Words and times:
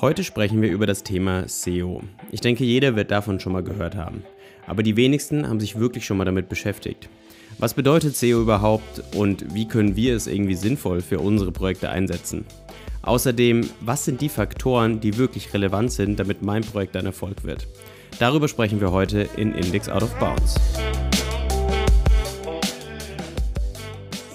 Heute 0.00 0.24
sprechen 0.24 0.62
wir 0.62 0.70
über 0.70 0.86
das 0.86 1.02
Thema 1.02 1.46
SEO. 1.46 2.00
Ich 2.32 2.40
denke, 2.40 2.64
jeder 2.64 2.96
wird 2.96 3.10
davon 3.10 3.38
schon 3.38 3.52
mal 3.52 3.62
gehört 3.62 3.96
haben. 3.96 4.22
Aber 4.66 4.82
die 4.82 4.96
wenigsten 4.96 5.46
haben 5.46 5.60
sich 5.60 5.78
wirklich 5.78 6.06
schon 6.06 6.16
mal 6.16 6.24
damit 6.24 6.48
beschäftigt. 6.48 7.10
Was 7.58 7.74
bedeutet 7.74 8.16
SEO 8.16 8.40
überhaupt 8.40 9.02
und 9.14 9.54
wie 9.54 9.68
können 9.68 9.96
wir 9.96 10.16
es 10.16 10.26
irgendwie 10.26 10.54
sinnvoll 10.54 11.02
für 11.02 11.18
unsere 11.18 11.52
Projekte 11.52 11.90
einsetzen? 11.90 12.46
Außerdem, 13.02 13.68
was 13.80 14.06
sind 14.06 14.22
die 14.22 14.30
Faktoren, 14.30 15.00
die 15.00 15.18
wirklich 15.18 15.52
relevant 15.52 15.92
sind, 15.92 16.18
damit 16.18 16.40
mein 16.40 16.62
Projekt 16.62 16.96
ein 16.96 17.04
Erfolg 17.04 17.44
wird? 17.44 17.68
Darüber 18.18 18.48
sprechen 18.48 18.80
wir 18.80 18.92
heute 18.92 19.28
in 19.36 19.54
Index 19.54 19.90
Out 19.90 20.04
of 20.04 20.14
Bounds. 20.18 20.54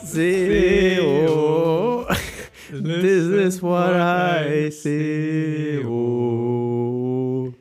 SEO. 0.04 1.45
This 2.84 3.56
is 3.56 3.62
what 3.62 3.94
I 3.94 4.70
see. 4.72 5.84
Oh. 5.86 7.54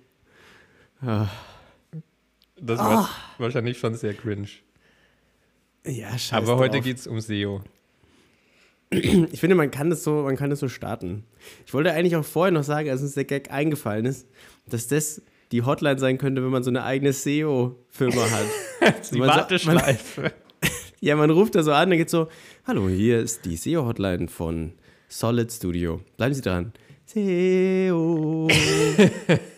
Ah. 1.02 1.28
Das 2.60 2.78
war 2.78 3.04
ah. 3.04 3.10
wahrscheinlich 3.38 3.78
schon 3.78 3.94
sehr 3.94 4.14
cringe. 4.14 4.48
Ja, 5.86 6.10
scheiße. 6.10 6.34
Aber 6.34 6.56
heute 6.56 6.80
geht 6.80 6.98
es 6.98 7.06
um 7.06 7.20
SEO. 7.20 7.62
Ich 8.90 9.40
finde, 9.40 9.56
man 9.56 9.70
kann, 9.70 9.90
das 9.90 10.04
so, 10.04 10.22
man 10.22 10.36
kann 10.36 10.50
das 10.50 10.60
so 10.60 10.68
starten. 10.68 11.24
Ich 11.66 11.74
wollte 11.74 11.92
eigentlich 11.92 12.16
auch 12.16 12.24
vorher 12.24 12.52
noch 12.52 12.62
sagen, 12.62 12.88
als 12.88 13.02
uns 13.02 13.14
der 13.14 13.24
Gag 13.24 13.50
eingefallen 13.50 14.06
ist, 14.06 14.28
dass 14.66 14.86
das 14.86 15.20
die 15.52 15.62
Hotline 15.62 15.98
sein 15.98 16.16
könnte, 16.16 16.42
wenn 16.42 16.50
man 16.50 16.62
so 16.62 16.70
eine 16.70 16.84
eigene 16.84 17.12
SEO-Firma 17.12 18.30
hat. 18.80 19.12
die 19.12 19.20
Warteschleife. 19.20 20.32
ja, 21.00 21.16
man 21.16 21.30
ruft 21.30 21.54
da 21.54 21.62
so 21.62 21.72
an 21.72 21.90
und 21.90 21.98
geht 21.98 22.10
so, 22.10 22.28
hallo, 22.66 22.88
hier 22.88 23.20
ist 23.20 23.44
die 23.44 23.56
SEO-Hotline 23.56 24.28
von 24.28 24.72
Solid 25.16 25.52
Studio. 25.52 26.00
Bleiben 26.16 26.34
Sie 26.34 26.40
dran. 26.40 26.72
SEO, 27.06 28.48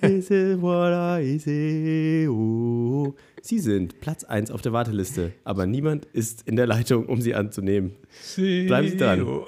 this 0.03 0.31
is 0.31 0.61
what 0.61 0.93
I 0.93 1.39
SEO. 1.39 3.15
Sie 3.41 3.59
sind 3.61 3.99
Platz 4.01 4.25
1 4.25 4.51
auf 4.51 4.61
der 4.61 4.75
Warteliste, 4.75 5.33
aber 5.45 5.65
niemand 5.65 6.05
ist 6.13 6.47
in 6.47 6.57
der 6.57 6.67
Leitung, 6.67 7.07
um 7.07 7.23
Sie 7.23 7.35
anzunehmen. 7.35 7.93
SEO. 8.21 8.67
Bleiben 8.67 8.89
Sie 8.89 8.97
dran. 8.99 9.27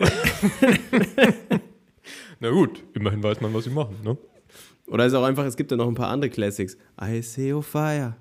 Na 2.41 2.51
gut, 2.53 2.83
immerhin 2.95 3.23
weiß 3.23 3.43
man, 3.43 3.53
was 3.53 3.65
Sie 3.65 3.71
machen, 3.71 3.97
ne? 4.03 4.17
Oder 4.87 5.05
ist 5.05 5.13
auch 5.13 5.25
einfach, 5.25 5.45
es 5.45 5.59
gibt 5.59 5.71
ja 5.73 5.77
noch 5.77 5.89
ein 5.89 5.95
paar 5.95 6.09
andere 6.09 6.31
Classics. 6.31 6.79
I 6.99 7.21
SEO 7.21 7.61
Fire. 7.61 8.17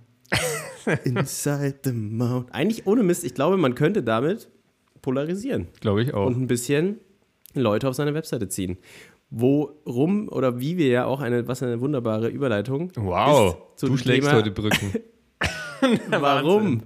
Inside 1.05 1.79
the 1.85 1.93
Mount. 1.93 2.53
Eigentlich 2.53 2.85
ohne 2.85 3.03
Mist, 3.03 3.23
ich 3.23 3.33
glaube, 3.33 3.55
man 3.55 3.75
könnte 3.75 4.03
damit 4.03 4.49
polarisieren. 5.01 5.67
Glaube 5.79 6.03
ich 6.03 6.13
auch. 6.13 6.25
Und 6.25 6.37
ein 6.37 6.47
bisschen 6.47 6.99
Leute 7.61 7.87
auf 7.87 7.95
seine 7.95 8.13
Webseite 8.13 8.47
ziehen. 8.49 8.77
Worum 9.29 10.29
oder 10.29 10.59
wie 10.59 10.77
wir 10.77 10.87
ja 10.87 11.05
auch 11.05 11.19
eine, 11.19 11.47
was 11.47 11.61
eine 11.61 11.81
wunderbare 11.81 12.29
Überleitung. 12.29 12.91
Wow, 12.95 13.57
du 13.79 13.97
schlägst 13.97 14.29
Thema, 14.29 14.37
heute 14.37 14.51
Brücken. 14.51 14.93
Warum? 16.09 16.83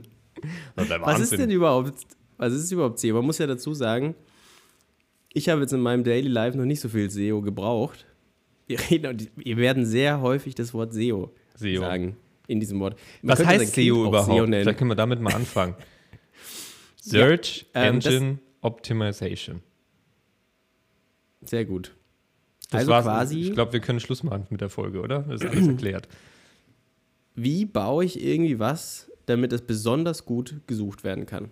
Was 1.02 1.20
ist 1.20 1.38
denn 1.38 1.52
überhaupt, 1.52 1.94
was 2.38 2.54
ist 2.54 2.72
überhaupt 2.72 3.00
SEO? 3.00 3.14
Man 3.16 3.26
muss 3.26 3.38
ja 3.38 3.46
dazu 3.46 3.74
sagen, 3.74 4.16
ich 5.34 5.50
habe 5.50 5.62
jetzt 5.62 5.74
in 5.74 5.82
meinem 5.82 6.04
Daily 6.04 6.28
Life 6.28 6.58
noch 6.58 6.66
nicht 6.66 6.80
so 6.80 6.90
viel 6.90 7.10
SEO 7.10 7.42
gebraucht. 7.42 8.06
Wir, 8.68 8.80
reden, 8.90 9.28
wir 9.36 9.58
werden 9.58 9.86
sehr 9.86 10.22
häufig 10.22 10.56
das 10.56 10.74
Wort 10.74 10.94
SEO, 10.94 11.32
SEO. 11.56 11.82
sagen 11.82 12.18
in 12.48 12.60
diesem 12.60 12.80
Wort. 12.80 12.98
Man 13.22 13.38
was 13.38 13.46
heißt 13.46 13.76
SEO 13.76 14.08
überhaupt? 14.08 14.32
SEO 14.32 14.46
Vielleicht 14.46 14.78
können 14.78 14.90
wir 14.90 14.96
damit 14.96 15.22
mal 15.22 15.34
anfangen. 15.34 15.76
Search 17.02 17.66
ja, 17.74 17.84
ähm, 17.84 17.96
Engine 17.96 18.40
Optimization. 18.62 19.62
Sehr 21.44 21.66
gut. 21.66 21.96
Das 22.70 22.88
also 22.88 22.92
quasi. 22.92 23.40
Ich 23.42 23.54
glaube, 23.54 23.74
wir 23.74 23.80
können 23.82 24.00
Schluss 24.00 24.24
machen 24.24 24.48
mit 24.50 24.62
der 24.62 24.70
Folge, 24.70 25.02
oder? 25.02 25.24
Das 25.24 25.42
ist 25.42 25.50
alles 25.50 25.68
erklärt. 25.68 26.08
Wie 27.36 27.66
baue 27.66 28.06
ich 28.06 28.24
irgendwie 28.24 28.60
was, 28.60 29.12
damit 29.26 29.54
es 29.54 29.62
besonders 29.62 30.26
gut 30.26 30.62
gesucht 30.68 31.04
werden 31.04 31.26
kann? 31.26 31.50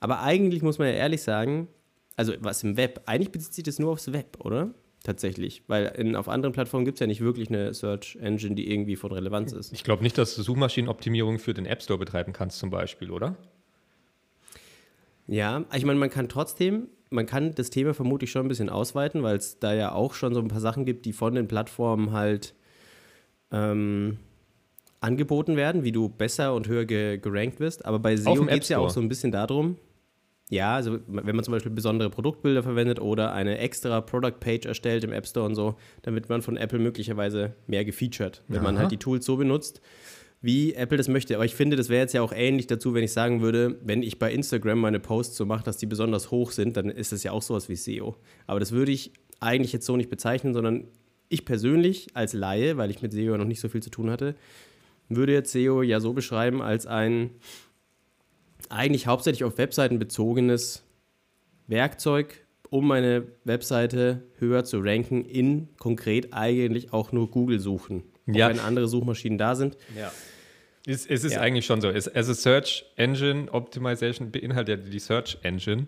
Aber 0.00 0.20
eigentlich 0.22 0.62
muss 0.62 0.78
man 0.78 0.88
ja 0.88 0.94
ehrlich 0.94 1.22
sagen, 1.22 1.68
also 2.16 2.32
was 2.40 2.62
im 2.64 2.76
Web, 2.76 3.02
eigentlich 3.06 3.32
bezieht 3.32 3.54
sich 3.54 3.64
das 3.64 3.78
nur 3.78 3.92
aufs 3.92 4.12
Web, 4.12 4.38
oder? 4.44 4.74
Tatsächlich. 5.04 5.62
Weil 5.68 5.86
in, 5.96 6.16
auf 6.16 6.28
anderen 6.28 6.52
Plattformen 6.52 6.84
gibt 6.84 6.96
es 6.96 7.00
ja 7.00 7.06
nicht 7.06 7.20
wirklich 7.20 7.48
eine 7.48 7.72
Search 7.72 8.16
Engine, 8.20 8.54
die 8.54 8.70
irgendwie 8.70 8.96
von 8.96 9.12
Relevanz 9.12 9.52
ist. 9.52 9.72
Ich 9.72 9.84
glaube 9.84 10.02
nicht, 10.02 10.18
dass 10.18 10.34
du 10.34 10.42
Suchmaschinenoptimierung 10.42 11.38
für 11.38 11.54
den 11.54 11.66
App 11.66 11.82
Store 11.82 11.98
betreiben 11.98 12.32
kannst, 12.32 12.58
zum 12.58 12.70
Beispiel, 12.70 13.10
oder? 13.10 13.36
Ja, 15.28 15.64
ich 15.74 15.84
meine, 15.84 15.98
man 15.98 16.10
kann 16.10 16.28
trotzdem 16.28 16.88
man 17.10 17.26
kann 17.26 17.54
das 17.54 17.70
Thema 17.70 17.94
vermutlich 17.94 18.30
schon 18.30 18.46
ein 18.46 18.48
bisschen 18.48 18.68
ausweiten, 18.68 19.22
weil 19.22 19.36
es 19.36 19.58
da 19.58 19.74
ja 19.74 19.92
auch 19.92 20.14
schon 20.14 20.34
so 20.34 20.40
ein 20.40 20.48
paar 20.48 20.60
Sachen 20.60 20.84
gibt, 20.84 21.06
die 21.06 21.12
von 21.12 21.34
den 21.34 21.48
Plattformen 21.48 22.12
halt 22.12 22.54
ähm, 23.50 24.18
angeboten 25.00 25.56
werden, 25.56 25.84
wie 25.84 25.92
du 25.92 26.08
besser 26.08 26.54
und 26.54 26.68
höher 26.68 26.84
ge 26.84 27.18
gerankt 27.18 27.60
wirst. 27.60 27.84
Aber 27.84 27.98
bei 27.98 28.16
SEO 28.16 28.46
geht 28.46 28.62
es 28.62 28.68
ja 28.68 28.78
auch 28.78 28.90
so 28.90 29.00
ein 29.00 29.08
bisschen 29.08 29.32
darum, 29.32 29.76
ja, 30.50 30.76
also 30.76 30.98
wenn 31.06 31.36
man 31.36 31.44
zum 31.44 31.52
Beispiel 31.52 31.72
besondere 31.72 32.08
Produktbilder 32.08 32.62
verwendet 32.62 33.00
oder 33.00 33.32
eine 33.32 33.58
extra 33.58 34.00
Product 34.00 34.40
Page 34.40 34.64
erstellt 34.64 35.04
im 35.04 35.12
App 35.12 35.26
Store 35.26 35.44
und 35.44 35.54
so, 35.54 35.74
dann 36.02 36.14
wird 36.14 36.28
man 36.30 36.40
von 36.40 36.56
Apple 36.56 36.78
möglicherweise 36.78 37.54
mehr 37.66 37.84
gefeatured, 37.84 38.42
wenn 38.48 38.58
Aha. 38.58 38.64
man 38.64 38.78
halt 38.78 38.90
die 38.90 38.96
Tools 38.96 39.26
so 39.26 39.36
benutzt 39.36 39.82
wie 40.40 40.74
Apple 40.74 40.96
das 40.96 41.08
möchte. 41.08 41.34
Aber 41.34 41.44
ich 41.44 41.54
finde, 41.54 41.76
das 41.76 41.88
wäre 41.88 42.02
jetzt 42.02 42.14
ja 42.14 42.22
auch 42.22 42.32
ähnlich 42.32 42.66
dazu, 42.66 42.94
wenn 42.94 43.02
ich 43.02 43.12
sagen 43.12 43.40
würde, 43.40 43.78
wenn 43.82 44.02
ich 44.02 44.18
bei 44.18 44.32
Instagram 44.32 44.80
meine 44.80 45.00
Posts 45.00 45.36
so 45.36 45.46
mache, 45.46 45.64
dass 45.64 45.78
die 45.78 45.86
besonders 45.86 46.30
hoch 46.30 46.52
sind, 46.52 46.76
dann 46.76 46.90
ist 46.90 47.12
das 47.12 47.22
ja 47.24 47.32
auch 47.32 47.42
sowas 47.42 47.68
wie 47.68 47.76
SEO. 47.76 48.16
Aber 48.46 48.60
das 48.60 48.72
würde 48.72 48.92
ich 48.92 49.12
eigentlich 49.40 49.72
jetzt 49.72 49.86
so 49.86 49.96
nicht 49.96 50.10
bezeichnen, 50.10 50.54
sondern 50.54 50.84
ich 51.28 51.44
persönlich 51.44 52.08
als 52.14 52.32
Laie, 52.32 52.76
weil 52.76 52.90
ich 52.90 53.02
mit 53.02 53.12
SEO 53.12 53.36
noch 53.36 53.44
nicht 53.44 53.60
so 53.60 53.68
viel 53.68 53.82
zu 53.82 53.90
tun 53.90 54.10
hatte, 54.10 54.34
würde 55.08 55.32
jetzt 55.32 55.52
SEO 55.52 55.82
ja 55.82 56.00
so 56.00 56.12
beschreiben 56.12 56.62
als 56.62 56.86
ein 56.86 57.30
eigentlich 58.68 59.06
hauptsächlich 59.06 59.44
auf 59.44 59.58
Webseiten 59.58 59.98
bezogenes 59.98 60.84
Werkzeug, 61.66 62.46
um 62.70 62.86
meine 62.86 63.26
Webseite 63.44 64.22
höher 64.38 64.64
zu 64.64 64.80
ranken 64.80 65.24
in 65.24 65.68
konkret 65.78 66.32
eigentlich 66.32 66.92
auch 66.92 67.12
nur 67.12 67.30
Google-Suchen. 67.30 68.02
Ja. 68.26 68.50
Wenn 68.50 68.60
andere 68.60 68.88
Suchmaschinen 68.88 69.38
da 69.38 69.54
sind. 69.54 69.78
Ja. 69.96 70.12
Es, 70.88 71.04
es 71.04 71.22
ist 71.22 71.34
ja. 71.34 71.42
eigentlich 71.42 71.66
schon 71.66 71.82
so. 71.82 71.90
Es, 71.90 72.08
also 72.08 72.32
Search 72.32 72.86
Engine 72.96 73.52
Optimization 73.52 74.30
beinhaltet 74.30 74.84
ja 74.84 74.90
die 74.90 74.98
Search 74.98 75.36
Engine. 75.42 75.86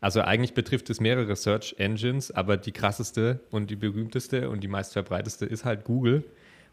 Also 0.00 0.20
eigentlich 0.20 0.54
betrifft 0.54 0.90
es 0.90 1.00
mehrere 1.00 1.34
Search 1.34 1.74
Engines, 1.78 2.30
aber 2.30 2.56
die 2.56 2.70
krasseste 2.70 3.40
und 3.50 3.68
die 3.68 3.74
berühmteste 3.74 4.48
und 4.48 4.60
die 4.60 4.68
meistverbreiteste 4.68 5.44
ist 5.44 5.64
halt 5.64 5.82
Google. 5.82 6.22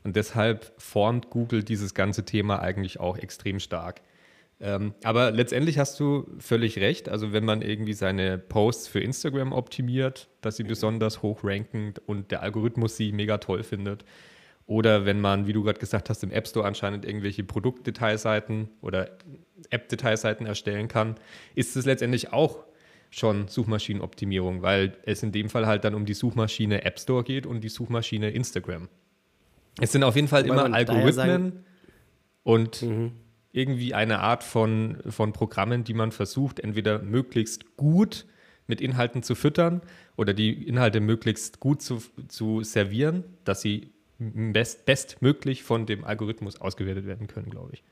Und 0.04 0.16
deshalb 0.16 0.74
formt 0.78 1.32
Google 1.32 1.64
dieses 1.64 1.96
ganze 1.96 2.24
Thema 2.24 2.60
eigentlich 2.60 3.00
auch 3.00 3.18
extrem 3.18 3.60
stark. 3.60 4.02
Ähm, 4.62 4.94
aber 5.04 5.32
letztendlich 5.32 5.80
hast 5.80 6.00
du 6.00 6.28
völlig 6.38 6.78
recht. 6.78 7.10
Also 7.10 7.34
wenn 7.34 7.46
man 7.46 7.64
irgendwie 7.64 7.94
seine 7.94 8.38
Posts 8.38 8.90
für 8.90 9.00
Instagram 9.00 9.54
optimiert, 9.54 10.30
dass 10.42 10.58
sie 10.58 10.64
besonders 10.64 11.24
hoch 11.24 11.40
ranken 11.44 11.96
und 12.06 12.30
der 12.30 12.44
Algorithmus 12.44 12.96
sie 12.96 13.12
mega 13.12 13.40
toll 13.40 13.64
findet, 13.64 14.06
oder 14.68 15.06
wenn 15.06 15.22
man, 15.22 15.46
wie 15.48 15.54
du 15.54 15.64
gerade 15.64 15.80
gesagt 15.80 16.10
hast, 16.10 16.24
im 16.24 16.32
App 16.32 16.48
Store 16.48 16.66
anscheinend 16.66 17.06
irgendwelche 17.06 17.44
Produktdetailseiten 17.44 18.70
oder 18.82 19.12
App-Detailseiten 19.70 20.46
erstellen 20.46 20.88
kann, 20.88 21.16
ist 21.54 21.76
es 21.76 21.86
letztendlich 21.86 22.34
auch 22.34 22.64
schon 23.12 23.48
Suchmaschinenoptimierung, 23.48 24.62
weil 24.62 24.98
es 25.04 25.24
in 25.24 25.32
dem 25.32 25.50
Fall 25.50 25.68
halt 25.68 25.84
dann 25.84 25.94
um 25.94 26.06
die 26.06 26.14
Suchmaschine 26.14 26.84
App 26.84 27.00
Store 27.00 27.24
geht 27.24 27.46
und 27.46 27.64
die 27.64 27.70
Suchmaschine 27.70 28.32
Instagram. 28.32 28.90
Es 29.80 29.92
sind 29.92 30.04
auf 30.04 30.16
jeden 30.16 30.28
Fall 30.28 30.46
immer 30.46 30.74
Algorithmen 30.74 31.64
und 32.44 32.82
mhm. 32.82 33.12
irgendwie 33.52 33.94
eine 33.94 34.20
Art 34.20 34.44
von, 34.44 34.98
von 35.08 35.32
Programmen, 35.32 35.84
die 35.84 35.94
man 35.94 36.12
versucht, 36.12 36.60
entweder 36.60 37.00
möglichst 37.00 37.78
gut 37.78 38.26
mit 38.68 38.82
Inhalten 38.82 39.22
zu 39.22 39.36
füttern 39.36 39.82
oder 40.18 40.34
die 40.34 40.68
Inhalte 40.68 41.00
möglichst 41.00 41.60
gut 41.60 41.82
zu, 41.82 42.02
zu 42.28 42.64
servieren, 42.64 43.24
dass 43.44 43.62
sie 43.62 43.92
best, 44.18 44.86
bestmöglich 44.86 45.64
von 45.64 45.86
dem 45.86 46.04
Algorithmus 46.04 46.60
ausgewertet 46.60 47.06
werden 47.06 47.28
können, 47.28 47.50
glaube 47.50 47.74
ich. 47.74 47.84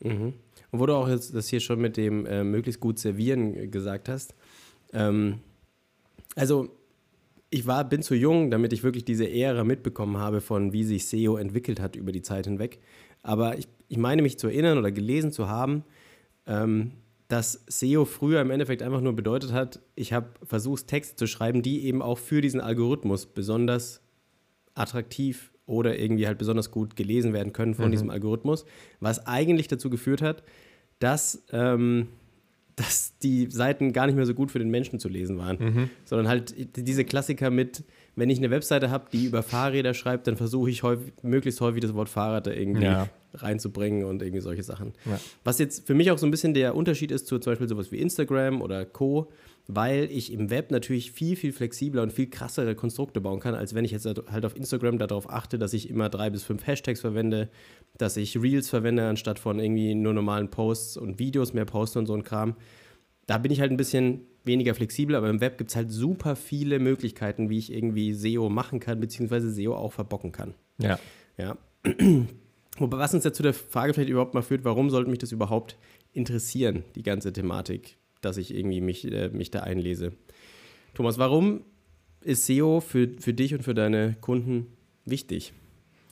Mhm. 0.00 0.34
Und 0.70 0.80
wo 0.80 0.86
du 0.86 0.94
auch 0.94 1.08
jetzt 1.08 1.34
das 1.34 1.48
hier 1.48 1.60
schon 1.60 1.80
mit 1.80 1.96
dem 1.96 2.26
äh, 2.26 2.44
möglichst 2.44 2.80
gut 2.80 2.98
servieren 2.98 3.70
gesagt 3.70 4.08
hast, 4.08 4.34
ähm, 4.92 5.40
also 6.36 6.70
ich 7.50 7.66
war, 7.66 7.88
bin 7.88 8.02
zu 8.02 8.14
jung, 8.14 8.50
damit 8.50 8.72
ich 8.72 8.82
wirklich 8.82 9.04
diese 9.04 9.28
Ära 9.28 9.64
mitbekommen 9.64 10.18
habe, 10.18 10.40
von 10.40 10.72
wie 10.72 10.84
sich 10.84 11.06
SEO 11.06 11.36
entwickelt 11.36 11.80
hat 11.80 11.96
über 11.96 12.12
die 12.12 12.22
Zeit 12.22 12.46
hinweg. 12.46 12.78
Aber 13.22 13.58
ich, 13.58 13.66
ich 13.88 13.96
meine 13.96 14.22
mich 14.22 14.38
zu 14.38 14.48
erinnern 14.48 14.78
oder 14.78 14.92
gelesen 14.92 15.32
zu 15.32 15.48
haben, 15.48 15.84
ähm, 16.46 16.92
dass 17.28 17.64
SEO 17.66 18.04
früher 18.04 18.40
im 18.40 18.50
Endeffekt 18.50 18.82
einfach 18.82 19.00
nur 19.00 19.14
bedeutet 19.14 19.52
hat, 19.52 19.80
ich 19.94 20.12
habe 20.12 20.28
versucht, 20.42 20.86
Texte 20.86 21.16
zu 21.16 21.26
schreiben, 21.26 21.62
die 21.62 21.84
eben 21.84 22.02
auch 22.02 22.18
für 22.18 22.40
diesen 22.40 22.60
Algorithmus 22.60 23.26
besonders 23.26 24.02
attraktiv 24.78 25.50
oder 25.68 25.98
irgendwie 25.98 26.26
halt 26.26 26.38
besonders 26.38 26.70
gut 26.70 26.96
gelesen 26.96 27.32
werden 27.32 27.52
können 27.52 27.74
von 27.74 27.86
mhm. 27.86 27.90
diesem 27.92 28.10
Algorithmus, 28.10 28.64
was 29.00 29.26
eigentlich 29.26 29.68
dazu 29.68 29.90
geführt 29.90 30.22
hat, 30.22 30.42
dass, 30.98 31.44
ähm, 31.52 32.08
dass 32.76 33.18
die 33.18 33.50
Seiten 33.50 33.92
gar 33.92 34.06
nicht 34.06 34.16
mehr 34.16 34.24
so 34.24 34.34
gut 34.34 34.50
für 34.50 34.58
den 34.58 34.70
Menschen 34.70 34.98
zu 34.98 35.08
lesen 35.08 35.36
waren, 35.36 35.58
mhm. 35.58 35.90
sondern 36.04 36.28
halt 36.28 36.54
diese 36.76 37.04
Klassiker 37.04 37.50
mit, 37.50 37.84
wenn 38.16 38.30
ich 38.30 38.38
eine 38.38 38.50
Webseite 38.50 38.90
habe, 38.90 39.06
die 39.12 39.26
über 39.26 39.42
Fahrräder 39.42 39.94
schreibt, 39.94 40.26
dann 40.26 40.36
versuche 40.36 40.70
ich 40.70 40.82
häufig, 40.82 41.12
möglichst 41.22 41.60
häufig 41.60 41.82
das 41.82 41.94
Wort 41.94 42.08
Fahrrad 42.08 42.46
da 42.46 42.52
irgendwie 42.52 42.84
ja. 42.84 43.08
reinzubringen 43.34 44.04
und 44.04 44.22
irgendwie 44.22 44.40
solche 44.40 44.62
Sachen. 44.62 44.94
Ja. 45.04 45.18
Was 45.44 45.58
jetzt 45.58 45.86
für 45.86 45.94
mich 45.94 46.10
auch 46.12 46.18
so 46.18 46.26
ein 46.26 46.30
bisschen 46.30 46.54
der 46.54 46.76
Unterschied 46.76 47.10
ist 47.10 47.26
zu 47.26 47.38
zum 47.40 47.50
Beispiel 47.50 47.68
sowas 47.68 47.92
wie 47.92 47.98
Instagram 47.98 48.62
oder 48.62 48.86
Co., 48.86 49.30
weil 49.70 50.10
ich 50.10 50.32
im 50.32 50.48
Web 50.48 50.70
natürlich 50.70 51.12
viel, 51.12 51.36
viel 51.36 51.52
flexibler 51.52 52.02
und 52.02 52.10
viel 52.10 52.30
krassere 52.30 52.74
Konstrukte 52.74 53.20
bauen 53.20 53.38
kann, 53.38 53.54
als 53.54 53.74
wenn 53.74 53.84
ich 53.84 53.90
jetzt 53.90 54.06
halt 54.06 54.46
auf 54.46 54.56
Instagram 54.56 54.98
darauf 54.98 55.30
achte, 55.30 55.58
dass 55.58 55.74
ich 55.74 55.90
immer 55.90 56.08
drei 56.08 56.30
bis 56.30 56.42
fünf 56.42 56.66
Hashtags 56.66 57.02
verwende, 57.02 57.50
dass 57.98 58.16
ich 58.16 58.40
Reels 58.40 58.70
verwende, 58.70 59.06
anstatt 59.06 59.38
von 59.38 59.60
irgendwie 59.60 59.94
nur 59.94 60.14
normalen 60.14 60.48
Posts 60.48 60.96
und 60.96 61.18
Videos 61.18 61.52
mehr 61.52 61.66
poste 61.66 61.98
und 61.98 62.06
so 62.06 62.14
ein 62.14 62.24
Kram. 62.24 62.56
Da 63.26 63.36
bin 63.36 63.52
ich 63.52 63.60
halt 63.60 63.70
ein 63.70 63.76
bisschen 63.76 64.22
weniger 64.42 64.74
flexibel, 64.74 65.14
aber 65.14 65.28
im 65.28 65.42
Web 65.42 65.58
gibt 65.58 65.68
es 65.68 65.76
halt 65.76 65.92
super 65.92 66.34
viele 66.34 66.78
Möglichkeiten, 66.78 67.50
wie 67.50 67.58
ich 67.58 67.70
irgendwie 67.70 68.14
SEO 68.14 68.48
machen 68.48 68.80
kann, 68.80 69.00
beziehungsweise 69.00 69.50
SEO 69.50 69.74
auch 69.74 69.92
verbocken 69.92 70.32
kann. 70.32 70.54
Ja. 70.80 70.98
Ja. 71.36 71.58
Wobei, 72.78 72.96
was 72.96 73.12
uns 73.12 73.24
ja 73.24 73.34
zu 73.34 73.42
der 73.42 73.52
Frage 73.52 73.92
vielleicht 73.92 74.08
überhaupt 74.08 74.32
mal 74.32 74.42
führt, 74.42 74.64
warum 74.64 74.88
sollte 74.88 75.10
mich 75.10 75.18
das 75.18 75.30
überhaupt 75.30 75.76
interessieren, 76.14 76.84
die 76.94 77.02
ganze 77.02 77.34
Thematik? 77.34 77.97
Dass 78.20 78.36
ich 78.36 78.54
irgendwie 78.54 78.80
mich, 78.80 79.10
äh, 79.10 79.28
mich 79.28 79.50
da 79.50 79.60
einlese. 79.60 80.12
Thomas, 80.94 81.18
warum 81.18 81.64
ist 82.20 82.46
SEO 82.46 82.80
für, 82.80 83.08
für 83.20 83.32
dich 83.32 83.54
und 83.54 83.62
für 83.62 83.74
deine 83.74 84.16
Kunden 84.20 84.66
wichtig? 85.04 85.52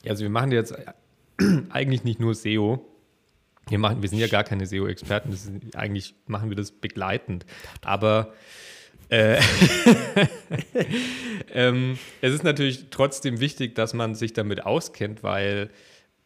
Ja, 0.03 0.11
also 0.11 0.23
wir 0.23 0.29
machen 0.29 0.51
jetzt 0.51 0.73
eigentlich 1.69 2.03
nicht 2.03 2.19
nur 2.19 2.33
SEO. 2.33 2.85
Wir, 3.69 3.79
machen, 3.79 4.01
wir 4.01 4.07
sind 4.07 4.19
ja 4.19 4.27
gar 4.27 4.45
keine 4.45 4.65
SEO-Experten, 4.65 5.35
eigentlich 5.75 6.15
machen 6.25 6.49
wir 6.49 6.55
das 6.55 6.71
begleitend. 6.71 7.45
Aber 7.81 8.33
äh, 9.09 9.41
ähm, 11.53 11.97
es 12.21 12.33
ist 12.33 12.43
natürlich 12.43 12.85
trotzdem 12.89 13.41
wichtig, 13.41 13.75
dass 13.75 13.93
man 13.93 14.15
sich 14.15 14.33
damit 14.33 14.65
auskennt, 14.65 15.23
weil 15.23 15.69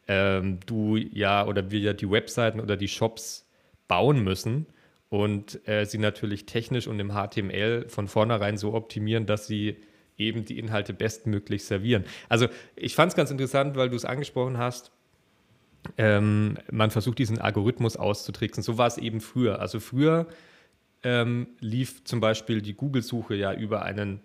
ähm, 0.08 0.60
du 0.66 0.98
ja 0.98 1.48
oder 1.48 1.72
wir 1.72 1.80
ja 1.80 1.94
die 1.94 2.10
Webseiten 2.10 2.60
oder 2.60 2.78
die 2.78 2.88
Shops 2.88 3.50
bauen 3.88 4.24
müssen 4.24 4.68
und 5.12 5.68
äh, 5.68 5.86
sie 5.86 5.98
natürlich 5.98 6.46
technisch 6.46 6.88
und 6.88 6.98
im 6.98 7.12
HTML 7.12 7.90
von 7.90 8.08
vornherein 8.08 8.58
so 8.58 8.74
optimieren, 8.74 9.26
dass 9.26 9.46
sie 9.46 9.76
eben 10.18 10.46
die 10.46 10.58
Inhalte 10.58 10.94
bestmöglich 10.94 11.66
servieren. 11.66 12.06
Also 12.30 12.48
ich 12.78 12.96
fand 12.96 13.12
es 13.12 13.18
ganz 13.18 13.30
interessant, 13.30 13.76
weil 13.76 13.90
du 13.90 13.98
es 13.98 14.06
angesprochen 14.06 14.58
hast. 14.58 14.94
Ähm, 15.98 16.58
man 16.72 16.92
versucht 16.92 17.20
diesen 17.20 17.40
Algorithmus 17.40 17.98
auszutricksen. 17.98 18.64
So 18.64 18.78
war 18.78 18.88
es 18.88 18.98
eben 18.98 19.20
früher. 19.20 19.60
Also 19.60 19.82
früher 19.82 20.28
ähm, 21.04 21.48
lief 21.60 22.06
zum 22.06 22.22
Beispiel 22.22 22.62
die 22.62 22.74
Google-Suche 22.74 23.36
ja 23.36 23.54
über 23.54 23.84
einen 23.84 24.22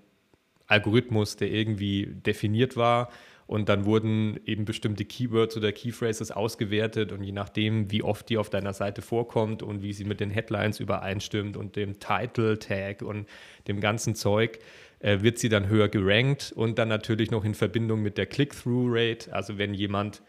Algorithmus, 0.69 1.35
der 1.35 1.51
irgendwie 1.51 2.07
definiert 2.07 2.77
war 2.77 3.11
und 3.47 3.69
dann 3.69 3.85
wurden 3.85 4.41
eben 4.45 4.65
bestimmte 4.65 5.05
Keywords 5.05 5.57
oder 5.57 5.71
Keyphrases 5.73 6.31
ausgewertet 6.33 7.13
und 7.13 7.23
je 7.23 7.33
nachdem, 7.33 7.91
wie 7.93 8.03
oft 8.03 8.29
die 8.29 8.39
auf 8.39 8.51
deiner 8.51 8.73
Seite 8.73 9.03
vorkommt 9.03 9.63
und 9.63 9.83
wie 9.83 9.93
sie 9.93 10.05
mit 10.05 10.21
den 10.21 10.31
Headlines 10.31 10.81
übereinstimmt 10.81 11.57
und 11.57 11.77
dem 11.77 12.01
Title 12.01 12.59
Tag 12.59 13.03
und 13.03 13.27
dem 13.69 13.81
ganzen 13.81 14.15
Zeug, 14.15 14.59
äh, 14.99 15.21
wird 15.23 15.39
sie 15.39 15.49
dann 15.49 15.69
höher 15.69 15.89
gerankt 15.89 16.53
und 16.57 16.79
dann 16.79 16.89
natürlich 16.89 17.31
noch 17.31 17.45
in 17.45 17.55
Verbindung 17.55 18.03
mit 18.03 18.19
der 18.19 18.27
Click-Through-Rate, 18.27 19.33
also 19.33 19.59
wenn 19.59 19.75
jemand 19.75 20.23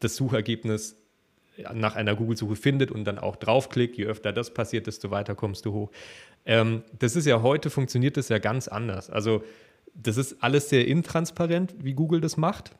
das 0.00 0.16
Suchergebnis 0.16 0.96
nach 1.74 1.96
einer 1.96 2.16
Google-Suche 2.16 2.56
findet 2.56 2.90
und 2.90 3.04
dann 3.04 3.18
auch 3.18 3.36
draufklickt, 3.36 3.96
je 3.96 4.06
öfter 4.06 4.32
das 4.32 4.52
passiert, 4.54 4.86
desto 4.86 5.10
weiter 5.10 5.34
kommst 5.34 5.66
du 5.66 5.72
hoch. 5.72 5.90
Ähm, 6.44 6.82
das 6.98 7.14
ist 7.14 7.26
ja 7.26 7.42
heute, 7.42 7.70
funktioniert 7.70 8.16
das 8.16 8.30
ja 8.30 8.38
ganz 8.38 8.68
anders. 8.68 9.10
Also 9.10 9.44
das 9.94 10.16
ist 10.16 10.42
alles 10.42 10.68
sehr 10.68 10.86
intransparent, 10.86 11.74
wie 11.78 11.94
Google 11.94 12.20
das 12.20 12.36
macht. 12.36 12.72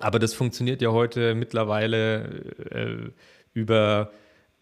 Aber 0.00 0.18
das 0.18 0.34
funktioniert 0.34 0.82
ja 0.82 0.90
heute 0.90 1.34
mittlerweile 1.34 2.24
äh, 2.70 3.10
über, 3.52 4.10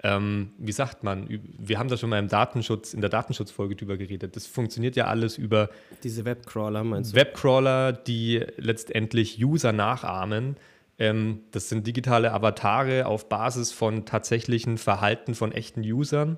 ähm, 0.02 0.52
wie 0.58 0.72
sagt 0.72 1.04
man, 1.04 1.26
wir 1.58 1.78
haben 1.78 1.88
da 1.88 1.96
schon 1.96 2.10
mal 2.10 2.18
im 2.18 2.28
Datenschutz, 2.28 2.92
in 2.92 3.00
der 3.00 3.08
Datenschutzfolge 3.08 3.74
drüber 3.74 3.96
geredet. 3.96 4.36
Das 4.36 4.46
funktioniert 4.46 4.94
ja 4.94 5.06
alles 5.06 5.38
über 5.38 5.70
diese 6.02 6.24
Webcrawler, 6.26 6.84
meinst 6.84 7.12
du? 7.12 7.16
Webcrawler, 7.16 7.92
die 7.92 8.44
letztendlich 8.58 9.42
User 9.42 9.72
nachahmen. 9.72 10.56
Ähm, 10.98 11.40
das 11.50 11.70
sind 11.70 11.86
digitale 11.86 12.32
Avatare 12.32 13.06
auf 13.06 13.30
Basis 13.30 13.72
von 13.72 14.04
tatsächlichen 14.04 14.76
Verhalten 14.76 15.34
von 15.34 15.52
echten 15.52 15.80
Usern. 15.80 16.36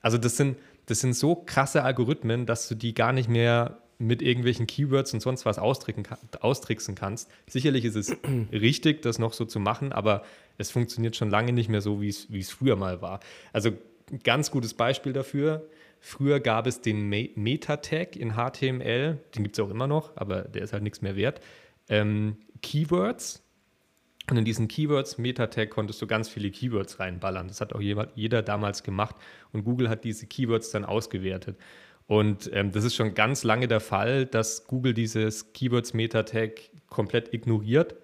Also 0.00 0.16
das 0.16 0.38
sind, 0.38 0.56
das 0.86 1.00
sind 1.00 1.12
so 1.12 1.34
krasse 1.36 1.82
Algorithmen, 1.82 2.46
dass 2.46 2.68
du 2.68 2.74
die 2.74 2.94
gar 2.94 3.12
nicht 3.12 3.28
mehr 3.28 3.82
mit 4.00 4.22
irgendwelchen 4.22 4.66
Keywords 4.66 5.12
und 5.12 5.20
sonst 5.20 5.44
was 5.44 5.58
austricksen 5.58 6.94
kannst. 6.94 7.30
Sicherlich 7.46 7.84
ist 7.84 7.96
es 7.96 8.16
richtig, 8.52 9.02
das 9.02 9.18
noch 9.18 9.34
so 9.34 9.44
zu 9.44 9.60
machen, 9.60 9.92
aber 9.92 10.24
es 10.58 10.70
funktioniert 10.70 11.16
schon 11.16 11.30
lange 11.30 11.52
nicht 11.52 11.68
mehr 11.68 11.82
so, 11.82 12.00
wie 12.00 12.08
es 12.08 12.50
früher 12.50 12.76
mal 12.76 13.02
war. 13.02 13.20
Also 13.52 13.70
ein 14.10 14.20
ganz 14.24 14.50
gutes 14.50 14.74
Beispiel 14.74 15.12
dafür. 15.12 15.68
Früher 16.00 16.40
gab 16.40 16.66
es 16.66 16.80
den 16.80 17.08
Meta-Tag 17.08 18.16
in 18.16 18.32
HTML, 18.32 19.18
den 19.34 19.42
gibt 19.42 19.58
es 19.58 19.64
auch 19.64 19.70
immer 19.70 19.86
noch, 19.86 20.16
aber 20.16 20.42
der 20.42 20.62
ist 20.62 20.72
halt 20.72 20.82
nichts 20.82 21.02
mehr 21.02 21.14
wert. 21.14 21.40
Ähm, 21.88 22.38
Keywords. 22.62 23.42
Und 24.30 24.36
in 24.36 24.44
diesen 24.44 24.68
Keywords, 24.68 25.18
Meta-Tag, 25.18 25.70
konntest 25.70 26.00
du 26.00 26.06
ganz 26.06 26.28
viele 26.28 26.50
Keywords 26.50 27.00
reinballern. 27.00 27.48
Das 27.48 27.60
hat 27.60 27.74
auch 27.74 27.80
jeder 27.80 28.42
damals 28.42 28.82
gemacht. 28.82 29.16
Und 29.52 29.64
Google 29.64 29.88
hat 29.88 30.04
diese 30.04 30.26
Keywords 30.26 30.70
dann 30.70 30.84
ausgewertet. 30.84 31.56
Und 32.10 32.50
ähm, 32.52 32.72
das 32.72 32.82
ist 32.82 32.96
schon 32.96 33.14
ganz 33.14 33.44
lange 33.44 33.68
der 33.68 33.78
Fall, 33.78 34.26
dass 34.26 34.66
Google 34.66 34.94
dieses 34.94 35.52
Keywords 35.52 35.94
Meta 35.94 36.24
Tag 36.24 36.60
komplett 36.88 37.32
ignoriert. 37.32 37.94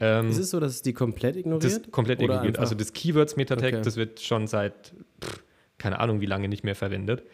Ähm, 0.00 0.30
ist 0.30 0.38
es 0.38 0.48
so, 0.48 0.58
dass 0.58 0.72
es 0.72 0.80
die 0.80 0.94
komplett 0.94 1.36
ignoriert? 1.36 1.82
Das 1.84 1.92
komplett 1.92 2.20
Oder 2.20 2.36
ignoriert. 2.36 2.58
Also 2.58 2.74
das 2.74 2.94
Keywords 2.94 3.36
Meta 3.36 3.56
Tag, 3.56 3.74
okay. 3.74 3.82
das 3.82 3.96
wird 3.96 4.20
schon 4.20 4.46
seit 4.46 4.94
pff, 5.22 5.42
keine 5.76 6.00
Ahnung 6.00 6.22
wie 6.22 6.26
lange 6.26 6.48
nicht 6.48 6.64
mehr 6.64 6.74
verwendet. 6.74 7.24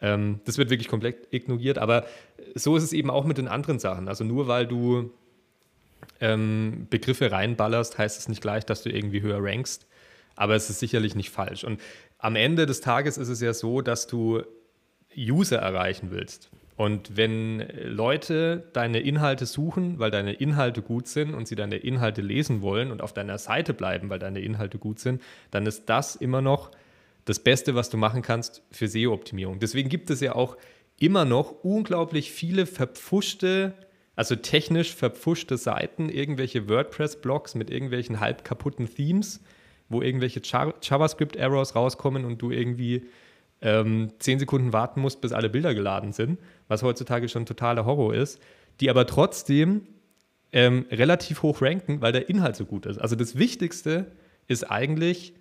Ähm, 0.00 0.40
das 0.44 0.58
wird 0.58 0.70
wirklich 0.70 0.88
komplett 0.88 1.32
ignoriert. 1.32 1.78
Aber 1.78 2.04
so 2.56 2.76
ist 2.76 2.82
es 2.82 2.92
eben 2.92 3.08
auch 3.08 3.24
mit 3.24 3.38
den 3.38 3.46
anderen 3.46 3.78
Sachen. 3.78 4.08
Also 4.08 4.24
nur 4.24 4.48
weil 4.48 4.66
du 4.66 5.12
ähm, 6.20 6.88
Begriffe 6.90 7.30
reinballerst, 7.30 7.96
heißt 7.96 8.18
es 8.18 8.28
nicht 8.28 8.42
gleich, 8.42 8.66
dass 8.66 8.82
du 8.82 8.90
irgendwie 8.90 9.22
höher 9.22 9.38
rankst. 9.40 9.86
Aber 10.34 10.56
es 10.56 10.68
ist 10.68 10.80
sicherlich 10.80 11.14
nicht 11.14 11.30
falsch. 11.30 11.62
Und 11.62 11.80
am 12.18 12.34
Ende 12.34 12.66
des 12.66 12.80
Tages 12.80 13.18
ist 13.18 13.28
es 13.28 13.40
ja 13.40 13.54
so, 13.54 13.82
dass 13.82 14.08
du 14.08 14.42
User 15.16 15.58
erreichen 15.58 16.08
willst. 16.10 16.50
Und 16.76 17.16
wenn 17.16 17.62
Leute 17.84 18.70
deine 18.72 19.00
Inhalte 19.00 19.44
suchen, 19.44 19.98
weil 19.98 20.10
deine 20.10 20.32
Inhalte 20.32 20.80
gut 20.80 21.08
sind 21.08 21.34
und 21.34 21.46
sie 21.46 21.54
deine 21.54 21.76
Inhalte 21.76 22.22
lesen 22.22 22.62
wollen 22.62 22.90
und 22.90 23.02
auf 23.02 23.12
deiner 23.12 23.36
Seite 23.36 23.74
bleiben, 23.74 24.08
weil 24.08 24.18
deine 24.18 24.40
Inhalte 24.40 24.78
gut 24.78 24.98
sind, 24.98 25.20
dann 25.50 25.66
ist 25.66 25.90
das 25.90 26.16
immer 26.16 26.40
noch 26.40 26.70
das 27.26 27.38
Beste, 27.38 27.74
was 27.74 27.90
du 27.90 27.98
machen 27.98 28.22
kannst 28.22 28.62
für 28.70 28.88
SEO-Optimierung. 28.88 29.58
Deswegen 29.58 29.90
gibt 29.90 30.08
es 30.08 30.20
ja 30.20 30.34
auch 30.34 30.56
immer 30.98 31.26
noch 31.26 31.64
unglaublich 31.64 32.32
viele 32.32 32.64
verpfuschte, 32.64 33.74
also 34.16 34.36
technisch 34.36 34.94
verpfuschte 34.94 35.58
Seiten, 35.58 36.08
irgendwelche 36.08 36.68
WordPress-Blogs 36.68 37.54
mit 37.56 37.70
irgendwelchen 37.70 38.20
halb 38.20 38.42
kaputten 38.42 38.88
Themes, 38.88 39.42
wo 39.90 40.00
irgendwelche 40.00 40.40
JavaScript-Errors 40.42 41.74
rauskommen 41.74 42.24
und 42.24 42.40
du 42.40 42.50
irgendwie 42.50 43.06
ähm, 43.62 44.12
zehn 44.18 44.38
Sekunden 44.38 44.72
warten 44.72 45.00
musst, 45.00 45.20
bis 45.20 45.32
alle 45.32 45.50
Bilder 45.50 45.74
geladen 45.74 46.12
sind, 46.12 46.38
was 46.68 46.82
heutzutage 46.82 47.28
schon 47.28 47.46
totaler 47.46 47.84
Horror 47.84 48.14
ist, 48.14 48.40
die 48.80 48.90
aber 48.90 49.06
trotzdem 49.06 49.86
ähm, 50.52 50.86
relativ 50.90 51.42
hoch 51.42 51.62
ranken, 51.62 52.00
weil 52.00 52.12
der 52.12 52.28
Inhalt 52.28 52.56
so 52.56 52.64
gut 52.64 52.86
ist. 52.86 52.98
Also 52.98 53.16
das 53.16 53.36
Wichtigste 53.36 54.10
ist 54.48 54.64
eigentlich, 54.64 55.34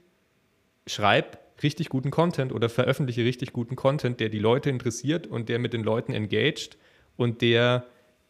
schreib 0.86 1.40
richtig 1.64 1.90
guten 1.90 2.12
Content 2.12 2.54
oder 2.54 2.70
veröffentliche 2.70 3.24
richtig 3.24 3.54
guten 3.54 3.76
Content, 3.76 4.20
der 4.20 4.30
die 4.30 4.40
Leute 4.40 4.70
interessiert 4.70 5.28
und 5.28 5.50
der 5.50 5.60
mit 5.60 5.74
den 5.74 5.84
Leuten 5.84 6.14
engaged 6.14 6.78
und 7.18 7.42
der 7.42 7.86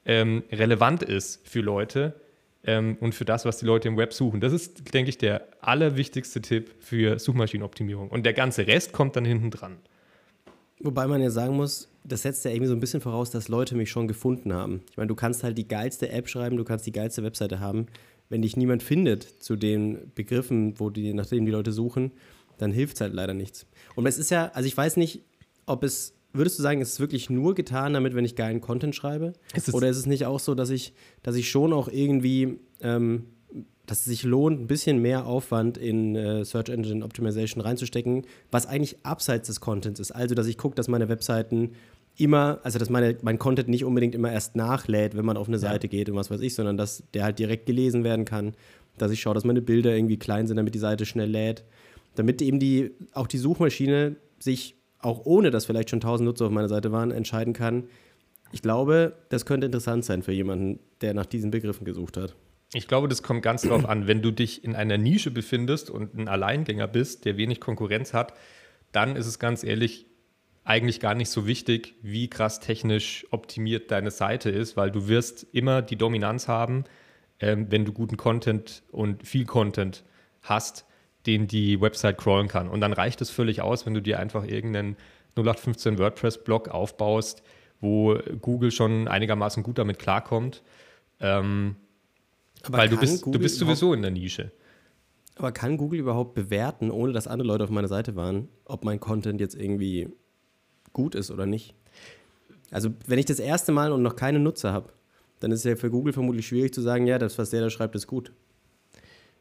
ähm, 0.05 0.43
relevant 0.51 1.03
ist 1.03 1.48
für 1.48 1.62
Leute 1.62 2.19
ähm, 2.69 2.97
und 2.99 3.15
für 3.15 3.25
das, 3.25 3.45
was 3.45 3.57
die 3.57 3.65
Leute 3.65 3.88
im 3.88 3.97
Web 3.97 4.13
suchen. 4.13 4.41
Das 4.41 4.53
ist, 4.53 4.93
denke 4.93 5.09
ich, 5.09 5.17
der 5.17 5.47
allerwichtigste 5.59 6.39
Tipp 6.39 6.69
für 6.79 7.17
Suchmaschinenoptimierung. 7.17 8.09
Und 8.09 8.27
der 8.27 8.33
ganze 8.33 8.67
Rest 8.67 8.93
kommt 8.93 9.15
dann 9.15 9.25
hinten 9.25 9.49
dran. 9.49 9.77
Wobei 10.79 11.07
man 11.07 11.19
ja 11.19 11.31
sagen 11.31 11.55
muss, 11.55 11.89
das 12.03 12.21
setzt 12.21 12.45
ja 12.45 12.51
irgendwie 12.51 12.67
so 12.67 12.75
ein 12.75 12.79
bisschen 12.79 13.01
voraus, 13.01 13.31
dass 13.31 13.47
Leute 13.47 13.75
mich 13.75 13.89
schon 13.89 14.07
gefunden 14.07 14.53
haben. 14.53 14.83
Ich 14.91 14.97
meine, 14.97 15.07
du 15.07 15.15
kannst 15.15 15.43
halt 15.43 15.57
die 15.57 15.67
geilste 15.67 16.09
App 16.09 16.29
schreiben, 16.29 16.57
du 16.57 16.63
kannst 16.63 16.85
die 16.85 16.91
geilste 16.91 17.23
Webseite 17.23 17.59
haben. 17.59 17.88
Wenn 18.29 18.43
dich 18.43 18.55
niemand 18.55 18.83
findet 18.83 19.23
zu 19.23 19.55
den 19.55 20.11
Begriffen, 20.13 20.79
wo 20.79 20.91
die, 20.91 21.13
nach 21.13 21.25
denen 21.25 21.47
die 21.47 21.51
Leute 21.51 21.71
suchen, 21.71 22.11
dann 22.59 22.71
hilft 22.71 22.95
es 22.95 23.01
halt 23.01 23.13
leider 23.13 23.33
nichts. 23.33 23.65
Und 23.95 24.05
es 24.05 24.19
ist 24.19 24.29
ja, 24.29 24.51
also 24.53 24.67
ich 24.67 24.77
weiß 24.77 24.97
nicht, 24.97 25.23
ob 25.65 25.83
es 25.83 26.13
würdest 26.33 26.59
du 26.59 26.63
sagen, 26.63 26.81
ist 26.81 26.93
es 26.93 27.00
wirklich 27.00 27.29
nur 27.29 27.55
getan, 27.55 27.93
damit, 27.93 28.15
wenn 28.15 28.25
ich 28.25 28.36
geilen 28.36 28.62
Content 28.62 28.95
schreibe? 28.95 29.33
Ist 29.53 29.74
Oder 29.74 29.89
ist 29.89 29.98
es 29.98 30.05
nicht 30.05 30.25
auch 30.25 30.39
so, 30.39 30.55
dass 30.55 30.69
ich, 30.69 30.93
dass 31.24 31.36
ich 31.36 31.50
schon 31.50 31.74
auch 31.74 31.88
irgendwie, 31.88 32.59
ähm, 32.81 33.25
dass 33.86 34.00
es 34.00 34.05
sich 34.05 34.24
lohnt, 34.24 34.62
ein 34.62 34.67
bisschen 34.67 35.01
mehr 35.01 35.25
Aufwand 35.25 35.77
in 35.77 36.15
äh, 36.15 36.45
Search 36.45 36.69
Engine 36.69 37.03
Optimization 37.03 37.62
reinzustecken, 37.62 38.25
was 38.51 38.67
eigentlich 38.67 38.98
abseits 39.03 39.48
des 39.48 39.59
Contents 39.59 40.00
ist? 40.00 40.12
Also, 40.12 40.36
dass 40.36 40.48
ich 40.48 40.57
gucke, 40.57 40.75
dass 40.75 40.88
meine 40.88 41.09
Webseiten 41.09 41.71
immer, 42.19 42.59
also 42.63 42.77
dass 42.77 42.89
meine, 42.89 43.17
mein 43.21 43.39
Content 43.39 43.69
nicht 43.69 43.86
unbedingt 43.86 44.13
immer 44.13 44.31
erst 44.31 44.55
nachlädt, 44.55 45.15
wenn 45.15 45.25
man 45.25 45.38
auf 45.38 45.48
eine 45.48 45.57
ja. 45.57 45.62
Seite 45.62 45.88
geht 45.88 46.09
und 46.09 46.15
was 46.15 46.29
weiß 46.29 46.41
ich, 46.41 46.53
sondern 46.53 46.77
dass 46.77 47.03
der 47.13 47.24
halt 47.24 47.39
direkt 47.39 47.65
gelesen 47.65 48.03
werden 48.03 48.25
kann, 48.25 48.53
dass 48.98 49.12
ich 49.12 49.21
schaue, 49.21 49.33
dass 49.33 49.45
meine 49.45 49.62
Bilder 49.62 49.95
irgendwie 49.95 50.17
klein 50.17 50.45
sind, 50.45 50.57
damit 50.57 50.75
die 50.75 50.79
Seite 50.79 51.05
schnell 51.05 51.29
lädt, 51.29 51.63
damit 52.15 52.41
eben 52.41 52.59
die, 52.59 52.91
auch 53.13 53.27
die 53.27 53.38
Suchmaschine 53.38 54.17
sich 54.39 54.75
auch 54.99 55.25
ohne, 55.25 55.51
dass 55.51 55.65
vielleicht 55.65 55.89
schon 55.89 55.97
1000 55.97 56.25
Nutzer 56.27 56.45
auf 56.45 56.51
meiner 56.51 56.69
Seite 56.69 56.91
waren, 56.91 57.11
entscheiden 57.11 57.53
kann. 57.53 57.85
Ich 58.51 58.61
glaube, 58.61 59.15
das 59.29 59.45
könnte 59.45 59.65
interessant 59.65 60.05
sein 60.05 60.23
für 60.23 60.31
jemanden, 60.31 60.79
der 61.01 61.13
nach 61.13 61.25
diesen 61.25 61.51
Begriffen 61.51 61.85
gesucht 61.85 62.17
hat. 62.17 62.35
Ich 62.73 62.87
glaube, 62.87 63.07
das 63.07 63.23
kommt 63.23 63.41
ganz 63.41 63.63
darauf 63.63 63.87
an, 63.87 64.07
wenn 64.07 64.21
du 64.21 64.31
dich 64.31 64.63
in 64.63 64.75
einer 64.75 64.97
Nische 64.97 65.31
befindest 65.31 65.89
und 65.89 66.13
ein 66.13 66.27
Alleingänger 66.27 66.87
bist, 66.87 67.25
der 67.25 67.37
wenig 67.37 67.59
Konkurrenz 67.59 68.13
hat, 68.13 68.33
dann 68.91 69.15
ist 69.15 69.25
es 69.25 69.39
ganz 69.39 69.63
ehrlich 69.63 70.05
eigentlich 70.63 70.99
gar 70.99 71.15
nicht 71.15 71.29
so 71.29 71.47
wichtig, 71.47 71.95
wie 72.03 72.29
krass 72.29 72.59
technisch 72.59 73.25
optimiert 73.31 73.89
deine 73.89 74.11
Seite 74.11 74.51
ist, 74.51 74.77
weil 74.77 74.91
du 74.91 75.07
wirst 75.07 75.47
immer 75.51 75.81
die 75.81 75.95
Dominanz 75.95 76.47
haben, 76.47 76.83
ähm, 77.39 77.67
wenn 77.71 77.85
du 77.85 77.93
guten 77.93 78.17
Content 78.17 78.83
und 78.91 79.25
viel 79.25 79.45
Content 79.45 80.03
hast, 80.43 80.85
den 81.25 81.47
die 81.47 81.81
Website 81.81 82.17
crawlen 82.17 82.47
kann. 82.47 82.69
Und 82.69 82.81
dann 82.81 82.93
reicht 82.93 83.21
es 83.21 83.29
völlig 83.29 83.61
aus, 83.61 83.85
wenn 83.85 83.93
du 83.93 84.01
dir 84.01 84.19
einfach 84.19 84.45
irgendeinen 84.45 84.95
0815 85.35 85.97
WordPress-Blog 85.97 86.69
aufbaust, 86.69 87.43
wo 87.81 88.17
Google 88.41 88.71
schon 88.71 89.07
einigermaßen 89.07 89.63
gut 89.63 89.77
damit 89.77 89.99
klarkommt. 89.99 90.63
Ähm, 91.19 91.75
weil 92.67 92.89
du 92.89 92.97
bist, 92.97 93.25
du 93.25 93.39
bist 93.39 93.57
sowieso 93.57 93.93
in 93.93 94.01
der 94.01 94.11
Nische. 94.11 94.51
Aber 95.35 95.53
kann 95.53 95.77
Google 95.77 95.99
überhaupt 95.99 96.33
bewerten, 96.33 96.91
ohne 96.91 97.13
dass 97.13 97.27
andere 97.27 97.47
Leute 97.47 97.63
auf 97.63 97.69
meiner 97.69 97.88
Seite 97.88 98.15
waren, 98.15 98.49
ob 98.65 98.83
mein 98.83 98.99
Content 98.99 99.39
jetzt 99.39 99.55
irgendwie 99.55 100.09
gut 100.91 101.15
ist 101.15 101.31
oder 101.31 101.45
nicht? 101.45 101.75
Also, 102.71 102.89
wenn 103.07 103.19
ich 103.19 103.25
das 103.25 103.39
erste 103.39 103.71
Mal 103.71 103.93
und 103.93 104.03
noch 104.03 104.15
keine 104.17 104.39
Nutzer 104.39 104.73
habe, 104.73 104.91
dann 105.39 105.51
ist 105.51 105.59
es 105.59 105.65
ja 105.65 105.75
für 105.77 105.89
Google 105.89 106.11
vermutlich 106.11 106.45
schwierig 106.45 106.73
zu 106.73 106.81
sagen, 106.81 107.07
ja, 107.07 107.17
das, 107.17 107.38
was 107.38 107.49
der 107.51 107.61
da 107.61 107.69
schreibt, 107.69 107.95
ist 107.95 108.07
gut. 108.07 108.33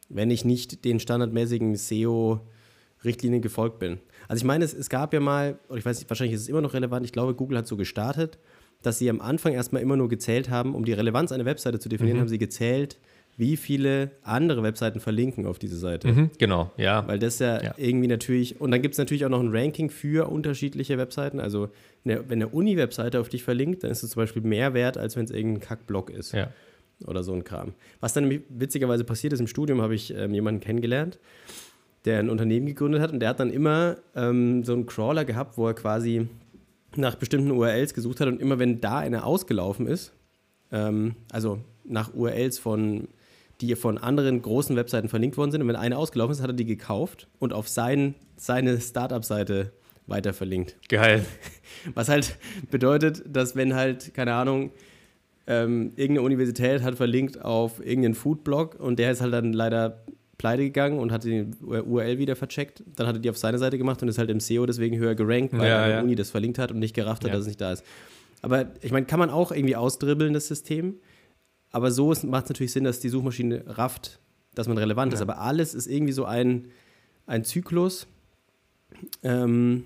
Wenn 0.09 0.31
ich 0.31 0.43
nicht 0.43 0.83
den 0.85 0.99
standardmäßigen 0.99 1.75
SEO-Richtlinien 1.75 3.41
gefolgt 3.41 3.79
bin. 3.79 3.99
Also 4.27 4.41
ich 4.41 4.45
meine, 4.45 4.65
es, 4.65 4.73
es 4.73 4.89
gab 4.89 5.13
ja 5.13 5.19
mal, 5.19 5.59
oder 5.69 5.77
ich 5.77 5.85
weiß 5.85 5.99
nicht, 5.99 6.09
wahrscheinlich 6.09 6.35
ist 6.35 6.41
es 6.41 6.49
immer 6.49 6.61
noch 6.61 6.73
relevant, 6.73 7.05
ich 7.05 7.11
glaube, 7.11 7.35
Google 7.35 7.57
hat 7.59 7.67
so 7.67 7.77
gestartet, 7.77 8.37
dass 8.81 8.97
sie 8.97 9.09
am 9.09 9.21
Anfang 9.21 9.53
erstmal 9.53 9.81
immer 9.81 9.97
nur 9.97 10.09
gezählt 10.09 10.49
haben, 10.49 10.73
um 10.73 10.85
die 10.85 10.93
Relevanz 10.93 11.31
einer 11.31 11.45
Webseite 11.45 11.79
zu 11.79 11.89
definieren, 11.89 12.17
mhm. 12.17 12.21
haben 12.21 12.29
sie 12.29 12.37
gezählt, 12.37 12.97
wie 13.39 13.55
viele 13.55 14.11
andere 14.21 14.63
Webseiten 14.63 14.99
verlinken 14.99 15.45
auf 15.45 15.59
diese 15.59 15.77
Seite. 15.77 16.09
Mhm, 16.09 16.31
genau, 16.37 16.71
ja. 16.75 17.07
Weil 17.07 17.19
das 17.19 17.39
ja, 17.39 17.63
ja. 17.63 17.73
irgendwie 17.77 18.07
natürlich, 18.07 18.59
und 18.59 18.71
dann 18.71 18.81
gibt 18.81 18.95
es 18.95 18.99
natürlich 18.99 19.23
auch 19.25 19.29
noch 19.29 19.39
ein 19.39 19.55
Ranking 19.55 19.89
für 19.89 20.29
unterschiedliche 20.29 20.97
Webseiten. 20.97 21.39
Also 21.39 21.69
eine, 22.03 22.29
wenn 22.29 22.39
eine 22.39 22.49
Uni-Webseite 22.49 23.17
auf 23.17 23.29
dich 23.29 23.43
verlinkt, 23.43 23.83
dann 23.83 23.91
ist 23.91 24.03
es 24.03 24.11
zum 24.11 24.23
Beispiel 24.23 24.41
mehr 24.41 24.73
wert, 24.73 24.97
als 24.97 25.15
wenn 25.15 25.23
es 25.23 25.31
irgendein 25.31 25.61
Kackblog 25.61 26.09
ist. 26.09 26.33
Ja. 26.33 26.51
Oder 27.05 27.23
so 27.23 27.33
ein 27.33 27.43
Kram. 27.43 27.73
Was 27.99 28.13
dann 28.13 28.29
witzigerweise 28.49 29.03
passiert 29.03 29.33
ist, 29.33 29.39
im 29.39 29.47
Studium 29.47 29.81
habe 29.81 29.95
ich 29.95 30.13
ähm, 30.13 30.33
jemanden 30.33 30.59
kennengelernt, 30.59 31.19
der 32.05 32.19
ein 32.19 32.29
Unternehmen 32.29 32.65
gegründet 32.65 33.01
hat 33.01 33.11
und 33.11 33.19
der 33.19 33.29
hat 33.29 33.39
dann 33.39 33.51
immer 33.51 33.97
ähm, 34.15 34.63
so 34.63 34.73
einen 34.73 34.85
Crawler 34.85 35.25
gehabt, 35.25 35.57
wo 35.57 35.67
er 35.67 35.73
quasi 35.73 36.27
nach 36.95 37.15
bestimmten 37.15 37.51
URLs 37.51 37.93
gesucht 37.93 38.19
hat 38.19 38.27
und 38.27 38.41
immer 38.41 38.59
wenn 38.59 38.81
da 38.81 38.97
eine 38.97 39.23
ausgelaufen 39.23 39.87
ist, 39.87 40.13
ähm, 40.71 41.15
also 41.31 41.59
nach 41.85 42.13
URLs 42.13 42.59
von 42.59 43.07
die 43.61 43.75
von 43.75 43.97
anderen 43.97 44.41
großen 44.41 44.75
Webseiten 44.75 45.09
verlinkt 45.09 45.37
worden 45.37 45.51
sind. 45.51 45.61
Und 45.61 45.67
wenn 45.67 45.75
eine 45.75 45.97
ausgelaufen 45.97 46.31
ist, 46.31 46.41
hat 46.41 46.49
er 46.49 46.53
die 46.53 46.65
gekauft 46.65 47.27
und 47.39 47.53
auf 47.53 47.67
sein, 47.67 48.15
seine 48.37 48.79
Startup-Seite 48.79 49.73
weiter 50.07 50.33
verlinkt. 50.33 50.77
Geil. 50.87 51.25
Was 51.93 52.09
halt 52.09 52.37
bedeutet, 52.71 53.23
dass 53.27 53.55
wenn 53.55 53.75
halt, 53.75 54.13
keine 54.13 54.33
Ahnung, 54.33 54.71
ähm, 55.49 55.93
irgendeine 55.95 56.21
Universität 56.21 56.83
hat 56.83 56.95
verlinkt 56.95 57.43
auf 57.43 57.79
irgendeinen 57.79 58.13
Foodblog 58.13 58.79
und 58.79 58.99
der 58.99 59.11
ist 59.11 59.21
halt 59.21 59.33
dann 59.33 59.51
leider 59.51 60.05
pleite 60.37 60.63
gegangen 60.63 60.99
und 60.99 61.11
hat 61.11 61.23
die 61.23 61.47
URL 61.61 62.19
wieder 62.19 62.35
vercheckt. 62.35 62.83
Dann 62.95 63.07
hat 63.07 63.15
er 63.15 63.19
die 63.19 63.31
auf 63.31 63.37
seine 63.37 63.57
Seite 63.57 63.79
gemacht 63.79 64.01
und 64.03 64.07
ist 64.07 64.19
halt 64.19 64.29
im 64.29 64.39
SEO 64.39 64.67
deswegen 64.67 64.97
höher 64.97 65.15
gerankt, 65.15 65.57
weil 65.57 65.67
ja, 65.67 65.83
eine 65.83 65.93
ja. 65.93 66.01
Uni 66.01 66.13
das 66.13 66.29
verlinkt 66.29 66.59
hat 66.59 66.71
und 66.71 66.77
nicht 66.77 66.93
gerafft 66.93 67.23
hat, 67.23 67.29
ja. 67.29 67.33
dass 67.33 67.41
es 67.41 67.47
nicht 67.47 67.59
da 67.59 67.73
ist. 67.73 67.83
Aber 68.43 68.67
ich 68.81 68.91
meine, 68.91 69.07
kann 69.07 69.17
man 69.17 69.31
auch 69.31 69.51
irgendwie 69.51 69.75
ausdribbeln, 69.75 70.33
das 70.33 70.47
System. 70.47 70.99
Aber 71.71 71.91
so 71.91 72.13
macht 72.27 72.45
es 72.45 72.49
natürlich 72.49 72.71
Sinn, 72.71 72.83
dass 72.83 72.99
die 72.99 73.09
Suchmaschine 73.09 73.63
rafft, 73.65 74.19
dass 74.53 74.67
man 74.67 74.77
relevant 74.77 75.13
ist. 75.13 75.21
Aber 75.21 75.39
alles 75.39 75.73
ist 75.73 75.87
irgendwie 75.87 76.13
so 76.13 76.25
ein, 76.25 76.67
ein 77.25 77.43
Zyklus. 77.43 78.05
Ähm, 79.23 79.83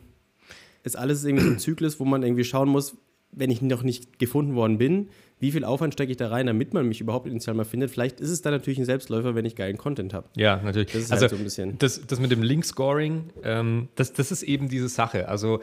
ist 0.84 0.98
alles 0.98 1.24
irgendwie 1.24 1.46
so 1.46 1.52
ein 1.52 1.60
Zyklus, 1.60 2.02
wo 2.02 2.06
man 2.06 2.22
irgendwie 2.22 2.44
schauen 2.44 2.68
muss, 2.68 2.98
wenn 3.32 3.50
ich 3.50 3.62
noch 3.62 3.82
nicht 3.82 4.20
gefunden 4.20 4.56
worden 4.56 4.78
bin, 4.78 5.10
wie 5.44 5.52
viel 5.52 5.66
Aufwand 5.66 5.94
stecke 5.94 6.10
ich 6.10 6.16
da 6.16 6.30
rein, 6.30 6.46
damit 6.46 6.74
man 6.74 6.88
mich 6.88 7.02
überhaupt 7.02 7.28
initial 7.28 7.54
mal 7.54 7.66
findet. 7.66 7.92
Vielleicht 7.92 8.22
ist 8.22 8.30
es 8.30 8.42
dann 8.42 8.54
natürlich 8.54 8.80
ein 8.80 8.86
Selbstläufer, 8.86 9.36
wenn 9.36 9.44
ich 9.44 9.58
geilen 9.58 9.78
Content 9.78 10.14
habe. 10.14 10.30
Ja, 10.38 10.62
natürlich. 10.64 10.94
Das 10.94 11.02
ist 11.02 11.12
also, 11.12 11.24
halt 11.24 11.32
so 11.32 11.36
ein 11.36 11.44
bisschen. 11.44 11.78
Das, 11.80 12.08
das 12.08 12.22
mit 12.22 12.32
dem 12.32 12.42
Link-Scoring, 12.42 13.26
ähm, 13.44 13.90
das, 13.96 14.14
das 14.14 14.32
ist 14.32 14.44
eben 14.44 14.70
diese 14.70 14.88
Sache. 14.88 15.28
Also 15.28 15.60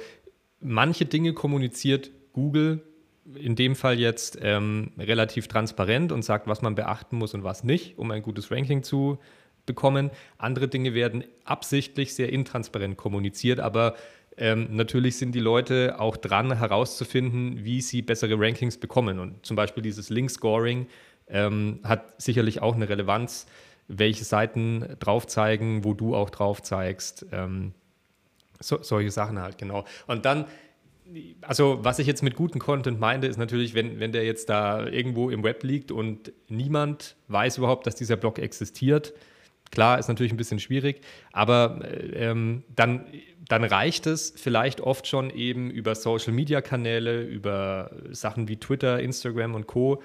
manche 0.60 1.06
Dinge 1.06 1.32
kommuniziert 1.32 2.10
Google 2.34 2.82
in 3.34 3.56
dem 3.56 3.75
Fall 3.75 3.99
jetzt 3.99 4.38
ähm, 4.42 4.90
relativ 4.99 5.49
transparent 5.49 6.12
und 6.12 6.26
sagt, 6.26 6.46
was 6.46 6.60
man 6.60 6.75
beachten 6.75 7.16
muss 7.16 7.32
und 7.32 7.42
was 7.42 7.64
nicht, 7.64 7.96
um 7.96 8.10
ein 8.10 8.20
gutes 8.20 8.50
Ranking 8.50 8.82
zu 8.82 9.18
bekommen. 9.64 10.10
Andere 10.37 10.68
Dinge 10.68 10.92
werden 10.92 11.25
absichtlich 11.46 12.14
sehr 12.14 12.30
intransparent 12.30 12.99
kommuniziert, 12.99 13.60
aber 13.60 13.94
ähm, 14.40 14.68
natürlich 14.70 15.18
sind 15.18 15.32
die 15.32 15.40
Leute 15.40 16.00
auch 16.00 16.16
dran, 16.16 16.56
herauszufinden, 16.56 17.62
wie 17.62 17.82
sie 17.82 18.00
bessere 18.00 18.40
Rankings 18.40 18.78
bekommen. 18.78 19.18
Und 19.18 19.44
zum 19.44 19.54
Beispiel 19.54 19.82
dieses 19.82 20.09
Link-Scoring 20.09 20.87
ähm, 21.28 21.80
hat 21.85 22.20
sicherlich 22.20 22.62
auch 22.62 22.75
eine 22.75 22.88
Relevanz, 22.88 23.47
welche 23.87 24.25
Seiten 24.25 24.97
drauf 24.99 25.26
zeigen, 25.26 25.85
wo 25.85 25.92
du 25.92 26.16
auch 26.16 26.30
drauf 26.30 26.62
zeigst. 26.62 27.26
Ähm, 27.32 27.73
so, 28.61 28.82
solche 28.82 29.11
Sachen 29.11 29.38
halt, 29.40 29.59
genau. 29.59 29.85
Und 30.06 30.25
dann 30.25 30.47
also 31.42 31.78
was 31.82 31.99
ich 31.99 32.06
jetzt 32.06 32.23
mit 32.23 32.37
gutem 32.37 32.61
Content 32.61 33.00
meine, 33.00 33.26
ist 33.26 33.37
natürlich, 33.37 33.75
wenn, 33.75 33.99
wenn 33.99 34.12
der 34.12 34.25
jetzt 34.25 34.49
da 34.49 34.87
irgendwo 34.87 35.30
im 35.30 35.42
Web 35.42 35.64
liegt 35.64 35.90
und 35.90 36.32
niemand 36.49 37.16
weiß 37.28 37.59
überhaupt, 37.59 37.87
dass 37.87 37.97
dieser 37.97 38.16
Blog 38.16 38.38
existiert. 38.38 39.12
Klar, 39.70 39.98
ist 39.98 40.08
natürlich 40.08 40.32
ein 40.32 40.36
bisschen 40.36 40.58
schwierig, 40.58 41.00
aber 41.32 41.80
ähm, 42.12 42.64
dann, 42.74 43.06
dann 43.46 43.62
reicht 43.62 44.06
es 44.06 44.32
vielleicht 44.36 44.80
oft 44.80 45.06
schon 45.06 45.30
eben 45.30 45.70
über 45.70 45.94
Social-Media-Kanäle, 45.94 47.22
über 47.22 47.92
Sachen 48.10 48.48
wie 48.48 48.56
Twitter, 48.56 48.98
Instagram 49.00 49.54
und 49.54 49.68
Co. 49.68 50.02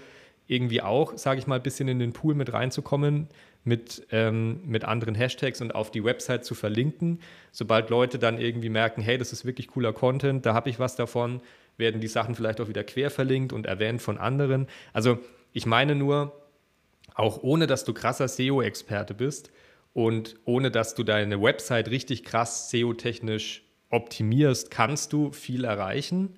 irgendwie 0.47 0.83
auch, 0.83 1.17
sage 1.17 1.39
ich 1.39 1.47
mal, 1.47 1.55
ein 1.55 1.63
bisschen 1.63 1.87
in 1.87 1.97
den 1.97 2.13
Pool 2.13 2.35
mit 2.35 2.53
reinzukommen, 2.53 3.27
mit, 3.63 4.05
ähm, 4.11 4.61
mit 4.65 4.85
anderen 4.85 5.15
Hashtags 5.15 5.61
und 5.61 5.73
auf 5.73 5.89
die 5.89 6.03
Website 6.03 6.45
zu 6.45 6.53
verlinken. 6.53 7.19
Sobald 7.51 7.89
Leute 7.89 8.19
dann 8.19 8.39
irgendwie 8.39 8.69
merken, 8.69 9.01
hey, 9.01 9.17
das 9.17 9.33
ist 9.33 9.45
wirklich 9.45 9.67
cooler 9.67 9.93
Content, 9.93 10.45
da 10.45 10.53
habe 10.53 10.69
ich 10.69 10.77
was 10.77 10.95
davon, 10.95 11.41
werden 11.77 12.01
die 12.01 12.07
Sachen 12.07 12.35
vielleicht 12.35 12.61
auch 12.61 12.67
wieder 12.67 12.83
quer 12.83 13.09
verlinkt 13.09 13.51
und 13.51 13.65
erwähnt 13.65 14.03
von 14.03 14.19
anderen. 14.19 14.67
Also 14.93 15.17
ich 15.53 15.65
meine 15.65 15.95
nur, 15.95 16.33
auch 17.15 17.41
ohne 17.41 17.65
dass 17.65 17.83
du 17.83 17.93
krasser 17.93 18.27
SEO-Experte 18.27 19.13
bist 19.13 19.51
und 19.93 20.35
ohne 20.45 20.69
dass 20.69 20.93
du 20.93 21.03
deine 21.03 21.41
Website 21.41 21.89
richtig 21.89 22.23
krass 22.23 22.69
SEO-technisch 22.69 23.63
optimierst, 23.89 24.69
kannst 24.69 25.13
du 25.13 25.31
viel 25.31 25.63
erreichen, 25.63 26.35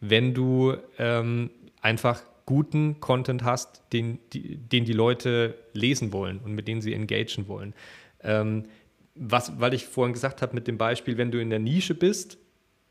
wenn 0.00 0.34
du 0.34 0.76
ähm, 0.98 1.50
einfach 1.80 2.22
guten 2.44 3.00
Content 3.00 3.44
hast, 3.44 3.82
den 3.92 4.18
die, 4.32 4.56
den 4.56 4.84
die 4.84 4.92
Leute 4.92 5.54
lesen 5.72 6.12
wollen 6.12 6.38
und 6.38 6.52
mit 6.52 6.68
denen 6.68 6.80
sie 6.80 6.94
engagieren 6.94 7.48
wollen. 7.48 7.74
Ähm, 8.22 8.64
was, 9.14 9.58
weil 9.60 9.74
ich 9.74 9.86
vorhin 9.86 10.12
gesagt 10.12 10.42
habe 10.42 10.54
mit 10.54 10.66
dem 10.66 10.78
Beispiel, 10.78 11.16
wenn 11.16 11.30
du 11.30 11.40
in 11.40 11.50
der 11.50 11.58
Nische 11.58 11.94
bist, 11.94 12.38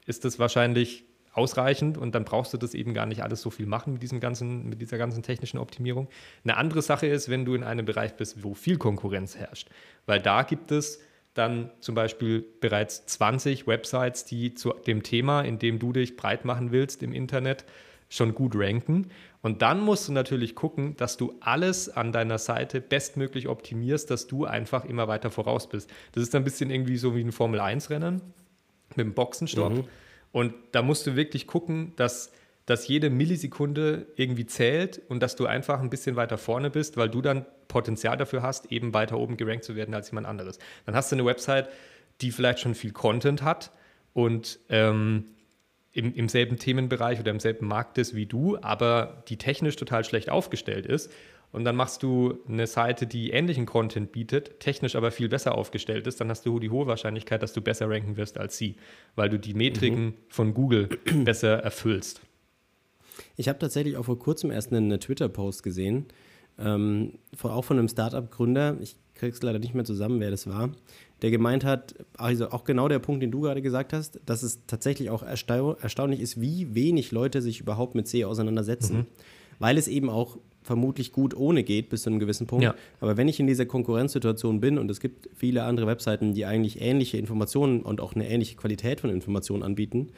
ist 0.06 0.26
das 0.26 0.40
wahrscheinlich 0.40 1.04
ausreichend 1.36 1.98
und 1.98 2.16
dann 2.16 2.24
brauchst 2.24 2.54
du 2.54 2.58
das 2.58 2.74
eben 2.74 2.94
gar 2.94 3.06
nicht 3.06 3.22
alles 3.22 3.42
so 3.42 3.50
viel 3.50 3.66
machen 3.66 3.94
mit, 3.94 4.04
diesem 4.04 4.20
ganzen, 4.20 4.70
mit 4.70 4.82
dieser 4.82 4.98
ganzen 4.98 5.22
technischen 5.22 5.58
Optimierung. 5.58 6.08
Eine 6.44 6.58
andere 6.58 6.82
Sache 6.82 7.08
ist, 7.08 7.30
wenn 7.30 7.46
du 7.46 7.56
in 7.56 7.64
einem 7.64 7.86
Bereich 7.86 8.16
bist, 8.16 8.44
wo 8.44 8.54
viel 8.54 8.78
Konkurrenz 8.78 9.36
herrscht, 9.36 9.70
weil 10.06 10.22
da 10.22 10.44
gibt 10.44 10.72
es 10.72 11.02
dann 11.34 11.70
zum 11.82 11.94
Beispiel 11.94 12.46
bereits 12.62 13.06
20 13.06 13.68
Websites, 13.68 14.24
die 14.24 14.54
zu 14.54 14.74
dem 14.88 15.04
Thema, 15.04 15.42
in 15.42 15.60
dem 15.60 15.80
du 15.80 15.92
dich 15.92 16.16
breit 16.16 16.46
machen 16.46 16.72
willst 16.72 17.04
im 17.04 17.12
Internet, 17.12 17.66
schon 18.08 18.34
gut 18.34 18.54
ranken. 18.56 19.12
Und 19.42 19.62
dann 19.62 19.82
musst 19.82 20.08
du 20.08 20.14
natürlich 20.14 20.56
gucken, 20.56 20.96
dass 20.96 21.18
du 21.18 21.36
alles 21.42 21.90
an 21.90 22.14
deiner 22.14 22.38
Seite 22.38 22.80
bestmöglich 22.80 23.50
optimierst, 23.50 24.10
dass 24.10 24.28
du 24.28 24.46
einfach 24.46 24.86
immer 24.86 25.10
weiter 25.10 25.30
voraus 25.30 25.68
bist. 25.68 25.90
Das 26.14 26.24
ist 26.24 26.34
ein 26.34 26.46
bisschen 26.46 26.70
irgendwie 26.70 26.98
so 26.98 27.16
wie 27.16 27.22
ein 27.22 27.34
Formel-1-Rennen 27.34 28.22
mit 28.96 29.06
dem 29.06 29.14
Boxenstopp. 29.14 29.74
Mhm. 29.74 29.84
Und 30.36 30.54
da 30.74 30.82
musst 30.82 31.08
du 31.08 31.16
wirklich 31.16 31.48
gucken, 31.48 31.94
dass, 31.96 32.30
dass 32.66 32.90
jede 32.90 33.10
Millisekunde 33.10 34.08
irgendwie 34.18 34.46
zählt 34.46 35.02
und 35.08 35.24
dass 35.24 35.38
du 35.38 35.46
einfach 35.46 35.80
ein 35.80 35.90
bisschen 35.90 36.18
weiter 36.18 36.38
vorne 36.38 36.70
bist, 36.70 36.98
weil 36.98 37.08
du 37.08 37.22
dann 37.22 37.46
Potenzial 37.70 38.18
dafür 38.18 38.42
hast, 38.42 38.70
eben 38.70 38.94
weiter 38.94 39.18
oben 39.18 39.38
gerankt 39.38 39.64
zu 39.64 39.78
werden 39.78 39.96
als 39.96 40.12
jemand 40.12 40.28
anderes. 40.28 40.60
Dann 40.86 40.94
hast 40.94 41.10
du 41.10 41.16
eine 41.16 41.24
Website, 41.24 41.70
die 42.20 42.32
vielleicht 42.32 42.60
schon 42.60 42.76
viel 42.76 42.92
Content 42.92 43.44
hat 43.44 43.72
und 44.12 44.60
ähm, 44.68 45.24
im, 45.94 46.14
im 46.14 46.28
selben 46.28 46.60
Themenbereich 46.60 47.22
oder 47.22 47.32
im 47.32 47.40
selben 47.40 47.66
Markt 47.66 47.98
ist 47.98 48.14
wie 48.14 48.26
du, 48.26 48.58
aber 48.62 49.24
die 49.30 49.38
technisch 49.38 49.78
total 49.78 50.04
schlecht 50.04 50.30
aufgestellt 50.30 50.86
ist. 50.86 51.10
Und 51.56 51.64
dann 51.64 51.78
machst 51.78 52.04
du 52.04 52.38
eine 52.50 52.68
Seite, 52.68 53.08
die 53.08 53.30
ähnlichen 53.30 53.66
Content 53.66 54.12
bietet, 54.12 54.60
technisch 54.60 54.98
aber 54.98 55.10
viel 55.10 55.30
besser 55.30 55.58
aufgestellt 55.58 56.06
ist, 56.06 56.20
dann 56.20 56.30
hast 56.30 56.46
du 56.46 56.60
die 56.60 56.70
hohe 56.70 56.86
Wahrscheinlichkeit, 56.86 57.42
dass 57.42 57.54
du 57.54 57.62
besser 57.62 57.90
ranken 57.90 58.18
wirst 58.18 58.38
als 58.38 58.58
sie, 58.58 58.76
weil 59.16 59.30
du 59.30 59.40
die 59.40 59.54
Metriken 59.54 60.04
mhm. 60.04 60.14
von 60.28 60.54
Google 60.54 60.90
besser 61.24 61.60
erfüllst. 61.60 62.20
Ich 63.38 63.48
habe 63.48 63.58
tatsächlich 63.58 63.96
auch 63.96 64.04
vor 64.04 64.20
kurzem 64.20 64.52
erst 64.52 64.74
einen 64.74 65.00
Twitter-Post 65.00 65.64
gesehen, 65.64 66.08
ähm, 66.60 67.14
von, 67.34 67.52
auch 67.52 67.64
von 67.64 67.80
einem 67.80 67.88
Startup-Gründer, 67.88 68.76
ich 68.82 68.98
kriege 69.14 69.32
es 69.32 69.42
leider 69.42 69.60
nicht 69.60 69.74
mehr 69.74 69.86
zusammen, 69.86 70.20
wer 70.20 70.32
das 70.32 70.48
war, 70.48 70.72
der 71.22 71.32
gemeint 71.32 71.64
hat, 71.64 71.96
also 72.18 72.50
auch 72.50 72.66
genau 72.66 72.90
der 72.90 73.00
Punkt, 73.00 73.24
den 73.24 73.32
du 73.32 73.40
gerade 73.40 73.62
gesagt 73.62 73.94
hast, 73.94 74.20
dass 74.26 74.44
es 74.44 74.60
tatsächlich 74.68 75.10
auch 75.10 75.24
erstau 75.24 75.76
erstaunlich 75.76 76.20
ist, 76.20 76.42
wie 76.42 76.76
wenig 76.76 77.14
Leute 77.14 77.42
sich 77.42 77.62
überhaupt 77.62 77.96
mit 77.96 78.10
SEO 78.10 78.28
auseinandersetzen, 78.28 78.98
mhm. 78.98 79.06
weil 79.60 79.78
es 79.78 79.88
eben 79.88 80.10
auch 80.10 80.38
vermutlich 80.66 81.12
gut 81.12 81.36
ohne 81.36 81.64
geht 81.64 81.90
bis 81.90 82.04
zu 82.04 82.10
einem 82.10 82.20
gewissen 82.20 82.48
Punkt. 82.48 82.64
Ja. 82.64 82.76
Aber 83.00 83.18
wenn 83.18 83.28
ich 83.28 83.40
in 83.40 83.48
dieser 83.48 83.66
Konkurrenzsituation 83.66 84.60
bin 84.60 84.78
und 84.78 84.90
es 84.90 85.00
gibt 85.00 85.30
viele 85.36 85.64
andere 85.64 85.88
Webseiten, 85.88 86.34
die 86.34 86.46
eigentlich 86.46 86.82
ähnliche 86.82 87.18
Informationen 87.18 87.82
und 87.82 88.02
auch 88.02 88.16
eine 88.16 88.28
ähnliche 88.30 88.56
Qualität 88.56 89.02
von 89.02 89.10
Informationen 89.10 89.64
anbieten, 89.64 90.10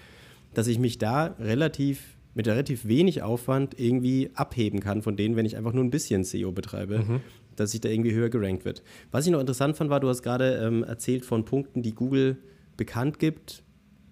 dass 0.53 0.67
ich 0.67 0.79
mich 0.79 0.97
da 0.97 1.35
relativ 1.39 2.15
mit 2.33 2.47
relativ 2.47 2.87
wenig 2.87 3.23
Aufwand 3.23 3.79
irgendwie 3.79 4.29
abheben 4.35 4.79
kann 4.79 5.01
von 5.01 5.17
denen, 5.17 5.35
wenn 5.35 5.45
ich 5.47 5.57
einfach 5.57 5.73
nur 5.73 5.83
ein 5.83 5.89
bisschen 5.89 6.23
SEO 6.23 6.51
betreibe. 6.51 6.99
Mhm 6.99 7.21
dass 7.57 7.71
sich 7.71 7.81
da 7.81 7.89
irgendwie 7.89 8.13
höher 8.13 8.29
gerankt 8.29 8.65
wird. 8.65 8.83
Was 9.11 9.25
ich 9.25 9.31
noch 9.31 9.39
interessant 9.39 9.75
fand, 9.75 9.89
war, 9.89 9.99
du 9.99 10.07
hast 10.07 10.21
gerade 10.21 10.61
ähm, 10.63 10.83
erzählt 10.83 11.25
von 11.25 11.43
Punkten, 11.43 11.81
die 11.81 11.93
Google 11.93 12.37
bekannt 12.77 13.19
gibt, 13.19 13.63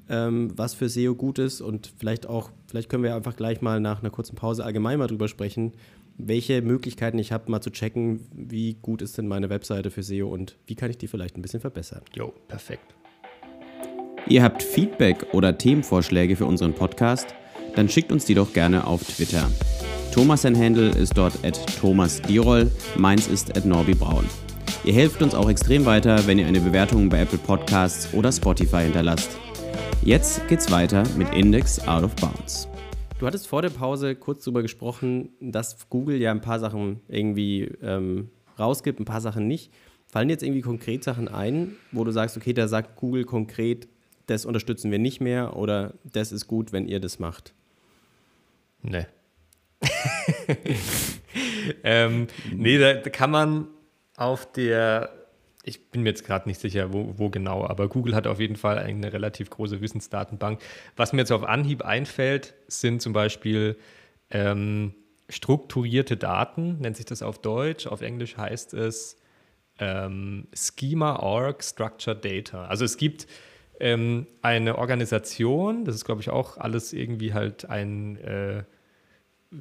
ähm, 0.09 0.51
was 0.55 0.73
für 0.73 0.89
SEO 0.89 1.15
gut 1.15 1.39
ist 1.39 1.61
und 1.61 1.91
vielleicht 1.97 2.27
auch, 2.27 2.51
vielleicht 2.67 2.89
können 2.89 3.03
wir 3.03 3.15
einfach 3.15 3.35
gleich 3.35 3.61
mal 3.61 3.79
nach 3.79 4.01
einer 4.01 4.09
kurzen 4.09 4.35
Pause 4.35 4.65
allgemein 4.65 4.99
mal 4.99 5.07
drüber 5.07 5.27
sprechen, 5.27 5.73
welche 6.17 6.61
Möglichkeiten 6.61 7.19
ich 7.19 7.31
habe, 7.31 7.51
mal 7.51 7.61
zu 7.61 7.69
checken, 7.69 8.21
wie 8.33 8.75
gut 8.81 9.01
ist 9.01 9.17
denn 9.17 9.27
meine 9.27 9.49
Webseite 9.49 9.91
für 9.91 10.03
SEO 10.03 10.27
und 10.27 10.57
wie 10.65 10.75
kann 10.75 10.89
ich 10.89 10.97
die 10.97 11.07
vielleicht 11.07 11.37
ein 11.37 11.41
bisschen 11.41 11.59
verbessern. 11.59 12.01
Jo, 12.15 12.33
perfekt. 12.47 12.95
Ihr 14.27 14.41
habt 14.41 14.63
Feedback 14.63 15.27
oder 15.33 15.57
Themenvorschläge 15.57 16.35
für 16.35 16.45
unseren 16.45 16.73
Podcast? 16.73 17.35
Dann 17.75 17.89
schickt 17.89 18.11
uns 18.11 18.25
die 18.25 18.33
doch 18.33 18.53
gerne 18.53 18.87
auf 18.87 19.03
Twitter. 19.03 19.49
Thomas 20.11 20.43
sein 20.43 20.57
Handle 20.57 20.89
ist 20.89 21.17
dort 21.17 21.43
at 21.43 21.59
Thomas 21.79 22.21
Dirol, 22.21 22.71
meins 22.97 23.27
ist 23.27 23.55
at 23.57 23.65
Norby 23.65 23.93
Braun. 23.93 24.25
Ihr 24.85 24.93
helft 24.93 25.21
uns 25.21 25.35
auch 25.35 25.49
extrem 25.49 25.85
weiter, 25.85 26.25
wenn 26.25 26.39
ihr 26.39 26.47
eine 26.47 26.61
Bewertung 26.61 27.09
bei 27.09 27.21
Apple 27.21 27.39
Podcasts 27.39 28.13
oder 28.13 28.31
Spotify 28.31 28.83
hinterlasst. 28.83 29.37
Jetzt 30.03 30.47
geht's 30.47 30.71
weiter 30.71 31.03
mit 31.17 31.33
Index 31.33 31.79
Out 31.87 32.03
of 32.03 32.15
Bounds. 32.15 32.67
Du 33.17 33.25
hattest 33.25 33.47
vor 33.47 33.61
der 33.61 33.69
Pause 33.69 34.15
kurz 34.15 34.43
darüber 34.43 34.61
gesprochen, 34.61 35.29
dass 35.39 35.89
Google 35.89 36.21
ja 36.21 36.31
ein 36.31 36.41
paar 36.41 36.59
Sachen 36.59 36.99
irgendwie 37.07 37.71
ähm, 37.81 38.29
rausgibt, 38.59 38.99
ein 38.99 39.05
paar 39.05 39.21
Sachen 39.21 39.47
nicht. 39.47 39.71
Fallen 40.05 40.29
jetzt 40.29 40.43
irgendwie 40.43 40.61
konkret 40.61 41.03
Sachen 41.03 41.29
ein, 41.29 41.75
wo 41.93 42.03
du 42.03 42.11
sagst, 42.11 42.35
okay, 42.35 42.51
da 42.51 42.67
sagt 42.67 42.97
Google 42.97 43.23
konkret, 43.23 43.87
das 44.27 44.45
unterstützen 44.45 44.91
wir 44.91 44.99
nicht 44.99 45.21
mehr 45.21 45.55
oder 45.55 45.93
das 46.03 46.33
ist 46.33 46.47
gut, 46.47 46.73
wenn 46.73 46.87
ihr 46.87 46.99
das 46.99 47.17
macht? 47.17 47.53
Nee. 48.81 49.05
ähm, 51.83 52.27
nee, 52.53 52.77
da, 52.77 52.95
da, 52.95 53.09
kann 53.09 53.31
man 53.31 53.67
auf 54.17 54.51
der, 54.51 55.24
ich 55.65 55.89
bin 55.89 56.03
mir 56.03 56.09
jetzt 56.09 56.25
gerade 56.25 56.47
nicht 56.47 56.61
sicher, 56.61 56.93
wo, 56.93 57.15
wo, 57.17 57.29
genau, 57.29 57.65
aber 57.65 57.89
Google 57.89 58.15
hat 58.15 58.27
auf 58.27 58.39
jeden 58.39 58.55
Fall 58.55 58.77
eine 58.77 59.11
relativ 59.11 59.49
große 59.49 59.81
Wissensdatenbank. 59.81 60.61
Was 60.95 61.11
mir 61.11 61.21
jetzt 61.21 61.31
auf 61.31 61.43
Anhieb 61.43 61.83
einfällt, 61.83 62.53
sind 62.67 63.01
zum 63.01 63.13
Beispiel 63.13 63.75
ähm, 64.29 64.93
strukturierte 65.27 66.17
Daten, 66.17 66.77
nennt 66.79 66.97
sich 66.97 67.05
das 67.05 67.23
auf 67.23 67.39
Deutsch, 67.39 67.87
auf 67.87 68.01
Englisch 68.01 68.37
heißt 68.37 68.75
es 68.75 69.17
ähm, 69.79 70.47
Schema.org 70.53 71.63
Structured 71.63 72.23
Data. 72.23 72.65
Also 72.65 72.85
es 72.85 72.97
gibt 72.97 73.25
ähm, 73.79 74.27
eine 74.43 74.77
Organisation, 74.77 75.83
das 75.83 75.95
ist 75.95 76.05
glaube 76.05 76.21
ich 76.21 76.29
auch 76.29 76.57
alles 76.57 76.93
irgendwie 76.93 77.33
halt 77.33 77.69
ein 77.69 78.17
äh, 78.17 78.63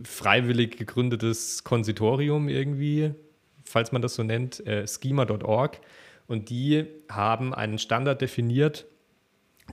freiwillig 0.04 0.76
gegründetes 0.76 1.64
Konsitorium 1.64 2.48
irgendwie, 2.48 3.14
falls 3.64 3.92
man 3.92 4.02
das 4.02 4.14
so 4.14 4.22
nennt, 4.22 4.64
äh, 4.66 4.86
schema.org. 4.86 5.80
Und 6.26 6.48
die 6.50 6.86
haben 7.10 7.54
einen 7.54 7.78
Standard 7.78 8.20
definiert, 8.20 8.86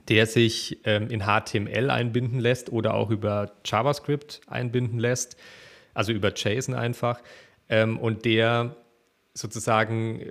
der 0.08 0.26
sich 0.26 0.80
ähm, 0.84 1.08
in 1.10 1.22
HTML 1.24 1.90
einbinden 1.90 2.40
lässt 2.40 2.72
oder 2.72 2.94
auch 2.94 3.10
über 3.10 3.52
JavaScript 3.64 4.40
einbinden 4.46 4.98
lässt, 4.98 5.36
also 5.94 6.12
über 6.12 6.32
JSON 6.34 6.74
einfach, 6.74 7.22
ähm, 7.68 7.98
und 7.98 8.24
der 8.24 8.76
sozusagen 9.34 10.20
äh, 10.20 10.30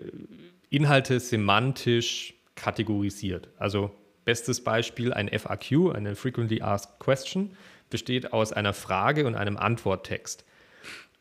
Inhalte 0.70 1.20
semantisch 1.20 2.34
kategorisiert. 2.56 3.50
Also 3.58 3.92
bestes 4.26 4.64
Beispiel 4.64 5.14
ein 5.14 5.28
FAQ, 5.28 5.94
eine 5.94 6.16
Frequently 6.16 6.62
Asked 6.62 7.00
Question 7.00 7.56
besteht 7.90 8.34
aus 8.34 8.54
einer 8.54 8.74
Frage 8.74 9.26
und 9.28 9.36
einem 9.36 9.58
Antworttext. 9.58 10.46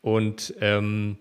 Und 0.01 0.53
ähm, 0.61 1.17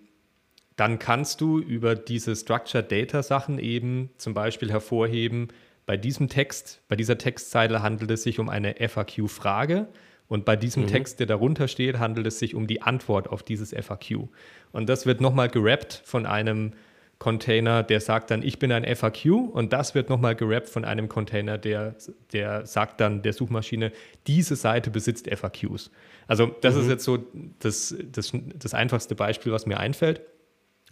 dann 0.81 0.99
kannst 0.99 1.43
du 1.43 1.59
über 1.59 1.95
diese 1.95 2.35
Structured 2.35 2.91
Data 2.91 3.23
Sachen 3.23 3.59
eben 3.59 4.09
zum 4.17 4.33
Beispiel 4.33 4.73
hervorheben, 4.73 5.49
bei 5.85 5.99
diesem 5.99 6.29
Text, 6.31 6.81
bei 6.89 6.97
dieser 6.97 7.19
Textzeile 7.19 7.83
handelt 7.83 8.11
es 8.11 8.23
sich 8.23 8.39
um 8.39 8.49
eine 8.49 8.77
FAQ-Frage 8.77 9.89
und 10.27 10.47
bei 10.47 10.57
diesem 10.57 10.85
mhm. 10.85 10.87
Text, 10.87 11.21
der 11.21 11.27
darunter 11.27 11.69
steht, 11.69 11.99
handelt 11.99 12.27
es 12.27 12.39
sich 12.39 12.55
um 12.55 12.67
die 12.67 12.81
Antwort 12.81 13.29
auf 13.29 13.43
dieses 13.43 13.75
FAQ. 13.75 14.29
Und 14.73 14.89
das 14.89 15.05
wird 15.05 15.21
nochmal 15.21 15.51
gerappt 15.51 16.01
von 16.07 16.25
einem 16.25 16.73
Container, 17.19 17.83
der 17.83 18.01
sagt 18.01 18.31
dann, 18.31 18.43
ich 18.43 18.59
bin 18.59 18.73
ein 18.73 18.85
FAQ 18.97 19.27
und 19.53 19.75
das 19.75 19.95
wird 19.95 20.09
nochmal 20.09 20.35
gerappt 20.35 20.71
von 20.71 20.87
einem 20.87 21.11
Container, 21.11 21.59
der, 21.59 21.95
der 22.33 22.65
sagt 22.65 23.03
dann 23.03 23.21
der 23.21 23.35
Suchmaschine, 23.35 23.93
diese 24.27 24.57
Seite 24.57 24.91
besitzt 24.91 25.29
FAQs. 25.29 25.91
Also 26.27 26.47
das 26.63 26.75
mhm. 26.75 26.81
ist 26.81 26.89
jetzt 26.89 27.05
so 27.05 27.19
das, 27.59 27.95
das, 28.11 28.33
das 28.55 28.73
einfachste 28.73 29.15
Beispiel, 29.15 29.53
was 29.53 29.67
mir 29.67 29.79
einfällt. 29.79 30.23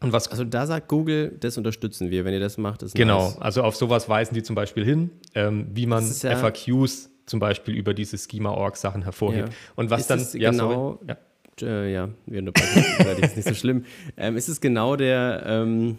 Und 0.01 0.13
was 0.13 0.29
also 0.29 0.45
da 0.45 0.67
sagt 0.67 0.89
Google, 0.89 1.37
das 1.41 1.59
unterstützen 1.59 2.11
wir, 2.11 2.25
wenn 2.25 2.33
ihr 2.33 2.41
das 2.41 2.57
macht. 2.57 2.83
Ist 2.83 2.95
genau, 2.95 3.25
nice. 3.25 3.39
also 3.39 3.63
auf 3.63 3.75
sowas 3.75 4.09
weisen 4.09 4.35
die 4.35 4.43
zum 4.43 4.55
Beispiel 4.55 4.85
hin, 4.85 5.11
ähm, 5.35 5.67
wie 5.73 5.87
man 5.87 6.05
ja 6.23 6.37
FAQs 6.37 7.11
zum 7.27 7.41
Beispiel 7.41 7.75
über 7.75 7.95
diese 7.95 8.17
Schema-Org-Sachen 8.17 9.03
hervorhebt. 9.03 9.49
Ja. 9.49 9.55
Und 9.77 9.91
was 9.91 10.03
ist 10.03 10.11
dann, 10.11 10.41
ja, 10.41 10.51
genau, 10.51 11.01
ja. 11.07 11.17
Äh, 11.61 11.93
ja, 11.93 12.09
wir 12.27 12.39
unterbrechen, 12.39 13.23
ist 13.23 13.37
nicht 13.37 13.49
so 13.49 13.55
schlimm. 13.55 13.85
Ähm, 14.17 14.37
ist 14.37 14.49
es 14.49 14.61
genau 14.61 14.97
der, 14.97 15.43
ähm, 15.45 15.99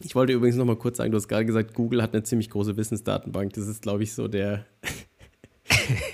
ich 0.00 0.14
wollte 0.14 0.32
übrigens 0.32 0.56
noch 0.56 0.64
mal 0.64 0.76
kurz 0.76 0.98
sagen, 0.98 1.10
du 1.10 1.16
hast 1.16 1.28
gerade 1.28 1.46
gesagt, 1.46 1.74
Google 1.74 2.02
hat 2.02 2.12
eine 2.12 2.22
ziemlich 2.22 2.50
große 2.50 2.76
Wissensdatenbank. 2.76 3.52
Das 3.54 3.66
ist, 3.66 3.82
glaube 3.82 4.02
ich, 4.02 4.12
so 4.12 4.28
der, 4.28 4.66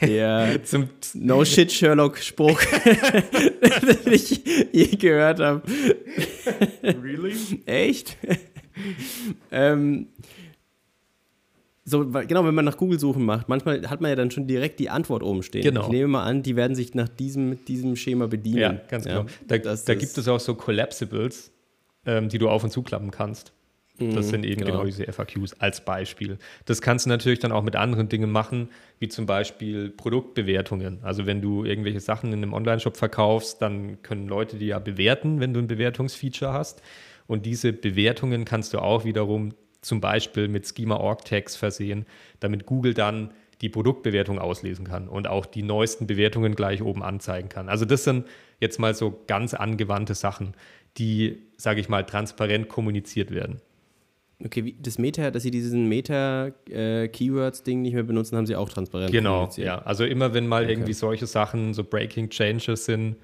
der 0.00 0.60
Zum 0.64 0.88
No 1.14 1.44
Shit 1.44 1.72
Sherlock 1.72 2.18
Spruch, 2.18 2.60
den 4.04 4.12
ich 4.12 4.42
je 4.72 4.86
gehört 4.96 5.40
habe. 5.40 5.62
Really? 6.82 7.62
Echt? 7.66 8.16
ähm, 9.50 10.08
so, 11.84 12.06
genau, 12.06 12.44
wenn 12.44 12.54
man 12.54 12.64
nach 12.64 12.76
Google 12.76 12.98
suchen 12.98 13.24
macht, 13.24 13.48
manchmal 13.48 13.88
hat 13.90 14.00
man 14.00 14.10
ja 14.10 14.16
dann 14.16 14.30
schon 14.30 14.46
direkt 14.46 14.78
die 14.78 14.88
Antwort 14.88 15.22
oben 15.22 15.42
stehen. 15.42 15.62
Genau. 15.62 15.82
Ich 15.82 15.88
nehme 15.88 16.08
mal 16.08 16.22
an, 16.24 16.42
die 16.42 16.54
werden 16.54 16.76
sich 16.76 16.94
nach 16.94 17.08
diesem, 17.08 17.64
diesem 17.64 17.96
Schema 17.96 18.28
bedienen. 18.28 18.58
Ja, 18.58 18.72
ganz 18.88 19.04
genau. 19.04 19.26
Ja, 19.50 19.58
da, 19.58 19.74
da 19.74 19.94
gibt 19.94 20.16
es 20.16 20.28
auch 20.28 20.38
so 20.38 20.54
Collapsibles, 20.54 21.50
ähm, 22.06 22.28
die 22.28 22.38
du 22.38 22.48
auf 22.48 22.62
und 22.62 22.70
zuklappen 22.70 23.10
kannst. 23.10 23.52
Das 23.98 24.30
sind 24.30 24.44
eben 24.44 24.60
genau. 24.60 24.72
genau. 24.72 24.84
diese 24.84 25.04
FAQs 25.10 25.54
als 25.60 25.84
Beispiel. 25.84 26.38
Das 26.64 26.80
kannst 26.80 27.06
du 27.06 27.10
natürlich 27.10 27.38
dann 27.38 27.52
auch 27.52 27.62
mit 27.62 27.76
anderen 27.76 28.08
Dingen 28.08 28.30
machen, 28.30 28.70
wie 28.98 29.08
zum 29.08 29.26
Beispiel 29.26 29.90
Produktbewertungen. 29.90 31.00
Also 31.02 31.26
wenn 31.26 31.40
du 31.40 31.64
irgendwelche 31.64 32.00
Sachen 32.00 32.32
in 32.32 32.42
einem 32.42 32.52
Online-Shop 32.54 32.96
verkaufst, 32.96 33.60
dann 33.60 34.02
können 34.02 34.28
Leute 34.28 34.56
die 34.56 34.66
ja 34.66 34.78
bewerten, 34.78 35.40
wenn 35.40 35.52
du 35.52 35.60
ein 35.60 35.66
Bewertungsfeature 35.66 36.52
hast. 36.52 36.82
Und 37.26 37.46
diese 37.46 37.72
Bewertungen 37.72 38.44
kannst 38.44 38.74
du 38.74 38.78
auch 38.78 39.04
wiederum 39.04 39.50
zum 39.82 40.00
Beispiel 40.00 40.48
mit 40.48 40.66
Schema-Org-Tags 40.66 41.56
versehen, 41.56 42.06
damit 42.40 42.66
Google 42.66 42.94
dann 42.94 43.32
die 43.60 43.68
Produktbewertung 43.68 44.38
auslesen 44.38 44.86
kann 44.86 45.08
und 45.08 45.28
auch 45.28 45.46
die 45.46 45.62
neuesten 45.62 46.06
Bewertungen 46.06 46.54
gleich 46.56 46.82
oben 46.82 47.02
anzeigen 47.02 47.48
kann. 47.48 47.68
Also 47.68 47.84
das 47.84 48.04
sind 48.04 48.26
jetzt 48.58 48.80
mal 48.80 48.94
so 48.94 49.22
ganz 49.26 49.54
angewandte 49.54 50.14
Sachen, 50.14 50.54
die, 50.98 51.42
sage 51.56 51.80
ich 51.80 51.88
mal, 51.88 52.04
transparent 52.04 52.68
kommuniziert 52.68 53.30
werden. 53.30 53.60
Okay, 54.44 54.74
das 54.80 54.98
Meta, 54.98 55.30
dass 55.30 55.44
sie 55.44 55.50
diesen 55.50 55.88
Meta-Keywords-Ding 55.88 57.78
äh, 57.78 57.82
nicht 57.82 57.94
mehr 57.94 58.02
benutzen, 58.02 58.36
haben 58.36 58.46
sie 58.46 58.56
auch 58.56 58.68
transparent 58.68 59.12
Genau, 59.12 59.48
ja. 59.56 59.78
Also 59.82 60.04
immer 60.04 60.34
wenn 60.34 60.46
mal 60.46 60.64
okay. 60.64 60.72
irgendwie 60.72 60.92
solche 60.94 61.26
Sachen, 61.26 61.74
so 61.74 61.84
Breaking 61.84 62.28
Changes 62.30 62.86
sind, 62.86 63.16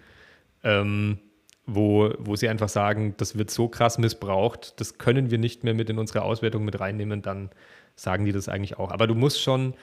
ähm, 0.63 1.19
wo, 1.67 2.11
wo 2.19 2.37
sie 2.37 2.49
einfach 2.49 2.69
sagen, 2.69 3.15
das 3.17 3.37
wird 3.37 3.51
so 3.51 3.69
krass 3.69 3.99
missbraucht, 3.99 4.81
das 4.81 4.99
können 4.99 5.31
wir 5.31 5.39
nicht 5.39 5.65
mehr 5.65 5.75
mit 5.75 5.91
in 5.91 5.99
unsere 5.99 6.23
Auswertung 6.23 6.65
mit 6.65 6.79
reinnehmen, 6.79 7.21
dann 7.21 7.51
sagen 7.97 8.25
die 8.25 8.33
das 8.33 8.49
eigentlich 8.49 8.79
auch. 8.79 8.91
Aber 8.91 9.07
du 9.07 9.15
musst 9.15 9.43
schon 9.43 9.75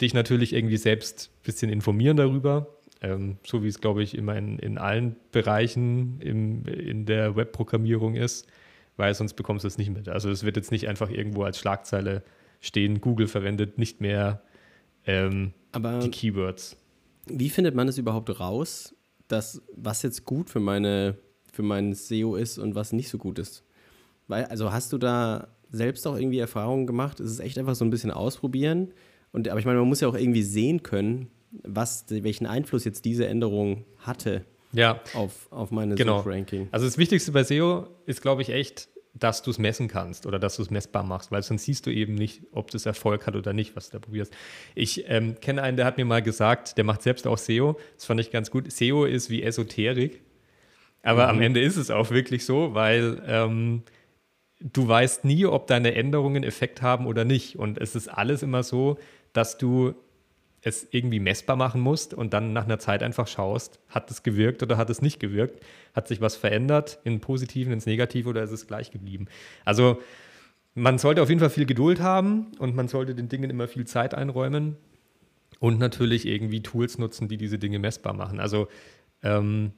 dich 0.00 0.14
natürlich 0.14 0.52
irgendwie 0.52 0.76
selbst 0.76 1.30
ein 1.32 1.42
bisschen 1.44 1.70
informieren 1.70 2.16
darüber. 2.16 2.68
Ähm, 3.00 3.38
so 3.44 3.64
wie 3.64 3.68
es, 3.68 3.80
glaube 3.80 4.02
ich, 4.02 4.16
immer 4.16 4.36
in, 4.36 4.58
in 4.58 4.78
allen 4.78 5.16
Bereichen 5.32 6.20
im, 6.20 6.64
in 6.66 7.06
der 7.06 7.34
Webprogrammierung 7.34 8.14
ist, 8.14 8.46
weil 8.96 9.14
sonst 9.14 9.34
bekommst 9.34 9.64
du 9.64 9.68
es 9.68 9.78
nicht 9.78 9.90
mit. 9.90 10.08
Also 10.08 10.30
es 10.30 10.44
wird 10.44 10.56
jetzt 10.56 10.70
nicht 10.70 10.88
einfach 10.88 11.10
irgendwo 11.10 11.42
als 11.44 11.58
Schlagzeile 11.58 12.22
stehen, 12.60 13.00
Google 13.00 13.26
verwendet 13.26 13.78
nicht 13.78 14.00
mehr 14.00 14.42
ähm, 15.06 15.52
die 15.74 16.10
Keywords. 16.10 16.76
Wie 17.26 17.50
findet 17.50 17.74
man 17.74 17.88
es 17.88 17.98
überhaupt 17.98 18.38
raus, 18.40 18.94
dass 19.28 19.62
was 19.74 20.02
jetzt 20.02 20.24
gut 20.24 20.50
für 20.50 20.60
meine 20.60 21.16
für 21.52 21.62
mein 21.62 21.92
SEO 21.92 22.34
ist 22.34 22.58
und 22.58 22.74
was 22.74 22.92
nicht 22.92 23.08
so 23.08 23.18
gut 23.18 23.38
ist? 23.38 23.64
Weil, 24.26 24.46
also 24.46 24.72
hast 24.72 24.92
du 24.92 24.98
da 24.98 25.48
selbst 25.70 26.06
auch 26.06 26.16
irgendwie 26.16 26.38
Erfahrungen 26.38 26.86
gemacht? 26.86 27.20
Ist 27.20 27.30
es 27.30 27.40
echt 27.40 27.58
einfach 27.58 27.74
so 27.74 27.84
ein 27.84 27.90
bisschen 27.90 28.10
ausprobieren? 28.10 28.92
Und, 29.32 29.48
aber 29.48 29.60
ich 29.60 29.66
meine, 29.66 29.78
man 29.78 29.88
muss 29.88 30.00
ja 30.00 30.08
auch 30.08 30.14
irgendwie 30.14 30.42
sehen 30.42 30.82
können, 30.82 31.28
was, 31.62 32.06
welchen 32.08 32.46
Einfluss 32.46 32.84
jetzt 32.84 33.04
diese 33.04 33.26
Änderung 33.26 33.84
hatte 33.98 34.44
ja. 34.72 35.00
auf, 35.14 35.50
auf 35.50 35.70
meine 35.70 35.94
genau. 35.94 36.18
Suchranking. 36.18 36.68
Also 36.70 36.86
das 36.86 36.98
Wichtigste 36.98 37.32
bei 37.32 37.44
SEO 37.44 37.86
ist, 38.06 38.22
glaube 38.22 38.42
ich, 38.42 38.50
echt, 38.50 38.88
dass 39.14 39.42
du 39.42 39.50
es 39.50 39.58
messen 39.58 39.88
kannst 39.88 40.26
oder 40.26 40.38
dass 40.38 40.56
du 40.56 40.62
es 40.62 40.70
messbar 40.70 41.02
machst, 41.02 41.30
weil 41.30 41.42
sonst 41.42 41.64
siehst 41.64 41.86
du 41.86 41.90
eben 41.90 42.14
nicht, 42.14 42.42
ob 42.52 42.70
das 42.70 42.86
Erfolg 42.86 43.26
hat 43.26 43.36
oder 43.36 43.52
nicht, 43.52 43.76
was 43.76 43.90
du 43.90 43.98
da 43.98 43.98
probierst. 44.00 44.32
Ich 44.74 45.08
ähm, 45.08 45.38
kenne 45.40 45.62
einen, 45.62 45.76
der 45.76 45.86
hat 45.86 45.98
mir 45.98 46.04
mal 46.04 46.22
gesagt, 46.22 46.78
der 46.78 46.84
macht 46.84 47.02
selbst 47.02 47.26
auch 47.26 47.38
SEO. 47.38 47.78
Das 47.96 48.06
fand 48.06 48.20
ich 48.20 48.30
ganz 48.30 48.50
gut. 48.50 48.70
SEO 48.72 49.04
ist 49.04 49.28
wie 49.28 49.42
Esoterik, 49.42 50.22
aber 51.02 51.24
mhm. 51.24 51.30
am 51.30 51.42
Ende 51.42 51.60
ist 51.60 51.76
es 51.76 51.90
auch 51.90 52.10
wirklich 52.10 52.44
so, 52.46 52.74
weil 52.74 53.22
ähm, 53.26 53.82
du 54.60 54.86
weißt 54.86 55.24
nie, 55.24 55.44
ob 55.44 55.66
deine 55.66 55.94
Änderungen 55.94 56.44
Effekt 56.44 56.82
haben 56.82 57.06
oder 57.06 57.24
nicht. 57.24 57.58
Und 57.58 57.78
es 57.78 57.94
ist 57.94 58.08
alles 58.08 58.42
immer 58.42 58.62
so, 58.62 58.98
dass 59.32 59.58
du 59.58 59.94
es 60.62 60.86
irgendwie 60.92 61.18
messbar 61.18 61.56
machen 61.56 61.80
musst 61.80 62.14
und 62.14 62.32
dann 62.32 62.52
nach 62.52 62.64
einer 62.64 62.78
Zeit 62.78 63.02
einfach 63.02 63.26
schaust, 63.26 63.80
hat 63.88 64.10
es 64.10 64.22
gewirkt 64.22 64.62
oder 64.62 64.76
hat 64.76 64.90
es 64.90 65.02
nicht 65.02 65.18
gewirkt? 65.18 65.62
Hat 65.92 66.06
sich 66.06 66.20
was 66.20 66.36
verändert 66.36 67.00
in 67.04 67.20
Positiven, 67.20 67.72
ins 67.72 67.84
Negative 67.86 68.28
oder 68.28 68.42
ist 68.42 68.52
es 68.52 68.68
gleich 68.68 68.92
geblieben? 68.92 69.26
Also 69.64 70.00
man 70.74 70.98
sollte 70.98 71.20
auf 71.20 71.28
jeden 71.28 71.40
Fall 71.40 71.50
viel 71.50 71.66
Geduld 71.66 72.00
haben 72.00 72.52
und 72.58 72.76
man 72.76 72.88
sollte 72.88 73.14
den 73.14 73.28
Dingen 73.28 73.50
immer 73.50 73.66
viel 73.66 73.86
Zeit 73.86 74.14
einräumen 74.14 74.76
und 75.58 75.80
natürlich 75.80 76.26
irgendwie 76.26 76.62
Tools 76.62 76.96
nutzen, 76.96 77.28
die 77.28 77.36
diese 77.36 77.58
Dinge 77.58 77.80
messbar 77.80 78.14
machen. 78.14 78.38
Also 78.38 78.68
ähm, 79.22 79.72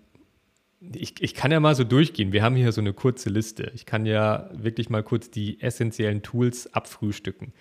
ich, 0.94 1.14
ich 1.22 1.34
kann 1.34 1.50
ja 1.50 1.60
mal 1.60 1.74
so 1.74 1.84
durchgehen. 1.84 2.32
Wir 2.32 2.42
haben 2.42 2.56
hier 2.56 2.72
so 2.72 2.82
eine 2.82 2.92
kurze 2.92 3.30
Liste. 3.30 3.72
Ich 3.74 3.86
kann 3.86 4.04
ja 4.04 4.50
wirklich 4.52 4.90
mal 4.90 5.02
kurz 5.02 5.30
die 5.30 5.60
essentiellen 5.62 6.22
Tools 6.22 6.72
abfrühstücken. 6.74 7.54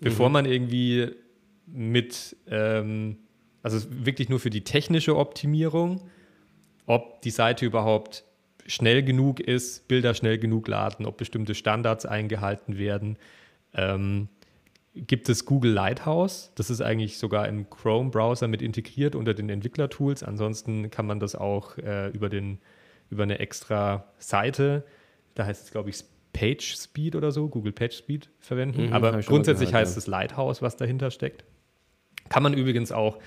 Bevor 0.00 0.28
mhm. 0.28 0.32
man 0.32 0.44
irgendwie 0.44 1.14
mit, 1.72 2.36
ähm, 2.48 3.18
also 3.62 3.78
wirklich 3.90 4.28
nur 4.28 4.40
für 4.40 4.50
die 4.50 4.64
technische 4.64 5.16
Optimierung, 5.16 6.08
ob 6.86 7.22
die 7.22 7.30
Seite 7.30 7.64
überhaupt 7.64 8.24
schnell 8.66 9.02
genug 9.02 9.40
ist, 9.40 9.88
Bilder 9.88 10.14
schnell 10.14 10.38
genug 10.38 10.68
laden, 10.68 11.06
ob 11.06 11.16
bestimmte 11.16 11.54
Standards 11.54 12.06
eingehalten 12.06 12.78
werden. 12.78 13.18
Ähm, 13.74 14.28
gibt 14.94 15.28
es 15.28 15.46
Google 15.46 15.72
Lighthouse. 15.72 16.52
Das 16.54 16.70
ist 16.70 16.82
eigentlich 16.82 17.18
sogar 17.18 17.48
im 17.48 17.70
Chrome-Browser 17.70 18.46
mit 18.46 18.62
integriert 18.62 19.14
unter 19.14 19.34
den 19.34 19.48
Entwicklertools. 19.48 20.22
Ansonsten 20.22 20.90
kann 20.90 21.06
man 21.06 21.18
das 21.18 21.34
auch 21.34 21.78
äh, 21.78 22.08
über, 22.10 22.28
den, 22.28 22.58
über 23.10 23.22
eine 23.22 23.38
extra 23.38 24.04
Seite, 24.18 24.84
da 25.34 25.46
heißt 25.46 25.64
es, 25.64 25.70
glaube 25.70 25.90
ich, 25.90 26.04
Page 26.32 26.76
Speed 26.76 27.16
oder 27.16 27.30
so, 27.30 27.48
Google 27.48 27.72
Page 27.72 27.94
Speed 27.94 28.30
verwenden. 28.38 28.86
Mhm, 28.86 28.92
Aber 28.92 29.12
grundsätzlich 29.20 29.70
gehört, 29.70 29.86
heißt 29.86 29.96
ja. 29.96 29.98
es 29.98 30.06
Lighthouse, 30.06 30.62
was 30.62 30.76
dahinter 30.76 31.10
steckt. 31.10 31.44
Kann 32.32 32.42
man 32.42 32.54
übrigens 32.54 32.92
auch 32.92 33.18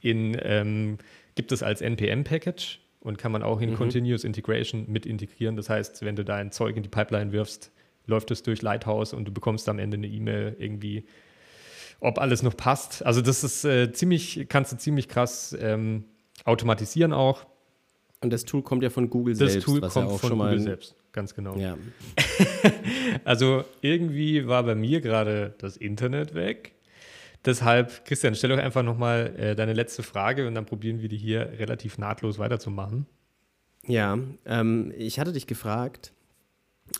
in, 0.00 0.36
ähm, 0.42 0.98
gibt 1.34 1.52
es 1.52 1.62
als 1.62 1.80
NPM-Package 1.80 2.80
und 3.00 3.18
kann 3.18 3.32
man 3.32 3.42
auch 3.42 3.60
in 3.60 3.70
mhm. 3.70 3.76
Continuous 3.76 4.24
Integration 4.24 4.86
mit 4.88 5.06
integrieren. 5.06 5.56
Das 5.56 5.68
heißt, 5.68 6.02
wenn 6.04 6.16
du 6.16 6.24
dein 6.24 6.50
Zeug 6.50 6.76
in 6.76 6.82
die 6.82 6.88
Pipeline 6.88 7.32
wirfst, 7.32 7.70
läuft 8.06 8.30
es 8.30 8.42
durch 8.42 8.62
Lighthouse 8.62 9.12
und 9.12 9.26
du 9.26 9.32
bekommst 9.32 9.68
am 9.68 9.78
Ende 9.78 9.96
eine 9.96 10.06
E-Mail 10.06 10.56
irgendwie, 10.58 11.04
ob 12.00 12.18
alles 12.18 12.42
noch 12.42 12.56
passt. 12.56 13.04
Also 13.04 13.20
das 13.20 13.44
ist 13.44 13.64
äh, 13.64 13.92
ziemlich, 13.92 14.46
kannst 14.48 14.72
du 14.72 14.76
ziemlich 14.76 15.08
krass 15.08 15.56
ähm, 15.58 16.04
automatisieren 16.44 17.12
auch. 17.12 17.46
Und 18.20 18.32
das 18.32 18.44
Tool 18.44 18.62
kommt 18.62 18.82
ja 18.82 18.90
von 18.90 19.10
Google 19.10 19.34
das 19.34 19.52
selbst. 19.52 19.56
Das 19.56 19.64
Tool 19.64 19.80
kommt 19.80 20.10
ja 20.10 20.18
von 20.18 20.38
Google 20.38 20.60
selbst, 20.60 20.96
ganz 21.12 21.34
genau. 21.34 21.56
Ja. 21.56 21.76
also 23.24 23.64
irgendwie 23.82 24.46
war 24.46 24.62
bei 24.62 24.74
mir 24.74 25.02
gerade 25.02 25.54
das 25.58 25.76
Internet 25.76 26.34
weg 26.34 26.73
Deshalb, 27.44 28.04
Christian, 28.04 28.34
stell 28.34 28.50
doch 28.50 28.58
einfach 28.58 28.82
nochmal 28.82 29.34
äh, 29.36 29.56
deine 29.56 29.74
letzte 29.74 30.02
Frage 30.02 30.46
und 30.48 30.54
dann 30.54 30.64
probieren 30.64 31.02
wir 31.02 31.08
die 31.08 31.18
hier 31.18 31.52
relativ 31.58 31.98
nahtlos 31.98 32.38
weiterzumachen. 32.38 33.06
Ja, 33.86 34.18
ähm, 34.46 34.92
ich 34.96 35.18
hatte 35.18 35.32
dich 35.32 35.46
gefragt, 35.46 36.12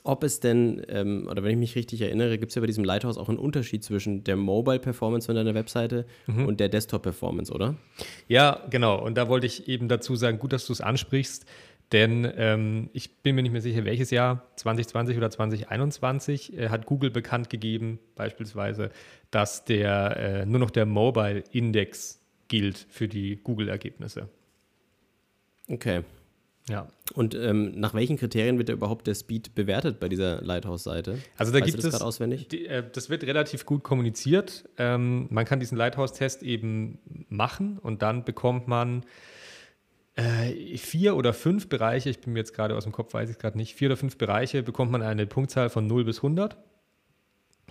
ob 0.02 0.24
es 0.24 0.40
denn, 0.40 0.82
ähm, 0.88 1.28
oder 1.30 1.42
wenn 1.42 1.52
ich 1.52 1.58
mich 1.58 1.76
richtig 1.76 2.00
erinnere, 2.00 2.38
gibt 2.38 2.50
es 2.50 2.56
ja 2.56 2.60
bei 2.60 2.66
diesem 2.66 2.84
Lighthouse 2.84 3.18
auch 3.18 3.28
einen 3.28 3.38
Unterschied 3.38 3.84
zwischen 3.84 4.24
der 4.24 4.36
Mobile-Performance 4.36 5.26
von 5.26 5.36
deiner 5.36 5.54
Webseite 5.54 6.06
mhm. 6.26 6.46
und 6.46 6.60
der 6.60 6.68
Desktop-Performance, 6.68 7.52
oder? 7.52 7.76
Ja, 8.26 8.62
genau. 8.70 9.00
Und 9.02 9.16
da 9.16 9.28
wollte 9.28 9.46
ich 9.46 9.68
eben 9.68 9.88
dazu 9.88 10.16
sagen, 10.16 10.38
gut, 10.38 10.52
dass 10.52 10.66
du 10.66 10.72
es 10.72 10.80
ansprichst. 10.80 11.44
Denn 11.94 12.28
ähm, 12.36 12.90
ich 12.92 13.18
bin 13.22 13.36
mir 13.36 13.42
nicht 13.42 13.52
mehr 13.52 13.60
sicher, 13.60 13.84
welches 13.84 14.10
Jahr, 14.10 14.50
2020 14.56 15.16
oder 15.16 15.30
2021, 15.30 16.58
äh, 16.58 16.68
hat 16.68 16.86
Google 16.86 17.12
bekannt 17.12 17.50
gegeben, 17.50 18.00
beispielsweise, 18.16 18.90
dass 19.30 19.64
der, 19.64 20.16
äh, 20.16 20.44
nur 20.44 20.58
noch 20.58 20.72
der 20.72 20.86
Mobile-Index 20.86 22.20
gilt 22.48 22.84
für 22.90 23.06
die 23.06 23.36
Google-Ergebnisse. 23.36 24.28
Okay. 25.68 26.02
Ja. 26.68 26.88
Und 27.12 27.36
ähm, 27.36 27.78
nach 27.78 27.94
welchen 27.94 28.16
Kriterien 28.16 28.58
wird 28.58 28.70
da 28.70 28.72
überhaupt 28.72 29.06
der 29.06 29.14
Speed 29.14 29.54
bewertet 29.54 30.00
bei 30.00 30.08
dieser 30.08 30.42
Lighthouse-Seite? 30.42 31.18
Also 31.36 31.52
da 31.52 31.60
weißt 31.60 31.66
gibt 31.70 31.84
das 31.84 31.94
es 31.94 32.00
auswendig? 32.00 32.48
Die, 32.48 32.66
äh, 32.66 32.82
das 32.92 33.08
wird 33.08 33.22
relativ 33.22 33.66
gut 33.66 33.84
kommuniziert. 33.84 34.68
Ähm, 34.78 35.28
man 35.30 35.44
kann 35.44 35.60
diesen 35.60 35.78
Lighthouse-Test 35.78 36.42
eben 36.42 36.98
machen 37.28 37.78
und 37.78 38.02
dann 38.02 38.24
bekommt 38.24 38.66
man 38.66 39.04
äh, 40.16 40.76
vier 40.76 41.16
oder 41.16 41.32
fünf 41.32 41.68
Bereiche, 41.68 42.08
ich 42.08 42.20
bin 42.20 42.34
mir 42.34 42.40
jetzt 42.40 42.54
gerade 42.54 42.76
aus 42.76 42.84
dem 42.84 42.92
Kopf, 42.92 43.14
weiß 43.14 43.30
ich 43.30 43.38
gerade 43.38 43.56
nicht, 43.56 43.74
vier 43.74 43.88
oder 43.88 43.96
fünf 43.96 44.16
Bereiche 44.16 44.62
bekommt 44.62 44.92
man 44.92 45.02
eine 45.02 45.26
Punktzahl 45.26 45.70
von 45.70 45.86
0 45.86 46.04
bis 46.04 46.18
100. 46.18 46.56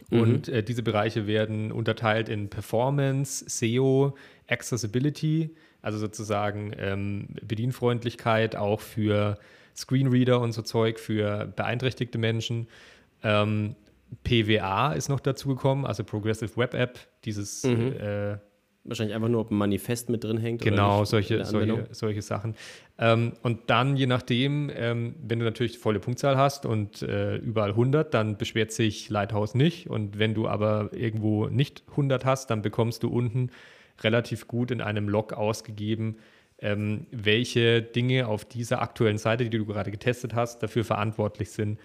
Mhm. 0.10 0.20
Und 0.20 0.50
äh, 0.50 0.64
diese 0.64 0.84
Bereiche 0.84 1.28
werden 1.28 1.72
unterteilt 1.72 2.28
in 2.28 2.50
Performance, 2.50 3.46
SEO, 3.48 4.16
Accessibility, 4.48 5.56
also 5.82 5.98
sozusagen 5.98 6.74
ähm, 6.78 7.28
Bedienfreundlichkeit 7.42 8.56
auch 8.56 8.82
für 8.82 9.38
Screenreader 9.76 10.40
und 10.40 10.52
so 10.52 10.62
Zeug, 10.62 11.00
für 11.00 11.46
beeinträchtigte 11.56 12.18
Menschen. 12.18 12.68
Ähm, 13.24 13.76
PWA 14.24 14.94
ist 14.94 15.10
noch 15.10 15.20
dazu 15.20 15.48
gekommen, 15.50 15.86
also 15.86 16.04
Progressive 16.04 16.56
Web 16.58 16.74
App, 16.74 17.00
dieses 17.24 17.64
mhm. 17.64 17.94
äh, 17.94 18.38
Wahrscheinlich 18.86 19.15
einfach 19.15 19.30
nur, 19.30 19.39
ob 19.41 19.52
ein 19.52 19.56
Manifest 19.56 20.10
mit 20.10 20.26
drin 20.26 20.38
hängt. 20.38 20.62
Genau, 20.62 21.06
solche, 21.06 21.46
solche, 21.46 21.88
solche 21.91 22.22
Sachen. 22.22 22.56
Ähm, 22.98 23.32
und 23.41 23.69
dann, 23.69 23.96
je 23.96 24.08
nachdem, 24.08 24.69
ähm, 24.76 25.15
wenn 25.26 25.39
du 25.39 25.46
natürlich 25.46 25.80
volle 25.80 26.02
Punktzahl 26.02 26.38
hast 26.38 26.65
und 26.65 27.02
äh, 27.02 27.38
überall 27.38 27.69
100, 27.69 28.13
dann 28.13 28.38
beschwert 28.38 28.74
sich 28.74 29.10
Lighthouse 29.10 29.56
nicht. 29.56 29.89
Und 29.89 30.19
wenn 30.19 30.34
du 30.34 30.50
aber 30.50 30.89
irgendwo 30.91 31.48
nicht 31.48 31.84
100 31.91 32.26
hast, 32.26 32.50
dann 32.50 32.62
bekommst 32.62 33.04
du 33.04 33.10
unten 33.10 33.52
relativ 34.02 34.48
gut 34.48 34.69
in 34.69 34.82
einem 34.82 35.08
Log 35.08 35.32
ausgegeben, 35.32 36.17
ähm, 36.60 37.08
welche 37.12 37.82
Dinge 37.82 38.28
auf 38.28 38.43
dieser 38.43 38.82
aktuellen 38.82 39.17
Seite, 39.17 39.50
die 39.50 39.58
du 39.58 39.65
gerade 39.65 39.91
getestet 39.91 40.34
hast, 40.34 40.62
dafür 40.62 40.84
verantwortlich 40.84 41.52
sind, 41.52 41.80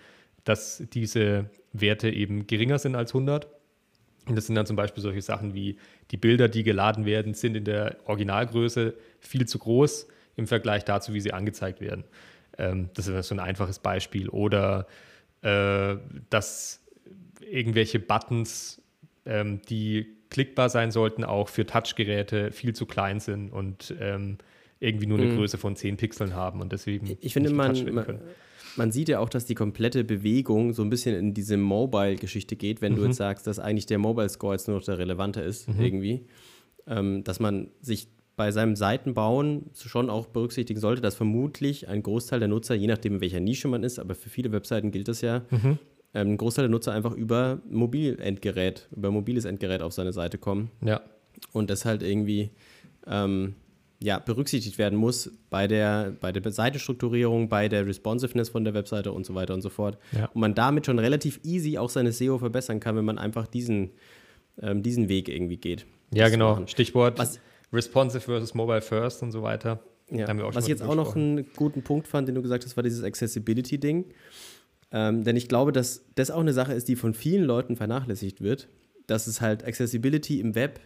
dass 0.44 0.82
diese 0.92 1.50
Werte 1.72 2.10
eben 2.10 2.46
geringer 2.46 2.78
sind 2.78 2.96
als 2.96 3.14
100. 3.14 3.46
Und 4.28 4.36
das 4.36 4.46
sind 4.46 4.54
dann 4.54 4.66
zum 4.66 4.76
Beispiel 4.76 5.02
solche 5.02 5.22
Sachen 5.22 5.54
wie 5.54 5.78
die 6.10 6.16
Bilder, 6.16 6.48
die 6.48 6.62
geladen 6.62 7.04
werden, 7.04 7.34
sind 7.34 7.56
in 7.56 7.64
der 7.64 7.96
Originalgröße 8.06 8.94
viel 9.20 9.46
zu 9.46 9.58
groß 9.58 10.08
im 10.36 10.46
Vergleich 10.46 10.84
dazu, 10.84 11.14
wie 11.14 11.20
sie 11.20 11.32
angezeigt 11.32 11.80
werden. 11.80 12.04
Ähm, 12.56 12.90
das 12.94 13.08
ist 13.08 13.28
so 13.28 13.34
ein 13.34 13.40
einfaches 13.40 13.78
Beispiel. 13.78 14.28
Oder 14.28 14.86
äh, 15.42 15.96
dass 16.30 16.84
irgendwelche 17.40 17.98
Buttons, 17.98 18.82
ähm, 19.24 19.60
die 19.68 20.06
klickbar 20.30 20.68
sein 20.68 20.90
sollten, 20.90 21.24
auch 21.24 21.48
für 21.48 21.64
Touchgeräte 21.66 22.52
viel 22.52 22.74
zu 22.74 22.86
klein 22.86 23.20
sind 23.20 23.50
und 23.50 23.94
ähm, 24.00 24.38
irgendwie 24.80 25.06
nur 25.06 25.18
eine 25.18 25.28
mhm. 25.28 25.36
Größe 25.36 25.58
von 25.58 25.76
10 25.76 25.96
Pixeln 25.96 26.34
haben 26.34 26.60
und 26.60 26.72
deswegen. 26.72 27.16
Ich 27.20 27.32
finde, 27.32 27.50
man, 27.50 27.94
man, 27.94 28.20
man 28.78 28.92
sieht 28.92 29.08
ja 29.08 29.18
auch, 29.18 29.28
dass 29.28 29.44
die 29.44 29.54
komplette 29.54 30.04
Bewegung 30.04 30.72
so 30.72 30.82
ein 30.82 30.90
bisschen 30.90 31.14
in 31.14 31.34
diese 31.34 31.56
Mobile-Geschichte 31.56 32.56
geht, 32.56 32.80
wenn 32.80 32.92
mhm. 32.92 32.96
du 32.96 33.04
jetzt 33.06 33.16
sagst, 33.16 33.46
dass 33.46 33.58
eigentlich 33.58 33.86
der 33.86 33.98
Mobile-Score 33.98 34.54
jetzt 34.54 34.68
nur 34.68 34.78
noch 34.78 34.84
der 34.84 34.98
relevante 34.98 35.40
ist, 35.40 35.68
mhm. 35.68 35.80
irgendwie. 35.80 36.26
Ähm, 36.86 37.24
dass 37.24 37.40
man 37.40 37.68
sich 37.82 38.08
bei 38.36 38.52
seinem 38.52 38.76
Seitenbauen 38.76 39.66
schon 39.74 40.08
auch 40.08 40.26
berücksichtigen 40.28 40.78
sollte, 40.78 41.02
dass 41.02 41.16
vermutlich 41.16 41.88
ein 41.88 42.02
Großteil 42.02 42.38
der 42.38 42.48
Nutzer, 42.48 42.74
je 42.76 42.86
nachdem, 42.86 43.16
in 43.16 43.20
welcher 43.20 43.40
Nische 43.40 43.66
man 43.66 43.82
ist, 43.82 43.98
aber 43.98 44.14
für 44.14 44.30
viele 44.30 44.52
Webseiten 44.52 44.92
gilt 44.92 45.08
das 45.08 45.20
ja, 45.20 45.42
mhm. 45.50 45.78
ähm, 46.14 46.28
ein 46.30 46.36
Großteil 46.36 46.62
der 46.62 46.70
Nutzer 46.70 46.92
einfach 46.92 47.14
über 47.14 47.60
Mobilendgerät, 47.68 48.88
über 48.96 49.10
mobiles 49.10 49.44
Endgerät 49.44 49.82
auf 49.82 49.92
seine 49.92 50.12
Seite 50.12 50.38
kommen. 50.38 50.70
Ja. 50.80 51.02
und 51.52 51.68
das 51.68 51.84
halt 51.84 52.02
irgendwie 52.02 52.50
ähm, 53.06 53.54
ja, 54.00 54.18
berücksichtigt 54.18 54.78
werden 54.78 54.96
muss 54.96 55.30
bei 55.50 55.66
der, 55.66 56.12
bei 56.20 56.30
der 56.30 56.52
Seitenstrukturierung, 56.52 57.48
bei 57.48 57.68
der 57.68 57.86
Responsiveness 57.86 58.48
von 58.48 58.64
der 58.64 58.74
Webseite 58.74 59.12
und 59.12 59.26
so 59.26 59.34
weiter 59.34 59.54
und 59.54 59.62
so 59.62 59.70
fort. 59.70 59.98
Ja. 60.12 60.26
Und 60.26 60.40
man 60.40 60.54
damit 60.54 60.86
schon 60.86 60.98
relativ 60.98 61.40
easy 61.42 61.78
auch 61.78 61.90
seine 61.90 62.12
SEO 62.12 62.38
verbessern 62.38 62.78
kann, 62.78 62.96
wenn 62.96 63.04
man 63.04 63.18
einfach 63.18 63.48
diesen, 63.48 63.90
ähm, 64.62 64.82
diesen 64.82 65.08
Weg 65.08 65.28
irgendwie 65.28 65.56
geht. 65.56 65.86
Ja, 66.12 66.28
genau. 66.28 66.64
Stichwort 66.66 67.18
Was, 67.18 67.40
Responsive 67.72 68.20
versus 68.20 68.54
Mobile 68.54 68.80
First 68.80 69.22
und 69.22 69.32
so 69.32 69.42
weiter. 69.42 69.80
Ja. 70.10 70.26
Was 70.54 70.64
ich 70.64 70.70
jetzt 70.70 70.82
auch 70.82 70.94
noch 70.94 71.16
einen 71.16 71.46
guten 71.54 71.82
Punkt 71.82 72.08
fand, 72.08 72.28
den 72.28 72.34
du 72.34 72.42
gesagt 72.42 72.64
hast, 72.64 72.76
war 72.76 72.82
dieses 72.82 73.04
Accessibility-Ding. 73.04 74.06
Ähm, 74.90 75.24
denn 75.24 75.36
ich 75.36 75.48
glaube, 75.48 75.72
dass 75.72 76.04
das 76.14 76.30
auch 76.30 76.40
eine 76.40 76.54
Sache 76.54 76.72
ist, 76.72 76.88
die 76.88 76.96
von 76.96 77.12
vielen 77.12 77.44
Leuten 77.44 77.76
vernachlässigt 77.76 78.40
wird, 78.40 78.68
dass 79.06 79.26
es 79.26 79.42
halt 79.42 79.64
Accessibility 79.64 80.40
im 80.40 80.54
Web 80.54 80.80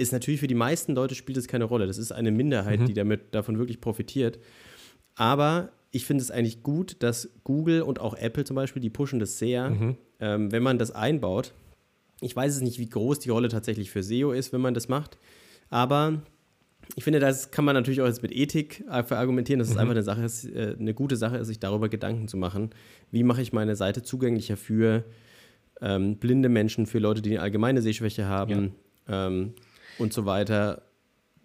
ist 0.00 0.12
natürlich 0.12 0.40
für 0.40 0.46
die 0.46 0.54
meisten 0.54 0.94
Leute 0.94 1.14
spielt 1.14 1.36
es 1.38 1.46
keine 1.46 1.64
Rolle. 1.64 1.86
Das 1.86 1.98
ist 1.98 2.10
eine 2.10 2.30
Minderheit, 2.30 2.80
mhm. 2.80 2.86
die 2.86 2.94
damit 2.94 3.34
davon 3.34 3.58
wirklich 3.58 3.80
profitiert. 3.80 4.38
Aber 5.14 5.70
ich 5.90 6.06
finde 6.06 6.22
es 6.22 6.30
eigentlich 6.30 6.62
gut, 6.62 6.96
dass 7.00 7.30
Google 7.44 7.82
und 7.82 8.00
auch 8.00 8.14
Apple 8.14 8.44
zum 8.44 8.56
Beispiel, 8.56 8.80
die 8.80 8.90
pushen 8.90 9.20
das 9.20 9.38
sehr, 9.38 9.70
mhm. 9.70 9.96
ähm, 10.18 10.52
wenn 10.52 10.62
man 10.62 10.78
das 10.78 10.90
einbaut. 10.90 11.52
Ich 12.20 12.34
weiß 12.34 12.56
es 12.56 12.62
nicht, 12.62 12.78
wie 12.78 12.88
groß 12.88 13.18
die 13.18 13.30
Rolle 13.30 13.48
tatsächlich 13.48 13.90
für 13.90 14.02
SEO 14.02 14.32
ist, 14.32 14.52
wenn 14.52 14.60
man 14.60 14.74
das 14.74 14.88
macht. 14.88 15.18
Aber 15.68 16.22
ich 16.96 17.04
finde, 17.04 17.20
das 17.20 17.50
kann 17.50 17.64
man 17.64 17.74
natürlich 17.74 18.00
auch 18.00 18.06
jetzt 18.06 18.22
mit 18.22 18.32
Ethik 18.32 18.84
verargumentieren, 18.88 19.58
dass 19.58 19.68
mhm. 19.68 19.74
es 19.74 19.78
einfach 19.78 19.94
eine 19.94 20.02
Sache 20.02 20.22
ist, 20.22 20.44
äh, 20.46 20.76
eine 20.78 20.94
gute 20.94 21.16
Sache 21.16 21.36
ist, 21.36 21.48
sich 21.48 21.60
darüber 21.60 21.88
Gedanken 21.88 22.28
zu 22.28 22.36
machen. 22.36 22.70
Wie 23.10 23.22
mache 23.22 23.42
ich 23.42 23.52
meine 23.52 23.76
Seite 23.76 24.02
zugänglicher 24.02 24.56
für 24.56 25.04
ähm, 25.80 26.16
blinde 26.16 26.48
Menschen, 26.48 26.86
für 26.86 26.98
Leute, 26.98 27.22
die 27.22 27.30
eine 27.30 27.42
allgemeine 27.42 27.82
Sehschwäche 27.82 28.26
haben? 28.26 28.72
Ja. 29.08 29.26
Ähm, 29.26 29.54
und 29.98 30.12
so 30.12 30.26
weiter. 30.26 30.82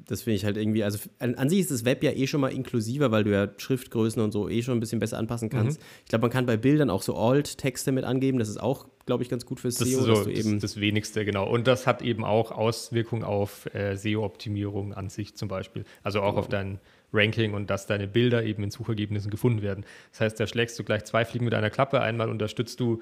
Das 0.08 0.24
finde 0.24 0.36
ich 0.36 0.46
halt 0.46 0.58
irgendwie, 0.58 0.84
also 0.84 1.00
an, 1.20 1.36
an, 1.36 1.50
sich 1.50 1.60
ist 1.60 1.72
das 1.72 1.84
Web 1.84 2.04
ja 2.04 2.12
eh 2.12 2.28
schon 2.28 2.42
mal 2.42 2.52
inklusiver, 2.52 3.12
weil 3.12 3.24
du 3.24 3.32
ja 3.32 3.50
Schriftgrößen 3.58 4.22
und 4.22 4.32
so 4.32 4.50
eh 4.50 4.62
schon 4.62 4.78
ein 4.78 4.80
bisschen 4.80 5.00
besser 5.00 5.18
anpassen 5.18 5.50
kannst. 5.50 5.80
Mhm. 5.80 5.86
Ich 6.04 6.10
glaube, 6.10 6.24
man 6.24 6.32
kann 6.32 6.46
bei 6.46 6.58
Bildern 6.58 6.90
auch 6.90 7.02
so 7.02 7.16
Alt-Texte 7.16 7.92
mit 7.92 8.04
angeben. 8.04 8.38
Das 8.38 8.50
ist 8.50 8.62
auch, 8.62 8.88
glaube 9.06 9.24
ich, 9.24 9.30
ganz 9.30 9.46
gut 9.46 9.60
fürs 9.60 9.76
das 9.76 9.90
SEO. 9.90 10.00
Ist 10.00 10.06
so, 10.06 10.14
dass 10.14 10.24
du 10.26 10.32
eben 10.32 10.60
das, 10.60 10.74
das 10.74 10.82
Wenigste, 10.82 11.26
genau. 11.26 11.50
Und 11.50 11.66
das 11.66 11.88
hat 11.88 12.02
eben 12.02 12.24
auch 12.24 12.52
Auswirkungen 12.52 13.24
auf 13.24 13.74
äh, 13.74 13.96
SEO-Optimierung 13.96 14.94
an 14.94 15.10
sich 15.10 15.36
zum 15.36 15.48
Beispiel. 15.48 15.86
Also 16.04 16.22
auch 16.22 16.36
oh. 16.36 16.40
auf 16.40 16.50
dein 16.50 16.80
Ranking 17.16 17.54
und 17.54 17.70
dass 17.70 17.88
deine 17.88 18.08
Bilder 18.08 18.44
eben 18.44 18.64
in 18.64 18.72
Suchergebnissen 18.72 19.32
gefunden 19.32 19.62
werden. 19.62 19.86
Das 20.12 20.22
heißt, 20.22 20.40
da 20.40 20.46
schlägst 20.46 20.78
du 20.78 20.84
gleich 20.84 21.06
zwei 21.06 21.26
Fliegen 21.26 21.46
mit 21.46 21.54
einer 21.54 21.70
Klappe. 21.70 22.02
Einmal 22.02 22.30
unterstützt 22.30 22.80
du 22.80 23.02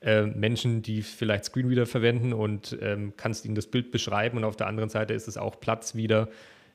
äh, 0.00 0.22
Menschen, 0.22 0.82
die 0.82 1.02
vielleicht 1.02 1.46
Screenreader 1.46 1.86
verwenden 1.86 2.32
und 2.32 2.76
ähm, 2.80 3.14
kannst 3.16 3.44
ihnen 3.44 3.54
das 3.54 3.66
Bild 3.66 3.90
beschreiben. 3.90 4.38
Und 4.38 4.44
auf 4.44 4.56
der 4.56 4.66
anderen 4.66 4.88
Seite 4.88 5.14
ist 5.14 5.28
es 5.28 5.36
auch 5.36 5.58
Platz 5.58 5.94
wieder, 5.94 6.28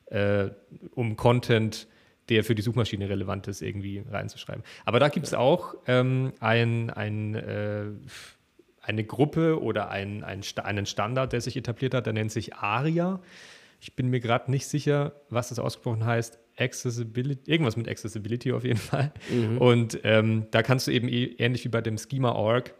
äh, 0.06 0.48
um 0.94 1.16
Content, 1.16 1.86
der 2.28 2.44
für 2.44 2.54
die 2.54 2.62
Suchmaschine 2.62 3.08
relevant 3.08 3.48
ist, 3.48 3.62
irgendwie 3.62 4.02
reinzuschreiben. 4.10 4.62
Aber 4.84 4.98
da 4.98 5.08
gibt 5.08 5.26
es 5.26 5.34
auch 5.34 5.74
ähm, 5.86 6.32
ein, 6.40 6.90
ein, 6.90 7.34
äh, 7.34 7.84
eine 8.82 9.04
Gruppe 9.04 9.60
oder 9.62 9.90
ein, 9.90 10.22
ein, 10.24 10.42
einen 10.62 10.86
Standard, 10.86 11.32
der 11.32 11.40
sich 11.40 11.56
etabliert 11.56 11.94
hat, 11.94 12.06
der 12.06 12.12
nennt 12.12 12.32
sich 12.32 12.54
ARIA. 12.54 13.20
Ich 13.80 13.96
bin 13.96 14.08
mir 14.08 14.20
gerade 14.20 14.50
nicht 14.50 14.66
sicher, 14.66 15.12
was 15.28 15.50
das 15.50 15.58
ausgesprochen 15.58 16.04
heißt. 16.04 16.38
Accessibility, 16.56 17.50
irgendwas 17.50 17.76
mit 17.76 17.88
Accessibility 17.88 18.52
auf 18.52 18.64
jeden 18.64 18.78
Fall. 18.78 19.12
Mhm. 19.30 19.58
Und 19.58 20.00
ähm, 20.04 20.46
da 20.50 20.62
kannst 20.62 20.86
du 20.86 20.92
eben 20.92 21.08
eh, 21.08 21.34
ähnlich 21.38 21.64
wie 21.64 21.68
bei 21.68 21.80
dem 21.80 21.98
Schema.org 21.98 22.74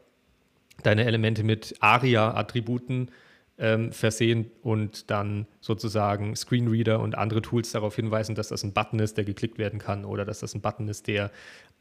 deine 0.82 1.04
Elemente 1.04 1.44
mit 1.44 1.74
ARIA-Attributen 1.80 3.10
ähm, 3.58 3.92
versehen 3.92 4.50
und 4.62 5.10
dann 5.10 5.46
sozusagen 5.60 6.34
Screenreader 6.34 7.00
und 7.00 7.16
andere 7.16 7.42
Tools 7.42 7.72
darauf 7.72 7.94
hinweisen, 7.94 8.34
dass 8.34 8.48
das 8.48 8.64
ein 8.64 8.72
Button 8.72 8.98
ist, 8.98 9.16
der 9.16 9.24
geklickt 9.24 9.58
werden 9.58 9.78
kann 9.78 10.04
oder 10.04 10.24
dass 10.24 10.40
das 10.40 10.54
ein 10.54 10.60
Button 10.60 10.88
ist, 10.88 11.06
der 11.06 11.30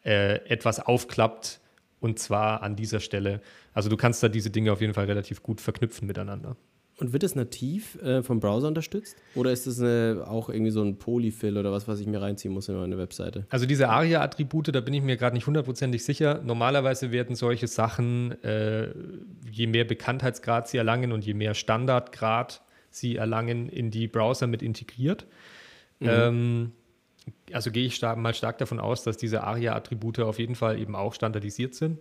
äh, 0.06 0.36
etwas 0.48 0.80
aufklappt 0.80 1.60
und 2.00 2.20
zwar 2.20 2.62
an 2.62 2.76
dieser 2.76 3.00
Stelle. 3.00 3.42
Also 3.74 3.90
du 3.90 3.98
kannst 3.98 4.22
da 4.22 4.30
diese 4.30 4.52
Dinge 4.52 4.72
auf 4.72 4.82
jeden 4.82 4.94
Fall 4.94 5.06
relativ 5.06 5.42
gut 5.42 5.62
verknüpfen 5.62 6.08
miteinander. 6.08 6.56
Und 7.04 7.12
wird 7.12 7.24
es 7.24 7.36
nativ 7.36 8.02
äh, 8.02 8.24
vom 8.24 8.40
Browser 8.40 8.70
unterstützt? 8.70 9.18
Oder 9.36 9.52
ist 9.52 9.68
es 9.68 9.82
auch 10.26 10.48
irgendwie 10.48 10.72
so 10.72 10.82
ein 10.82 10.98
Polyfill 10.98 11.58
oder 11.58 11.70
was, 11.74 11.86
was 11.86 12.00
ich 12.00 12.08
mir 12.08 12.22
reinziehen 12.22 12.54
muss 12.54 12.70
in 12.70 12.78
meine 12.78 12.98
Webseite? 12.98 13.46
Also 13.50 13.66
diese 13.66 13.90
ARIA-Attribute, 13.90 14.74
da 14.74 14.80
bin 14.80 14.94
ich 14.94 15.02
mir 15.02 15.18
gerade 15.18 15.36
nicht 15.36 15.46
hundertprozentig 15.46 16.06
sicher. 16.06 16.40
Normalerweise 16.46 17.12
werden 17.12 17.36
solche 17.36 17.68
Sachen, 17.68 18.42
äh, 18.42 18.88
je 19.52 19.68
mehr 19.68 19.84
Bekanntheitsgrad 19.84 20.70
sie 20.70 20.78
erlangen 20.78 21.12
und 21.12 21.26
je 21.26 21.34
mehr 21.34 21.56
Standardgrad 21.56 22.62
sie 22.90 23.18
erlangen, 23.18 23.68
in 23.68 23.92
die 23.92 24.08
Browser 24.08 24.48
mit 24.48 24.62
integriert. 24.62 25.28
Mhm. 26.00 26.10
Ähm, 26.10 26.72
also 27.52 27.70
gehe 27.70 27.86
ich 27.86 27.96
stark, 27.96 28.18
mal 28.18 28.34
stark 28.34 28.60
davon 28.60 28.80
aus, 28.80 29.04
dass 29.04 29.18
diese 29.18 29.44
ARIA-Attribute 29.44 30.22
auf 30.22 30.40
jeden 30.40 30.56
Fall 30.56 30.80
eben 30.80 30.96
auch 30.96 31.14
standardisiert 31.14 31.76
sind. 31.76 32.00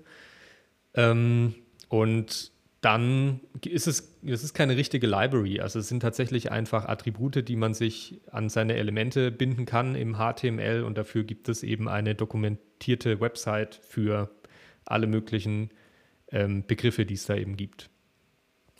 Ähm, 0.95 1.57
und 1.88 2.53
dann 2.83 3.40
ist 3.64 3.87
es, 3.87 4.18
es 4.27 4.42
ist 4.42 4.55
keine 4.55 4.77
richtige 4.77 5.07
Library. 5.07 5.61
Also 5.61 5.79
es 5.79 5.88
sind 5.88 6.01
tatsächlich 6.01 6.51
einfach 6.51 6.85
Attribute, 6.85 7.49
die 7.49 7.55
man 7.55 7.75
sich 7.75 8.21
an 8.31 8.49
seine 8.49 8.75
Elemente 8.75 9.31
binden 9.31 9.66
kann 9.66 9.95
im 9.95 10.16
HTML 10.16 10.83
und 10.83 10.99
dafür 10.99 11.23
gibt 11.23 11.49
es 11.49 11.62
eben 11.62 11.88
eine 11.88 12.16
dokumentierte 12.16 13.21
Website 13.21 13.81
für 13.83 14.31
alle 14.85 15.07
möglichen 15.07 15.71
ähm, 16.33 16.64
Begriffe, 16.66 17.07
die 17.07 17.14
es 17.14 17.25
da 17.25 17.37
eben 17.37 17.57
gibt. 17.57 17.88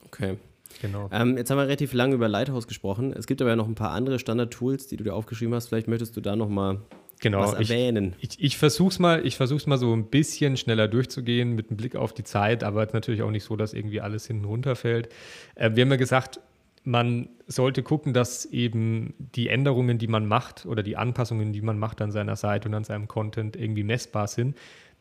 Okay. 0.05 0.37
Genau. 0.81 1.09
Ähm, 1.13 1.37
jetzt 1.37 1.51
haben 1.51 1.59
wir 1.59 1.65
relativ 1.65 1.93
lange 1.93 2.17
über 2.17 2.29
Lighthouse 2.29 2.67
gesprochen. 2.67 3.13
Es 3.13 3.27
gibt 3.27 3.41
aber 3.41 3.51
ja 3.51 3.57
noch 3.57 3.69
ein 3.69 3.77
paar 3.77 3.93
andere 3.93 4.19
Standard-Tools, 4.19 4.89
die 4.89 4.97
du 4.97 5.05
dir 5.05 5.15
aufgeschrieben 5.15 5.55
hast. 5.55 5.69
Vielleicht 5.69 5.87
möchtest 5.87 6.17
du 6.17 6.21
da 6.21 6.35
noch 6.35 6.49
mal 6.49 6.81
genau, 7.23 7.41
was 7.41 7.55
erwähnen. 7.55 8.15
Ich, 8.21 8.33
ich, 8.33 8.45
ich 8.45 8.59
versuche 8.59 8.91
es 8.91 8.99
mal, 8.99 9.23
mal 9.67 9.79
so 9.79 9.95
ein 9.95 10.07
bisschen 10.11 10.59
schneller 10.59 10.89
durchzugehen 10.89 11.55
mit 11.55 11.71
einem 11.71 11.79
Blick 11.79 11.97
auf 11.97 12.13
die 12.13 12.25
Zeit, 12.25 12.63
aber 12.63 12.87
natürlich 12.93 13.23
auch 13.23 13.31
nicht 13.31 13.45
so, 13.45 13.57
dass 13.57 13.73
irgendwie 13.73 14.03
alles 14.03 14.27
hinten 14.27 14.45
runterfällt. 14.45 15.09
Äh, 15.55 15.71
wir 15.75 15.85
haben 15.85 15.91
ja 15.91 15.97
gesagt, 15.97 16.41
man 16.85 17.29
sollte 17.47 17.83
gucken, 17.83 18.13
dass 18.13 18.45
eben 18.45 19.15
die 19.19 19.49
Änderungen, 19.49 19.99
die 19.99 20.09
man 20.09 20.27
macht 20.27 20.67
oder 20.67 20.83
die 20.83 20.97
Anpassungen, 20.97 21.53
die 21.53 21.63
man 21.63 21.79
macht 21.79 22.03
an 22.03 22.11
seiner 22.11 22.37
Seite 22.37 22.69
und 22.69 22.75
an 22.75 22.85
seinem 22.85 23.09
Content 23.09 23.57
irgendwie 23.57 23.85
messbar 23.85 24.27
sind. 24.27 24.57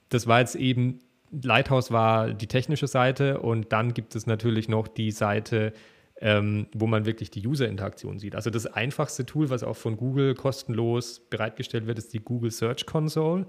Das 0.09 0.27
war 0.27 0.39
jetzt 0.39 0.55
eben, 0.55 0.99
Lighthouse 1.31 1.91
war 1.91 2.33
die 2.33 2.47
technische 2.47 2.87
Seite 2.87 3.39
und 3.39 3.71
dann 3.71 3.93
gibt 3.93 4.15
es 4.15 4.27
natürlich 4.27 4.69
noch 4.69 4.87
die 4.87 5.11
Seite, 5.11 5.73
ähm, 6.21 6.67
wo 6.73 6.85
man 6.85 7.05
wirklich 7.05 7.31
die 7.31 7.45
User-Interaktion 7.45 8.19
sieht. 8.19 8.35
Also 8.35 8.51
das 8.51 8.67
einfachste 8.67 9.25
Tool, 9.25 9.49
was 9.49 9.63
auch 9.63 9.75
von 9.75 9.97
Google 9.97 10.35
kostenlos 10.35 11.19
bereitgestellt 11.19 11.87
wird, 11.87 11.97
ist 11.97 12.13
die 12.13 12.19
Google 12.19 12.51
Search 12.51 12.85
Console. 12.85 13.47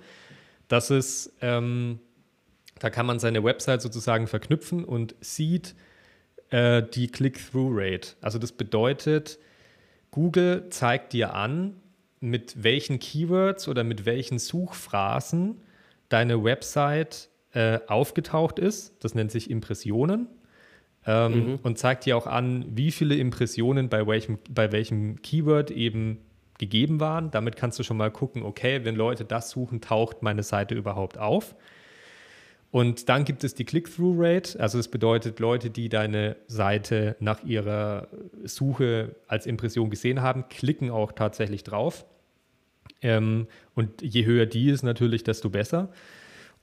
Das 0.69 0.91
ist, 0.91 1.35
ähm, 1.43 2.01
da 2.79 2.89
kann 2.89 3.05
man 3.05 3.19
seine 3.19 3.45
Website 3.45 3.83
sozusagen 3.83 4.27
verknüpfen 4.27 4.85
und 4.85 5.15
sieht 5.21 5.75
äh, 6.49 6.83
die 6.83 7.09
Click-Through-Rate. 7.09 8.17
Also 8.23 8.39
das 8.39 8.53
bedeutet, 8.53 9.39
Google 10.11 10.69
zeigt 10.71 11.13
dir 11.13 11.35
an, 11.35 11.77
mit 12.21 12.63
welchen 12.63 12.99
Keywords 13.01 13.69
oder 13.69 13.85
mit 13.85 14.07
welchen 14.07 14.39
Suchphrasen 14.39 15.61
deine 16.09 16.43
Website 16.43 17.29
äh, 17.53 17.81
aufgetaucht 17.87 18.59
ist. 18.59 18.95
Das 19.05 19.15
nennt 19.15 19.31
sich 19.31 19.51
Impressionen 19.51 20.29
ähm, 21.07 21.33
mhm. 21.33 21.59
und 21.62 21.79
zeigt 21.79 22.07
dir 22.07 22.17
auch 22.17 22.27
an, 22.27 22.65
wie 22.69 22.91
viele 22.91 23.17
Impressionen 23.17 23.88
bei 23.88 24.07
welchem, 24.07 24.38
bei 24.51 24.73
welchem 24.73 25.21
Keyword 25.23 25.71
eben 25.71 26.19
gegeben 26.59 27.01
waren. 27.01 27.31
Damit 27.31 27.57
kannst 27.57 27.79
du 27.79 27.83
schon 27.83 27.97
mal 27.97 28.11
gucken, 28.11 28.43
okay, 28.43 28.85
wenn 28.85 28.95
Leute 28.95 29.25
das 29.25 29.51
suchen, 29.51 29.81
taucht 29.81 30.23
meine 30.23 30.43
Seite 30.43 30.75
überhaupt 30.75 31.19
auf. 31.19 31.55
Und 32.71 33.11
dann 33.11 33.27
gibt 33.27 33.45
es 33.45 33.55
die 33.55 33.65
Click-Through-Rate, 33.65 34.59
also 34.59 34.79
das 34.79 34.88
bedeutet 34.88 35.41
Leute, 35.41 35.69
die 35.69 35.91
deine 35.91 36.37
Seite 36.47 37.17
nach 37.21 37.45
ihrer 37.45 38.09
Suche 38.45 39.15
als 39.27 39.45
Impression 39.45 39.91
gesehen 39.91 40.23
haben, 40.23 40.49
klicken 40.49 40.91
auch 40.91 41.12
tatsächlich 41.12 41.65
drauf. 41.65 42.07
Ähm, 43.03 43.47
und 43.75 44.01
je 44.01 44.25
höher 44.25 44.47
die 44.47 44.71
ist 44.71 44.85
natürlich, 44.85 45.23
desto 45.23 45.51
besser. 45.51 45.91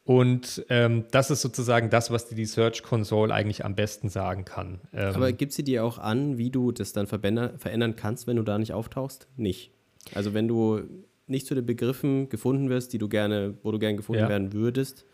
Und 0.04 0.66
ähm, 0.70 1.06
das 1.12 1.30
ist 1.30 1.42
sozusagen 1.42 1.90
das, 1.90 2.10
was 2.10 2.28
dir 2.28 2.36
die 2.36 2.46
Search 2.46 2.82
Console 2.82 3.34
eigentlich 3.34 3.64
am 3.64 3.76
besten 3.76 4.10
sagen 4.10 4.44
kann. 4.44 4.82
Ähm, 4.92 5.14
Aber 5.14 5.32
gibt 5.32 5.54
sie 5.54 5.64
dir 5.64 5.84
auch 5.84 6.00
an, 6.00 6.38
wie 6.38 6.50
du 6.50 6.72
das 6.72 6.94
dann 6.94 7.06
verändern 7.06 7.96
kannst, 7.96 8.26
wenn 8.26 8.38
du 8.38 8.44
da 8.44 8.58
nicht 8.58 8.74
auftauchst? 8.74 9.28
Nicht. 9.38 9.72
Also 10.16 10.34
wenn 10.34 10.48
du 10.48 10.82
nicht 11.28 11.46
zu 11.46 11.54
den 11.54 11.66
Begriffen 11.66 12.30
gefunden 12.30 12.70
wirst, 12.70 12.92
die 12.94 12.98
du 12.98 13.08
gerne, 13.08 13.56
wo 13.62 13.72
du 13.72 13.78
gerne 13.78 13.98
gefunden 13.98 14.24
ja. 14.24 14.30
werden 14.30 14.52
würdest, 14.52 15.06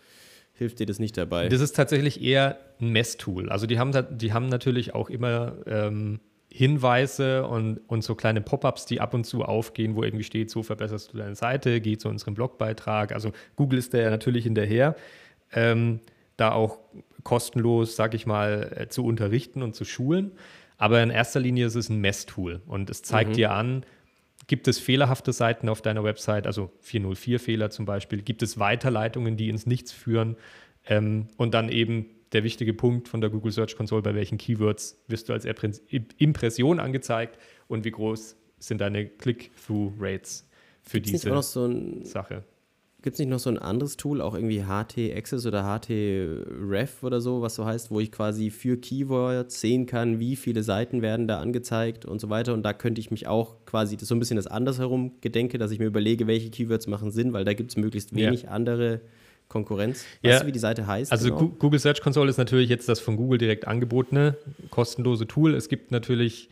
hilft 0.53 0.79
dir 0.79 0.85
das 0.85 0.99
nicht 0.99 1.17
dabei. 1.17 1.49
Das 1.49 1.59
ist 1.59 1.75
tatsächlich 1.75 2.23
eher 2.23 2.57
ein 2.79 2.89
Messtool. 2.89 3.49
Also 3.49 3.67
die 3.67 3.77
haben, 3.77 3.91
die 4.17 4.31
haben 4.31 4.47
natürlich 4.47 4.95
auch 4.95 5.09
immer 5.09 5.57
ähm, 5.65 6.21
Hinweise 6.49 7.45
und, 7.47 7.79
und 7.87 8.03
so 8.03 8.15
kleine 8.15 8.41
Pop-ups, 8.41 8.85
die 8.85 9.01
ab 9.01 9.13
und 9.13 9.25
zu 9.25 9.43
aufgehen, 9.43 9.95
wo 9.95 10.03
irgendwie 10.03 10.23
steht, 10.23 10.49
so 10.49 10.63
verbesserst 10.63 11.13
du 11.13 11.17
deine 11.17 11.35
Seite, 11.35 11.81
geh 11.81 11.97
zu 11.97 12.07
unserem 12.07 12.33
Blogbeitrag. 12.33 13.11
Also 13.11 13.31
Google 13.55 13.79
ist 13.79 13.93
da 13.93 13.97
ja 13.97 14.09
natürlich 14.09 14.45
hinterher, 14.45 14.95
ähm, 15.51 15.99
da 16.37 16.51
auch 16.51 16.79
kostenlos, 17.23 17.95
sag 17.95 18.13
ich 18.13 18.25
mal, 18.25 18.71
äh, 18.75 18.87
zu 18.87 19.03
unterrichten 19.03 19.63
und 19.63 19.75
zu 19.75 19.83
schulen. 19.83 20.31
Aber 20.77 21.01
in 21.01 21.09
erster 21.09 21.39
Linie 21.39 21.65
ist 21.65 21.75
es 21.75 21.89
ein 21.89 21.99
Messtool 21.99 22.61
und 22.67 22.89
es 22.89 23.01
zeigt 23.01 23.31
mhm. 23.31 23.35
dir 23.35 23.51
an, 23.51 23.85
gibt 24.47 24.67
es 24.67 24.79
fehlerhafte 24.79 25.33
Seiten 25.33 25.69
auf 25.69 25.81
deiner 25.81 26.03
Website, 26.03 26.47
also 26.47 26.71
404-Fehler 26.85 27.69
zum 27.69 27.85
Beispiel, 27.85 28.21
gibt 28.21 28.43
es 28.43 28.59
Weiterleitungen, 28.59 29.37
die 29.37 29.49
ins 29.49 29.65
Nichts 29.65 29.91
führen 29.91 30.37
ähm, 30.87 31.27
und 31.37 31.53
dann 31.53 31.69
eben 31.69 32.05
der 32.31 32.43
wichtige 32.43 32.73
Punkt 32.73 33.07
von 33.07 33.21
der 33.21 33.29
Google 33.29 33.51
Search 33.51 33.75
Console, 33.75 34.01
bei 34.01 34.15
welchen 34.15 34.37
Keywords 34.37 35.01
wirst 35.07 35.29
du 35.29 35.33
als 35.33 35.45
Impression 36.17 36.79
angezeigt 36.79 37.37
und 37.67 37.85
wie 37.85 37.91
groß 37.91 38.35
sind 38.59 38.81
deine 38.81 39.05
Click-Through-Rates 39.05 40.47
für 40.81 41.01
Gibt's 41.01 41.21
diese 41.21 41.41
so 41.41 41.65
ein, 41.65 42.05
Sache. 42.05 42.43
Gibt 43.01 43.15
es 43.15 43.19
nicht 43.19 43.29
noch 43.29 43.39
so 43.39 43.51
ein 43.51 43.59
anderes 43.59 43.97
Tool, 43.97 44.19
auch 44.19 44.33
irgendwie 44.33 44.63
HT 44.63 45.15
Access 45.15 45.45
oder 45.45 45.63
HT 45.63 45.89
Ref 45.89 47.03
oder 47.03 47.21
so, 47.21 47.41
was 47.41 47.55
so 47.55 47.65
heißt, 47.65 47.91
wo 47.91 47.99
ich 47.99 48.11
quasi 48.11 48.49
für 48.49 48.77
Keywords 48.77 49.61
sehen 49.61 49.85
kann, 49.85 50.19
wie 50.19 50.35
viele 50.35 50.63
Seiten 50.63 51.03
werden 51.03 51.27
da 51.27 51.39
angezeigt 51.39 52.05
und 52.05 52.19
so 52.19 52.29
weiter. 52.29 52.53
Und 52.53 52.63
da 52.63 52.73
könnte 52.73 52.99
ich 52.99 53.11
mich 53.11 53.27
auch 53.27 53.63
quasi 53.65 53.97
so 53.99 54.15
ein 54.15 54.19
bisschen 54.19 54.37
das 54.37 54.47
andersherum 54.47 55.21
gedenke, 55.21 55.59
dass 55.59 55.69
ich 55.69 55.77
mir 55.77 55.85
überlege, 55.85 56.25
welche 56.25 56.49
Keywords 56.49 56.87
machen 56.87 57.11
Sinn, 57.11 57.33
weil 57.33 57.45
da 57.45 57.53
gibt 57.53 57.71
es 57.71 57.77
möglichst 57.77 58.15
wenig 58.15 58.43
ja. 58.43 58.49
andere 58.49 59.01
Konkurrenz. 59.47 60.05
Weißt 60.21 60.33
ja. 60.33 60.39
du, 60.39 60.47
wie 60.47 60.51
die 60.51 60.59
Seite 60.59 60.87
heißt? 60.87 61.11
Also 61.11 61.35
genau? 61.35 61.47
Google 61.59 61.79
Search 61.79 62.01
Console 62.01 62.29
ist 62.29 62.37
natürlich 62.37 62.69
jetzt 62.69 62.89
das 62.89 62.99
von 62.99 63.15
Google 63.15 63.37
direkt 63.37 63.67
angebotene 63.67 64.37
kostenlose 64.69 65.27
Tool. 65.27 65.53
Es 65.53 65.69
gibt 65.69 65.91
natürlich 65.91 66.49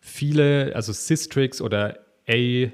viele, 0.00 0.72
also 0.74 0.92
Systrix 0.92 1.60
oder 1.60 1.98
A 2.28 2.70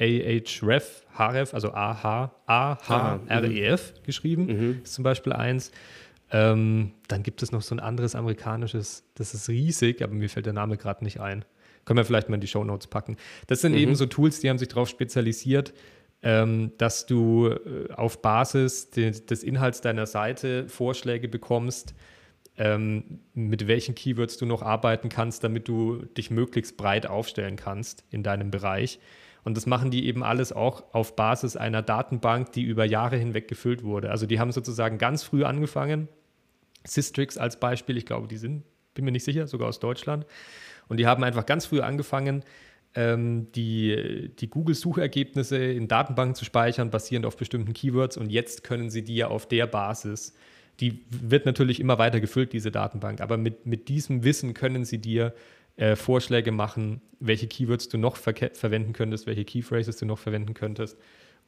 Ahref, 0.00 1.04
Href, 1.16 1.54
also 1.54 1.72
AH, 1.72 2.32
A-H-R-E-F 2.46 3.94
mhm. 3.94 4.04
geschrieben, 4.04 4.46
mhm. 4.46 4.80
ist 4.84 4.94
zum 4.94 5.02
Beispiel 5.02 5.32
eins. 5.32 5.72
Ähm, 6.30 6.92
dann 7.08 7.22
gibt 7.22 7.42
es 7.42 7.52
noch 7.52 7.62
so 7.62 7.74
ein 7.74 7.80
anderes 7.80 8.14
amerikanisches, 8.14 9.04
das 9.14 9.34
ist 9.34 9.48
riesig, 9.48 10.02
aber 10.02 10.12
mir 10.12 10.28
fällt 10.28 10.46
der 10.46 10.52
Name 10.52 10.76
gerade 10.76 11.02
nicht 11.02 11.20
ein. 11.20 11.44
Können 11.84 11.96
wir 11.96 12.04
vielleicht 12.04 12.28
mal 12.28 12.34
in 12.34 12.40
die 12.42 12.46
Show 12.46 12.62
Notes 12.64 12.86
packen. 12.86 13.16
Das 13.46 13.62
sind 13.62 13.72
mhm. 13.72 13.78
eben 13.78 13.94
so 13.94 14.06
Tools, 14.06 14.40
die 14.40 14.50
haben 14.50 14.58
sich 14.58 14.68
darauf 14.68 14.88
spezialisiert, 14.88 15.72
ähm, 16.22 16.72
dass 16.78 17.06
du 17.06 17.48
äh, 17.48 17.92
auf 17.92 18.22
Basis 18.22 18.90
de 18.90 19.10
des 19.10 19.42
Inhalts 19.42 19.80
deiner 19.80 20.06
Seite 20.06 20.68
Vorschläge 20.68 21.28
bekommst, 21.28 21.94
ähm, 22.56 23.20
mit 23.34 23.68
welchen 23.68 23.94
Keywords 23.94 24.36
du 24.36 24.46
noch 24.46 24.62
arbeiten 24.62 25.08
kannst, 25.08 25.44
damit 25.44 25.68
du 25.68 26.04
dich 26.16 26.30
möglichst 26.30 26.76
breit 26.76 27.06
aufstellen 27.06 27.56
kannst 27.56 28.04
in 28.10 28.22
deinem 28.22 28.50
Bereich. 28.50 28.98
Und 29.44 29.56
das 29.56 29.66
machen 29.66 29.90
die 29.90 30.06
eben 30.06 30.24
alles 30.24 30.52
auch 30.52 30.92
auf 30.92 31.14
Basis 31.14 31.56
einer 31.56 31.82
Datenbank, 31.82 32.52
die 32.52 32.62
über 32.62 32.84
Jahre 32.84 33.16
hinweg 33.16 33.48
gefüllt 33.48 33.84
wurde. 33.84 34.10
Also 34.10 34.26
die 34.26 34.40
haben 34.40 34.52
sozusagen 34.52 34.98
ganz 34.98 35.22
früh 35.22 35.44
angefangen. 35.44 36.08
Systrix 36.84 37.38
als 37.38 37.60
Beispiel, 37.60 37.96
ich 37.96 38.06
glaube, 38.06 38.28
die 38.28 38.36
sind, 38.36 38.64
bin 38.94 39.04
mir 39.04 39.12
nicht 39.12 39.24
sicher, 39.24 39.46
sogar 39.46 39.68
aus 39.68 39.78
Deutschland. 39.78 40.26
Und 40.88 40.98
die 40.98 41.06
haben 41.06 41.22
einfach 41.22 41.46
ganz 41.46 41.66
früh 41.66 41.80
angefangen, 41.80 42.42
die, 42.96 44.30
die 44.40 44.50
Google-Suchergebnisse 44.50 45.56
in 45.56 45.86
Datenbanken 45.86 46.34
zu 46.34 46.44
speichern, 46.44 46.90
basierend 46.90 47.26
auf 47.26 47.36
bestimmten 47.36 47.72
Keywords. 47.72 48.16
Und 48.16 48.30
jetzt 48.30 48.64
können 48.64 48.90
sie 48.90 49.04
die 49.04 49.14
ja 49.14 49.28
auf 49.28 49.46
der 49.46 49.68
Basis, 49.68 50.34
die 50.80 51.04
wird 51.10 51.46
natürlich 51.46 51.80
immer 51.80 51.98
weiter 51.98 52.20
gefüllt, 52.20 52.52
diese 52.52 52.70
Datenbank, 52.70 53.20
aber 53.20 53.36
mit, 53.36 53.66
mit 53.66 53.88
diesem 53.88 54.24
Wissen 54.24 54.54
können 54.54 54.84
sie 54.84 54.98
dir 54.98 55.34
äh, 55.76 55.96
Vorschläge 55.96 56.52
machen, 56.52 57.00
welche 57.20 57.48
Keywords 57.48 57.88
du 57.88 57.98
noch 57.98 58.16
ver 58.16 58.34
verwenden 58.52 58.92
könntest, 58.92 59.26
welche 59.26 59.44
Keyphrases 59.44 59.96
du 59.96 60.06
noch 60.06 60.18
verwenden 60.18 60.54
könntest, 60.54 60.96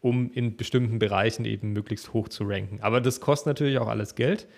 um 0.01 0.33
in 0.33 0.57
bestimmten 0.57 0.99
Bereichen 0.99 1.45
eben 1.45 1.73
möglichst 1.73 2.13
hoch 2.13 2.29
zu 2.29 2.45
ranken. 2.45 2.81
Aber 2.81 3.01
das 3.01 3.21
kostet 3.21 3.47
natürlich 3.47 3.79
auch 3.79 3.89
alles 3.89 4.15
Geld 4.15 4.49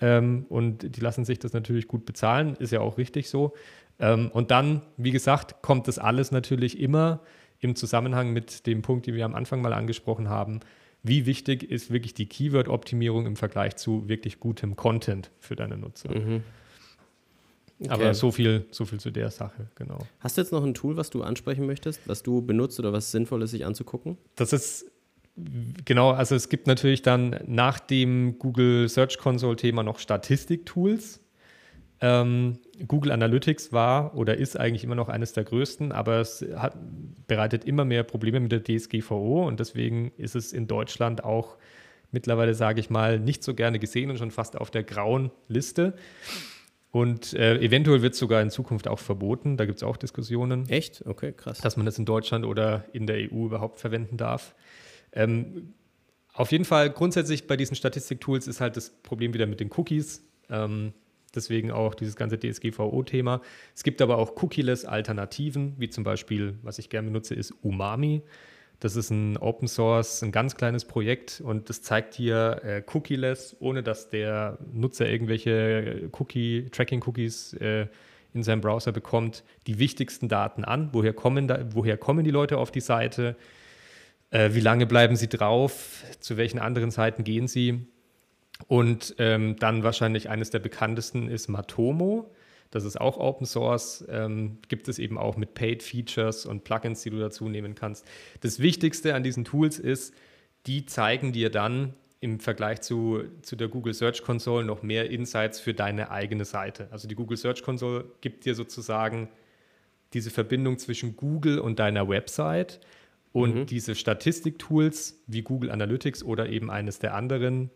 ähm, 0.00 0.46
und 0.48 0.96
die 0.96 1.00
lassen 1.00 1.24
sich 1.24 1.38
das 1.38 1.52
natürlich 1.52 1.86
gut 1.86 2.06
bezahlen, 2.06 2.56
ist 2.56 2.72
ja 2.72 2.80
auch 2.80 2.98
richtig 2.98 3.28
so. 3.28 3.54
Ähm, 3.98 4.30
und 4.32 4.50
dann, 4.50 4.82
wie 4.96 5.10
gesagt, 5.10 5.62
kommt 5.62 5.88
das 5.88 5.98
alles 5.98 6.30
natürlich 6.30 6.78
immer 6.78 7.20
im 7.60 7.76
Zusammenhang 7.76 8.32
mit 8.32 8.66
dem 8.66 8.82
Punkt, 8.82 9.06
den 9.06 9.14
wir 9.14 9.24
am 9.24 9.34
Anfang 9.34 9.62
mal 9.62 9.72
angesprochen 9.72 10.28
haben. 10.28 10.60
Wie 11.02 11.26
wichtig 11.26 11.62
ist 11.62 11.90
wirklich 11.90 12.14
die 12.14 12.26
Keyword-Optimierung 12.26 13.26
im 13.26 13.36
Vergleich 13.36 13.76
zu 13.76 14.08
wirklich 14.08 14.40
gutem 14.40 14.76
Content 14.76 15.30
für 15.38 15.56
deine 15.56 15.76
Nutzer? 15.76 16.10
Mhm. 16.10 16.42
Okay. 17.80 17.90
Aber 17.90 18.14
so 18.14 18.30
viel, 18.30 18.66
so 18.70 18.84
viel 18.84 19.00
zu 19.00 19.10
der 19.10 19.30
Sache, 19.30 19.68
genau. 19.74 19.98
Hast 20.20 20.36
du 20.36 20.40
jetzt 20.40 20.52
noch 20.52 20.64
ein 20.64 20.74
Tool, 20.74 20.96
was 20.96 21.10
du 21.10 21.22
ansprechen 21.22 21.66
möchtest, 21.66 22.00
was 22.06 22.22
du 22.22 22.40
benutzt 22.40 22.78
oder 22.78 22.92
was 22.92 23.10
sinnvoll 23.10 23.42
ist, 23.42 23.50
sich 23.50 23.66
anzugucken? 23.66 24.16
Das 24.36 24.52
ist 24.52 24.86
genau, 25.84 26.12
also 26.12 26.34
es 26.34 26.48
gibt 26.48 26.66
natürlich 26.66 27.02
dann 27.02 27.40
nach 27.46 27.80
dem 27.80 28.38
Google 28.38 28.88
Search 28.88 29.18
Console 29.18 29.56
Thema 29.56 29.82
noch 29.82 29.98
Statistik-Tools. 29.98 31.20
Ähm, 32.00 32.58
Google 32.86 33.12
Analytics 33.12 33.72
war 33.72 34.16
oder 34.16 34.36
ist 34.36 34.58
eigentlich 34.58 34.84
immer 34.84 34.96
noch 34.96 35.08
eines 35.08 35.32
der 35.32 35.44
größten, 35.44 35.92
aber 35.92 36.20
es 36.20 36.44
hat, 36.56 36.76
bereitet 37.26 37.64
immer 37.64 37.84
mehr 37.84 38.02
Probleme 38.02 38.40
mit 38.40 38.52
der 38.52 38.64
DSGVO 38.64 39.46
und 39.46 39.60
deswegen 39.60 40.12
ist 40.16 40.34
es 40.34 40.52
in 40.52 40.66
Deutschland 40.66 41.22
auch 41.22 41.56
mittlerweile, 42.10 42.54
sage 42.54 42.80
ich 42.80 42.90
mal, 42.90 43.18
nicht 43.18 43.42
so 43.42 43.54
gerne 43.54 43.78
gesehen 43.78 44.10
und 44.10 44.18
schon 44.18 44.30
fast 44.30 44.56
auf 44.56 44.70
der 44.70 44.82
grauen 44.82 45.30
Liste. 45.48 45.94
Und 46.90 47.34
äh, 47.34 47.58
eventuell 47.58 48.02
wird 48.02 48.14
es 48.14 48.20
sogar 48.20 48.40
in 48.40 48.50
Zukunft 48.50 48.86
auch 48.86 49.00
verboten. 49.00 49.56
Da 49.56 49.66
gibt 49.66 49.78
es 49.78 49.82
auch 49.82 49.96
Diskussionen. 49.96 50.68
Echt? 50.68 51.04
Okay, 51.04 51.32
krass. 51.32 51.58
Dass 51.58 51.76
man 51.76 51.86
das 51.86 51.98
in 51.98 52.04
Deutschland 52.04 52.44
oder 52.44 52.84
in 52.92 53.08
der 53.08 53.16
EU 53.16 53.46
überhaupt 53.46 53.80
verwenden 53.80 54.16
darf. 54.16 54.54
Ähm, 55.12 55.74
auf 56.32 56.52
jeden 56.52 56.64
Fall 56.64 56.90
grundsätzlich 56.90 57.48
bei 57.48 57.56
diesen 57.56 57.74
Statistiktools 57.74 58.46
ist 58.46 58.60
halt 58.60 58.76
das 58.76 58.90
Problem 58.90 59.34
wieder 59.34 59.46
mit 59.46 59.58
den 59.58 59.70
Cookies. 59.76 60.24
Ähm, 60.48 60.92
deswegen 61.36 61.70
auch 61.70 61.94
dieses 61.94 62.16
ganze 62.16 62.38
DSGVO-Thema. 62.38 63.40
Es 63.74 63.82
gibt 63.82 64.02
aber 64.02 64.18
auch 64.18 64.42
cookieless 64.42 64.84
Alternativen, 64.84 65.74
wie 65.78 65.88
zum 65.88 66.04
Beispiel, 66.04 66.58
was 66.62 66.78
ich 66.78 66.90
gerne 66.90 67.08
benutze, 67.08 67.34
ist 67.34 67.52
Umami. 67.62 68.22
Das 68.80 68.96
ist 68.96 69.10
ein 69.10 69.36
Open 69.38 69.68
Source, 69.68 70.22
ein 70.22 70.32
ganz 70.32 70.56
kleines 70.56 70.84
Projekt 70.84 71.40
und 71.40 71.70
das 71.70 71.82
zeigt 71.82 72.14
hier 72.14 72.60
äh, 72.64 72.82
cookieless, 72.92 73.56
ohne 73.60 73.82
dass 73.82 74.10
der 74.10 74.58
Nutzer 74.72 75.08
irgendwelche 75.08 76.10
Cookie, 76.12 76.68
Tracking-Cookies 76.70 77.54
äh, 77.54 77.86
in 78.34 78.42
seinem 78.42 78.60
Browser 78.60 78.92
bekommt, 78.92 79.44
die 79.66 79.78
wichtigsten 79.78 80.28
Daten 80.28 80.64
an. 80.64 80.90
Woher 80.92 81.12
kommen, 81.12 81.48
da, 81.48 81.64
woher 81.72 81.96
kommen 81.96 82.24
die 82.24 82.30
Leute 82.30 82.58
auf 82.58 82.72
die 82.72 82.80
Seite? 82.80 83.36
Äh, 84.30 84.50
wie 84.52 84.60
lange 84.60 84.86
bleiben 84.86 85.14
sie 85.16 85.28
drauf? 85.28 86.02
Zu 86.18 86.36
welchen 86.36 86.58
anderen 86.58 86.90
Seiten 86.90 87.22
gehen 87.22 87.46
sie? 87.46 87.86
Und 88.66 89.14
ähm, 89.18 89.56
dann 89.56 89.82
wahrscheinlich 89.82 90.30
eines 90.30 90.50
der 90.50 90.58
bekanntesten 90.58 91.28
ist 91.28 91.48
Matomo. 91.48 92.30
Das 92.70 92.84
ist 92.84 93.00
auch 93.00 93.18
Open 93.18 93.46
Source, 93.46 94.04
ähm, 94.08 94.58
gibt 94.68 94.88
es 94.88 94.98
eben 94.98 95.16
auch 95.16 95.36
mit 95.36 95.54
Paid 95.54 95.82
Features 95.82 96.44
und 96.44 96.64
Plugins, 96.64 97.02
die 97.02 97.10
du 97.10 97.18
dazu 97.18 97.48
nehmen 97.48 97.74
kannst. 97.74 98.04
Das 98.40 98.58
Wichtigste 98.58 99.14
an 99.14 99.22
diesen 99.22 99.44
Tools 99.44 99.78
ist, 99.78 100.14
die 100.66 100.86
zeigen 100.86 101.32
dir 101.32 101.50
dann 101.50 101.94
im 102.20 102.40
Vergleich 102.40 102.80
zu, 102.80 103.22
zu 103.42 103.54
der 103.54 103.68
Google 103.68 103.92
Search 103.92 104.22
Console 104.22 104.64
noch 104.64 104.82
mehr 104.82 105.10
Insights 105.10 105.60
für 105.60 105.74
deine 105.74 106.10
eigene 106.10 106.46
Seite. 106.46 106.88
Also 106.90 107.06
die 107.06 107.14
Google 107.14 107.36
Search 107.36 107.62
Console 107.62 108.06
gibt 108.22 108.46
dir 108.46 108.54
sozusagen 108.54 109.28
diese 110.14 110.30
Verbindung 110.30 110.78
zwischen 110.78 111.16
Google 111.16 111.58
und 111.58 111.78
deiner 111.78 112.08
Website 112.08 112.80
und 113.32 113.54
mhm. 113.54 113.66
diese 113.66 113.94
Statistiktools 113.94 115.22
wie 115.26 115.42
Google 115.42 115.70
Analytics 115.70 116.22
oder 116.22 116.48
eben 116.48 116.70
eines 116.70 116.98
der 116.98 117.14
anderen, 117.14 117.70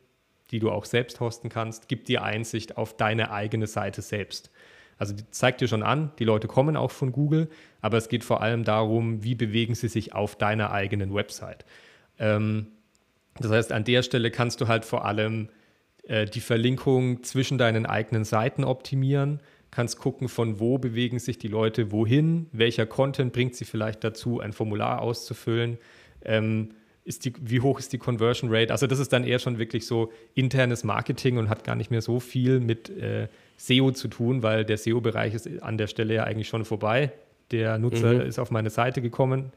die 0.51 0.59
du 0.59 0.71
auch 0.71 0.85
selbst 0.85 1.21
hosten 1.21 1.49
kannst, 1.49 1.89
gibt 1.89 2.09
dir 2.09 2.23
Einsicht 2.23 2.77
auf 2.77 2.97
deine 2.97 3.31
eigene 3.31 3.67
Seite 3.67 4.03
selbst. 4.03 4.51
Also 4.99 5.15
zeigt 5.31 5.61
dir 5.61 5.69
schon 5.69 5.83
an, 5.83 6.11
die 6.19 6.25
Leute 6.25 6.49
kommen 6.49 6.77
auch 6.77 6.91
von 6.91 7.13
Google, 7.13 7.49
aber 7.81 7.99
es 7.99 8.09
geht 8.09 8.25
vor 8.25 8.43
allem 8.43 8.65
darum, 8.65 9.23
wie 9.23 9.35
bewegen 9.35 9.75
sie 9.75 9.89
sich 9.89 10.13
auf 10.13 10.37
deiner 10.37 10.73
eigenen 10.73 11.15
Website. 11.15 11.65
Ähm, 12.19 12.67
das 13.39 13.53
heißt, 13.53 13.73
an 13.73 13.85
der 13.85 14.03
Stelle 14.03 14.31
kannst 14.31 14.61
du 14.61 14.67
halt 14.67 14.85
vor 14.85 15.05
allem 15.05 15.49
äh, 16.09 16.27
die 16.27 16.41
Verlinkung 16.41 17.23
zwischen 17.23 17.59
deinen 17.59 17.87
eigenen 17.87 18.25
Seiten 18.25 18.65
optimieren, 18.65 19.41
kannst 19.71 19.99
gucken, 19.99 20.29
von 20.29 20.59
wo 20.59 20.79
bewegen 20.79 21.21
sich 21.21 21.39
die 21.39 21.49
Leute 21.49 21.93
wohin, 21.93 22.47
welcher 22.53 22.87
Content 22.87 23.33
bringt 23.33 23.55
sie 23.55 23.67
vielleicht 23.67 24.03
dazu, 24.03 24.41
ein 24.41 24.53
Formular 24.53 25.01
auszufüllen. 25.01 25.79
Ähm, 26.25 26.71
ist 27.09 27.25
die, 27.25 27.33
wie 27.41 27.61
hoch 27.61 27.79
ist 27.79 27.93
die 27.93 27.99
Conversion 27.99 28.55
Rate? 28.55 28.71
Also 28.71 28.87
das 28.87 28.99
ist 28.99 29.13
dann 29.13 29.25
eher 29.25 29.39
schon 29.39 29.59
wirklich 29.59 29.87
so 29.87 30.13
internes 30.35 30.85
Marketing 30.85 31.39
und 31.39 31.49
hat 31.49 31.65
gar 31.65 31.75
nicht 31.75 31.91
mehr 31.91 32.03
so 32.03 32.21
viel 32.21 32.61
mit 32.61 32.91
äh, 32.91 33.29
SEO 33.57 33.93
zu 33.93 34.09
tun, 34.09 34.43
weil 34.43 34.65
der 34.65 34.77
SEO-Bereich 34.77 35.35
ist 35.35 35.63
an 35.63 35.79
der 35.79 35.87
Stelle 35.87 36.15
ja 36.15 36.25
eigentlich 36.25 36.49
schon 36.49 36.65
vorbei. 36.65 37.13
Der 37.51 37.79
Nutzer 37.79 38.13
mhm. 38.13 38.21
ist 38.21 38.39
auf 38.39 38.51
meine 38.51 38.69
Seite 38.69 39.01
gekommen 39.01 39.53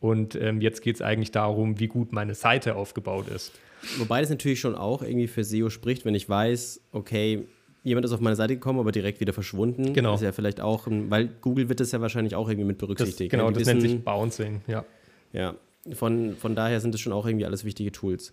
und 0.00 0.36
ähm, 0.36 0.60
jetzt 0.60 0.82
geht 0.82 0.94
es 0.94 1.02
eigentlich 1.02 1.32
darum, 1.32 1.80
wie 1.80 1.88
gut 1.88 2.12
meine 2.12 2.34
Seite 2.34 2.76
aufgebaut 2.76 3.26
ist. 3.28 3.52
Wobei 3.98 4.20
das 4.20 4.30
natürlich 4.30 4.60
schon 4.60 4.76
auch 4.76 5.02
irgendwie 5.02 5.26
für 5.26 5.42
SEO 5.42 5.70
spricht, 5.70 6.04
wenn 6.04 6.14
ich 6.14 6.28
weiß, 6.28 6.80
okay, 6.92 7.44
jemand 7.82 8.06
ist 8.06 8.12
auf 8.12 8.20
meine 8.20 8.36
Seite 8.36 8.54
gekommen, 8.54 8.78
aber 8.78 8.92
direkt 8.92 9.20
wieder 9.20 9.32
verschwunden. 9.32 9.92
Genau. 9.92 10.12
Das 10.12 10.20
ist 10.20 10.24
ja 10.26 10.32
vielleicht 10.32 10.60
auch, 10.60 10.86
weil 10.88 11.28
Google 11.40 11.68
wird 11.68 11.80
das 11.80 11.90
ja 11.90 12.00
wahrscheinlich 12.00 12.36
auch 12.36 12.48
irgendwie 12.48 12.68
mit 12.68 12.78
berücksichtigt. 12.78 13.32
Das, 13.32 13.38
genau, 13.38 13.50
das 13.50 13.60
wissen, 13.60 13.78
nennt 13.78 13.90
sich 13.90 14.04
Bouncing, 14.04 14.62
ja. 14.68 14.84
Ja, 15.32 15.56
von, 15.92 16.36
von 16.36 16.54
daher 16.54 16.80
sind 16.80 16.94
das 16.94 17.00
schon 17.00 17.12
auch 17.12 17.26
irgendwie 17.26 17.44
alles 17.44 17.64
wichtige 17.64 17.92
Tools. 17.92 18.32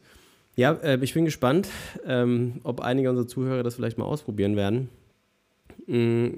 Ja, 0.56 0.74
äh, 0.74 0.99
ich 1.02 1.14
bin 1.14 1.26
gespannt, 1.26 1.70
ähm, 2.06 2.60
ob 2.64 2.82
einige 2.82 3.10
unserer 3.10 3.28
Zuhörer 3.28 3.64
das 3.64 3.76
vielleicht 3.76 3.97
mal 3.97 4.06
ausprobieren 4.06 4.56
werden. 4.56 4.89
Mm, 5.88 6.30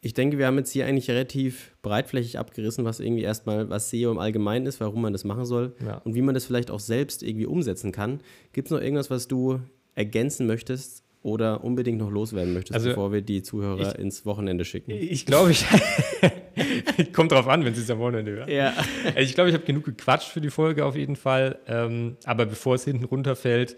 ich 0.00 0.12
denke, 0.12 0.38
wir 0.38 0.46
haben 0.46 0.58
jetzt 0.58 0.70
hier 0.70 0.86
eigentlich 0.86 1.08
relativ 1.08 1.74
breitflächig 1.82 2.38
abgerissen, 2.38 2.84
was 2.84 3.00
irgendwie 3.00 3.22
erstmal, 3.22 3.70
was 3.70 3.88
SEO 3.90 4.10
im 4.10 4.18
Allgemeinen 4.18 4.66
ist, 4.66 4.80
warum 4.80 5.00
man 5.00 5.12
das 5.12 5.24
machen 5.24 5.46
soll 5.46 5.74
ja. 5.84 5.98
und 5.98 6.14
wie 6.14 6.20
man 6.20 6.34
das 6.34 6.44
vielleicht 6.44 6.70
auch 6.70 6.80
selbst 6.80 7.22
irgendwie 7.22 7.46
umsetzen 7.46 7.90
kann. 7.90 8.20
Gibt 8.52 8.68
es 8.68 8.72
noch 8.72 8.80
irgendwas, 8.80 9.08
was 9.08 9.28
du 9.28 9.60
ergänzen 9.94 10.46
möchtest 10.46 11.04
oder 11.22 11.64
unbedingt 11.64 11.98
noch 11.98 12.10
loswerden 12.10 12.52
möchtest, 12.52 12.74
also, 12.74 12.90
bevor 12.90 13.12
wir 13.12 13.22
die 13.22 13.42
Zuhörer 13.42 13.94
ich, 13.94 13.98
ins 13.98 14.26
Wochenende 14.26 14.66
schicken? 14.66 14.90
Ich 14.90 15.24
glaube, 15.24 15.52
ich. 15.52 15.64
Kommt 17.12 17.32
drauf 17.32 17.48
an, 17.48 17.64
wenn 17.64 17.74
sie 17.74 17.82
es 17.82 17.90
am 17.90 17.98
Wochenende 17.98 18.32
hören. 18.32 18.50
Ja. 18.50 18.72
Ich 19.16 19.34
glaube, 19.34 19.50
ich 19.50 19.54
habe 19.54 19.64
genug 19.64 19.84
gequatscht 19.84 20.28
für 20.28 20.40
die 20.40 20.50
Folge 20.50 20.84
auf 20.84 20.96
jeden 20.96 21.16
Fall. 21.16 21.58
Ähm, 21.66 22.16
aber 22.24 22.46
bevor 22.46 22.74
es 22.74 22.84
hinten 22.84 23.04
runterfällt, 23.04 23.76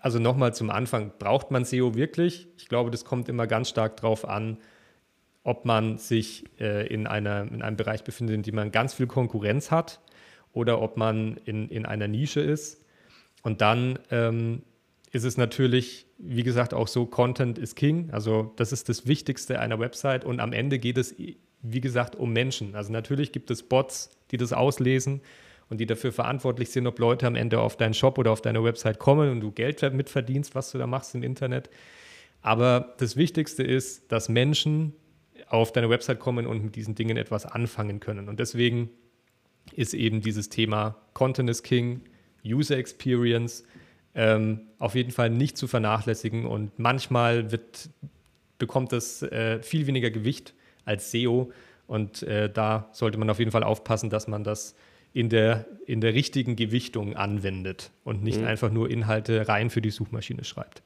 also 0.00 0.18
nochmal 0.18 0.54
zum 0.54 0.70
Anfang, 0.70 1.12
braucht 1.18 1.50
man 1.50 1.64
SEO 1.64 1.94
wirklich? 1.94 2.48
Ich 2.56 2.68
glaube, 2.68 2.90
das 2.90 3.04
kommt 3.04 3.28
immer 3.28 3.46
ganz 3.46 3.68
stark 3.68 3.96
drauf 3.96 4.28
an, 4.28 4.58
ob 5.42 5.64
man 5.64 5.98
sich 5.98 6.44
äh, 6.58 6.86
in, 6.86 7.06
einer, 7.06 7.42
in 7.42 7.62
einem 7.62 7.76
Bereich 7.76 8.04
befindet, 8.04 8.34
in 8.34 8.42
dem 8.42 8.54
man 8.54 8.70
ganz 8.70 8.94
viel 8.94 9.06
Konkurrenz 9.06 9.70
hat 9.70 10.00
oder 10.52 10.80
ob 10.80 10.96
man 10.96 11.36
in, 11.44 11.68
in 11.68 11.86
einer 11.86 12.08
Nische 12.08 12.40
ist. 12.40 12.84
Und 13.42 13.60
dann 13.60 13.98
ähm, 14.10 14.62
ist 15.12 15.24
es 15.24 15.36
natürlich, 15.36 16.06
wie 16.18 16.42
gesagt, 16.42 16.72
auch 16.74 16.88
so, 16.88 17.06
Content 17.06 17.58
is 17.58 17.74
King. 17.74 18.10
Also 18.10 18.52
das 18.56 18.72
ist 18.72 18.88
das 18.88 19.06
Wichtigste 19.06 19.60
einer 19.60 19.78
Website. 19.78 20.24
Und 20.24 20.40
am 20.40 20.52
Ende 20.52 20.78
geht 20.78 20.98
es, 20.98 21.14
wie 21.64 21.80
gesagt, 21.80 22.14
um 22.14 22.32
Menschen. 22.32 22.74
Also 22.76 22.92
natürlich 22.92 23.32
gibt 23.32 23.50
es 23.50 23.62
Bots, 23.62 24.10
die 24.30 24.36
das 24.36 24.52
auslesen 24.52 25.22
und 25.70 25.78
die 25.78 25.86
dafür 25.86 26.12
verantwortlich 26.12 26.70
sind, 26.70 26.86
ob 26.86 26.98
Leute 26.98 27.26
am 27.26 27.34
Ende 27.34 27.60
auf 27.60 27.76
deinen 27.76 27.94
Shop 27.94 28.18
oder 28.18 28.30
auf 28.30 28.42
deine 28.42 28.62
Website 28.62 28.98
kommen 28.98 29.30
und 29.30 29.40
du 29.40 29.50
Geld 29.50 29.82
mitverdienst, 29.92 30.54
was 30.54 30.70
du 30.70 30.78
da 30.78 30.86
machst 30.86 31.14
im 31.14 31.22
Internet. 31.22 31.70
Aber 32.42 32.94
das 32.98 33.16
Wichtigste 33.16 33.62
ist, 33.62 34.12
dass 34.12 34.28
Menschen 34.28 34.92
auf 35.48 35.72
deine 35.72 35.88
Website 35.88 36.20
kommen 36.20 36.46
und 36.46 36.62
mit 36.62 36.76
diesen 36.76 36.94
Dingen 36.94 37.16
etwas 37.16 37.46
anfangen 37.46 38.00
können. 38.00 38.28
Und 38.28 38.38
deswegen 38.40 38.90
ist 39.72 39.94
eben 39.94 40.20
dieses 40.20 40.50
Thema 40.50 40.96
Content 41.14 41.48
is 41.48 41.62
King, 41.62 42.02
User 42.44 42.76
Experience 42.76 43.64
ähm, 44.14 44.60
auf 44.78 44.94
jeden 44.94 45.10
Fall 45.10 45.30
nicht 45.30 45.56
zu 45.56 45.66
vernachlässigen. 45.66 46.44
Und 46.44 46.78
manchmal 46.78 47.50
wird, 47.50 47.88
bekommt 48.58 48.92
das 48.92 49.22
äh, 49.22 49.62
viel 49.62 49.86
weniger 49.86 50.10
Gewicht 50.10 50.54
als 50.84 51.10
SEO. 51.10 51.50
Und 51.86 52.22
äh, 52.22 52.50
da 52.50 52.88
sollte 52.92 53.18
man 53.18 53.28
auf 53.30 53.38
jeden 53.38 53.50
Fall 53.50 53.62
aufpassen, 53.62 54.10
dass 54.10 54.26
man 54.26 54.44
das 54.44 54.74
in 55.12 55.28
der, 55.28 55.66
in 55.86 56.00
der 56.00 56.14
richtigen 56.14 56.56
Gewichtung 56.56 57.14
anwendet 57.14 57.92
und 58.02 58.22
nicht 58.22 58.40
mhm. 58.40 58.46
einfach 58.46 58.70
nur 58.70 58.90
Inhalte 58.90 59.48
rein 59.48 59.70
für 59.70 59.80
die 59.80 59.90
Suchmaschine 59.90 60.44
schreibt. 60.44 60.82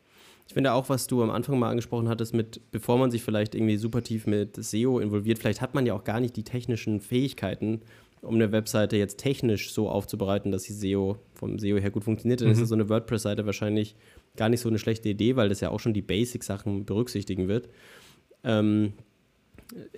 Ich 0.46 0.54
finde 0.54 0.72
auch, 0.72 0.88
was 0.88 1.06
du 1.06 1.22
am 1.22 1.30
Anfang 1.30 1.58
mal 1.58 1.70
angesprochen 1.70 2.08
hattest, 2.08 2.34
mit, 2.34 2.60
bevor 2.70 2.98
man 2.98 3.10
sich 3.10 3.22
vielleicht 3.22 3.54
irgendwie 3.54 3.76
super 3.76 4.02
tief 4.02 4.26
mit 4.26 4.56
SEO 4.56 4.98
involviert, 4.98 5.38
vielleicht 5.38 5.60
hat 5.60 5.74
man 5.74 5.84
ja 5.84 5.94
auch 5.94 6.04
gar 6.04 6.20
nicht 6.20 6.36
die 6.36 6.42
technischen 6.42 7.00
Fähigkeiten, 7.00 7.82
um 8.22 8.34
eine 8.34 8.50
Webseite 8.50 8.96
jetzt 8.96 9.18
technisch 9.18 9.72
so 9.72 9.88
aufzubereiten, 9.88 10.50
dass 10.50 10.64
sie 10.64 10.72
SEO 10.72 11.18
vom 11.34 11.58
SEO 11.58 11.78
her 11.78 11.90
gut 11.90 12.04
funktioniert. 12.04 12.40
Dann 12.40 12.48
mhm. 12.48 12.62
ist 12.62 12.68
so 12.68 12.74
eine 12.74 12.88
WordPress-Seite 12.88 13.46
wahrscheinlich 13.46 13.94
gar 14.36 14.48
nicht 14.48 14.60
so 14.60 14.68
eine 14.68 14.78
schlechte 14.78 15.08
Idee, 15.08 15.36
weil 15.36 15.48
das 15.48 15.60
ja 15.60 15.70
auch 15.70 15.80
schon 15.80 15.94
die 15.94 16.02
Basic-Sachen 16.02 16.84
berücksichtigen 16.84 17.48
wird. 17.48 17.68
Ähm, 18.42 18.94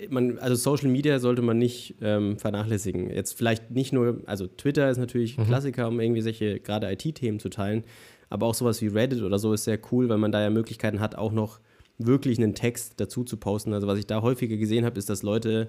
man, 0.09 0.39
also 0.39 0.55
Social 0.57 0.89
Media 0.89 1.19
sollte 1.19 1.43
man 1.43 1.59
nicht 1.59 1.97
ähm, 2.01 2.39
vernachlässigen. 2.39 3.11
Jetzt 3.11 3.37
vielleicht 3.37 3.71
nicht 3.71 3.93
nur, 3.93 4.23
also 4.27 4.47
Twitter 4.47 4.91
ist 4.91 4.99
natürlich 4.99 5.39
mhm. 5.39 5.45
Klassiker, 5.45 5.89
um 5.89 6.01
irgendwie 6.01 6.21
solche 6.23 6.61
gerade 6.61 6.91
IT-Themen 6.91 7.39
zu 7.39 7.49
teilen, 7.49 7.85
aber 8.29 8.47
auch 8.47 8.55
sowas 8.55 8.81
wie 8.83 8.89
Reddit 8.89 9.23
oder 9.23 9.39
so 9.39 9.53
ist 9.53 9.65
sehr 9.65 9.79
cool, 9.93 10.09
weil 10.09 10.19
man 10.19 10.33
da 10.33 10.41
ja 10.41 10.51
Möglichkeiten 10.51 11.01
hat, 11.01 11.17
auch 11.17 11.33
noch 11.33 11.61
wirklich 11.99 12.39
einen 12.39 12.55
Text 12.55 12.95
dazu 12.99 13.25
zu 13.25 13.37
posten. 13.37 13.73
Also 13.73 13.87
was 13.87 13.99
ich 13.99 14.07
da 14.07 14.23
häufiger 14.23 14.57
gesehen 14.57 14.85
habe, 14.85 14.99
ist, 14.99 15.11
dass 15.11 15.23
Leute 15.23 15.69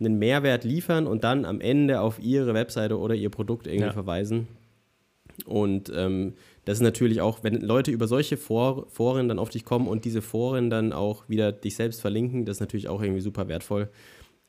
einen 0.00 0.18
Mehrwert 0.18 0.64
liefern 0.64 1.06
und 1.06 1.24
dann 1.24 1.44
am 1.44 1.60
Ende 1.60 2.00
auf 2.00 2.18
ihre 2.20 2.54
Webseite 2.54 2.98
oder 2.98 3.14
ihr 3.14 3.30
Produkt 3.30 3.66
irgendwie 3.66 3.86
ja. 3.86 3.92
verweisen. 3.92 4.48
Und 5.44 5.92
ähm, 5.94 6.34
das 6.68 6.76
ist 6.76 6.82
natürlich 6.82 7.22
auch, 7.22 7.42
wenn 7.42 7.62
Leute 7.62 7.90
über 7.90 8.06
solche 8.06 8.36
For 8.36 8.86
Foren 8.90 9.26
dann 9.26 9.38
auf 9.38 9.48
dich 9.48 9.64
kommen 9.64 9.88
und 9.88 10.04
diese 10.04 10.20
Foren 10.20 10.68
dann 10.68 10.92
auch 10.92 11.26
wieder 11.26 11.50
dich 11.50 11.76
selbst 11.76 12.02
verlinken, 12.02 12.44
das 12.44 12.58
ist 12.58 12.60
natürlich 12.60 12.88
auch 12.88 13.00
irgendwie 13.00 13.22
super 13.22 13.48
wertvoll. 13.48 13.88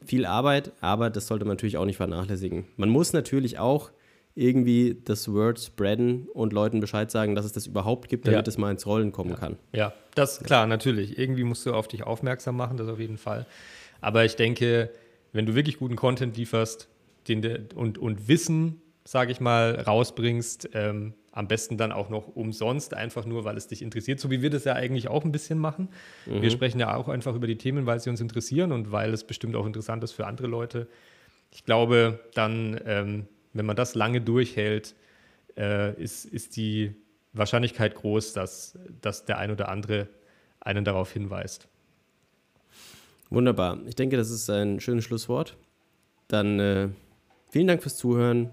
Viel 0.04 0.26
Arbeit, 0.26 0.74
aber 0.82 1.10
das 1.10 1.28
sollte 1.28 1.46
man 1.46 1.54
natürlich 1.54 1.78
auch 1.78 1.86
nicht 1.86 1.96
vernachlässigen. 1.96 2.66
Man 2.76 2.90
muss 2.90 3.14
natürlich 3.14 3.58
auch 3.58 3.92
irgendwie 4.36 5.02
das 5.02 5.32
Word 5.32 5.62
spreaden 5.62 6.28
und 6.34 6.52
Leuten 6.52 6.82
Bescheid 6.82 7.10
sagen, 7.10 7.36
dass 7.36 7.46
es 7.46 7.54
das 7.54 7.68
überhaupt 7.68 8.10
gibt, 8.10 8.28
damit 8.28 8.48
ja. 8.48 8.50
es 8.50 8.58
mal 8.58 8.70
ins 8.70 8.86
Rollen 8.86 9.14
kommen 9.14 9.30
ja. 9.30 9.36
kann. 9.38 9.58
Ja, 9.72 9.94
das 10.14 10.44
klar, 10.44 10.68
natürlich. 10.68 11.18
Irgendwie 11.18 11.46
musst 11.46 11.66
du 11.66 11.74
auf 11.74 11.88
dich 11.88 12.04
aufmerksam 12.04 12.58
machen, 12.58 12.76
das 12.76 12.90
auf 12.90 13.00
jeden 13.00 13.18
Fall. 13.18 13.46
Aber 14.02 14.26
ich 14.26 14.36
denke, 14.36 14.90
wenn 15.32 15.46
du 15.46 15.56
wirklich 15.56 15.80
guten 15.80 15.96
Content 15.96 16.36
lieferst 16.36 16.90
den, 17.30 17.70
und, 17.76 17.98
und 17.98 18.28
Wissen, 18.28 18.82
sage 19.06 19.32
ich 19.32 19.40
mal, 19.40 19.80
rausbringst, 19.80 20.72
ähm, 20.74 21.14
am 21.40 21.48
besten 21.48 21.78
dann 21.78 21.94
auch 21.94 22.10
noch 22.10 22.28
umsonst, 22.28 22.94
einfach 22.94 23.26
nur, 23.26 23.46
weil 23.46 23.56
es 23.56 23.68
dich 23.68 23.82
interessiert, 23.82 24.20
so 24.20 24.30
wie 24.30 24.42
wir 24.42 24.50
das 24.50 24.66
ja 24.66 24.74
eigentlich 24.74 25.08
auch 25.08 25.24
ein 25.24 25.32
bisschen 25.32 25.58
machen. 25.58 25.88
Mhm. 26.26 26.42
Wir 26.42 26.52
sprechen 26.52 26.80
ja 26.80 26.94
auch 26.96 27.08
einfach 27.08 27.34
über 27.34 27.48
die 27.48 27.58
Themen, 27.58 27.86
weil 27.86 28.02
sie 28.02 28.10
uns 28.10 28.20
interessieren 28.20 28.74
und 28.74 28.92
weil 28.92 29.14
es 29.14 29.24
bestimmt 29.24 29.56
auch 29.56 29.66
interessant 29.66 30.04
ist 30.04 30.12
für 30.12 30.28
andere 30.28 30.48
Leute. 30.48 30.90
Ich 31.52 31.64
glaube, 31.64 32.20
dann 32.34 32.80
ähm, 32.86 33.26
wenn 33.54 33.66
man 33.66 33.78
das 33.78 33.96
lange 33.96 34.20
durchhält, 34.20 34.96
äh, 35.58 35.94
ist, 36.02 36.26
ist 36.26 36.58
die 36.58 36.94
Wahrscheinlichkeit 37.32 37.96
groß, 37.96 38.34
dass, 38.34 38.78
dass 39.02 39.24
der 39.26 39.38
ein 39.38 39.52
oder 39.52 39.70
andere 39.70 40.10
einen 40.60 40.84
darauf 40.84 41.14
hinweist. 41.14 41.70
Wunderbar. 43.30 43.80
Ich 43.88 43.96
denke, 43.96 44.18
das 44.18 44.30
ist 44.30 44.50
ein 44.50 44.82
schönes 44.82 45.06
Schlusswort. 45.06 45.56
Dann 46.28 46.60
äh, 46.60 46.90
vielen 47.50 47.68
Dank 47.68 47.82
fürs 47.82 47.96
Zuhören 47.96 48.50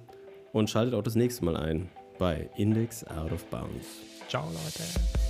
und 0.53 0.71
schaltet 0.71 0.95
auch 0.95 1.03
das 1.03 1.17
nächste 1.17 1.45
Mal 1.45 1.57
ein 1.57 1.89
bei 2.19 2.49
Index 2.57 3.05
Out 3.09 3.33
of 3.33 3.45
Bounds. 3.47 3.87
Ciao, 4.29 4.45
Leute. 4.47 5.26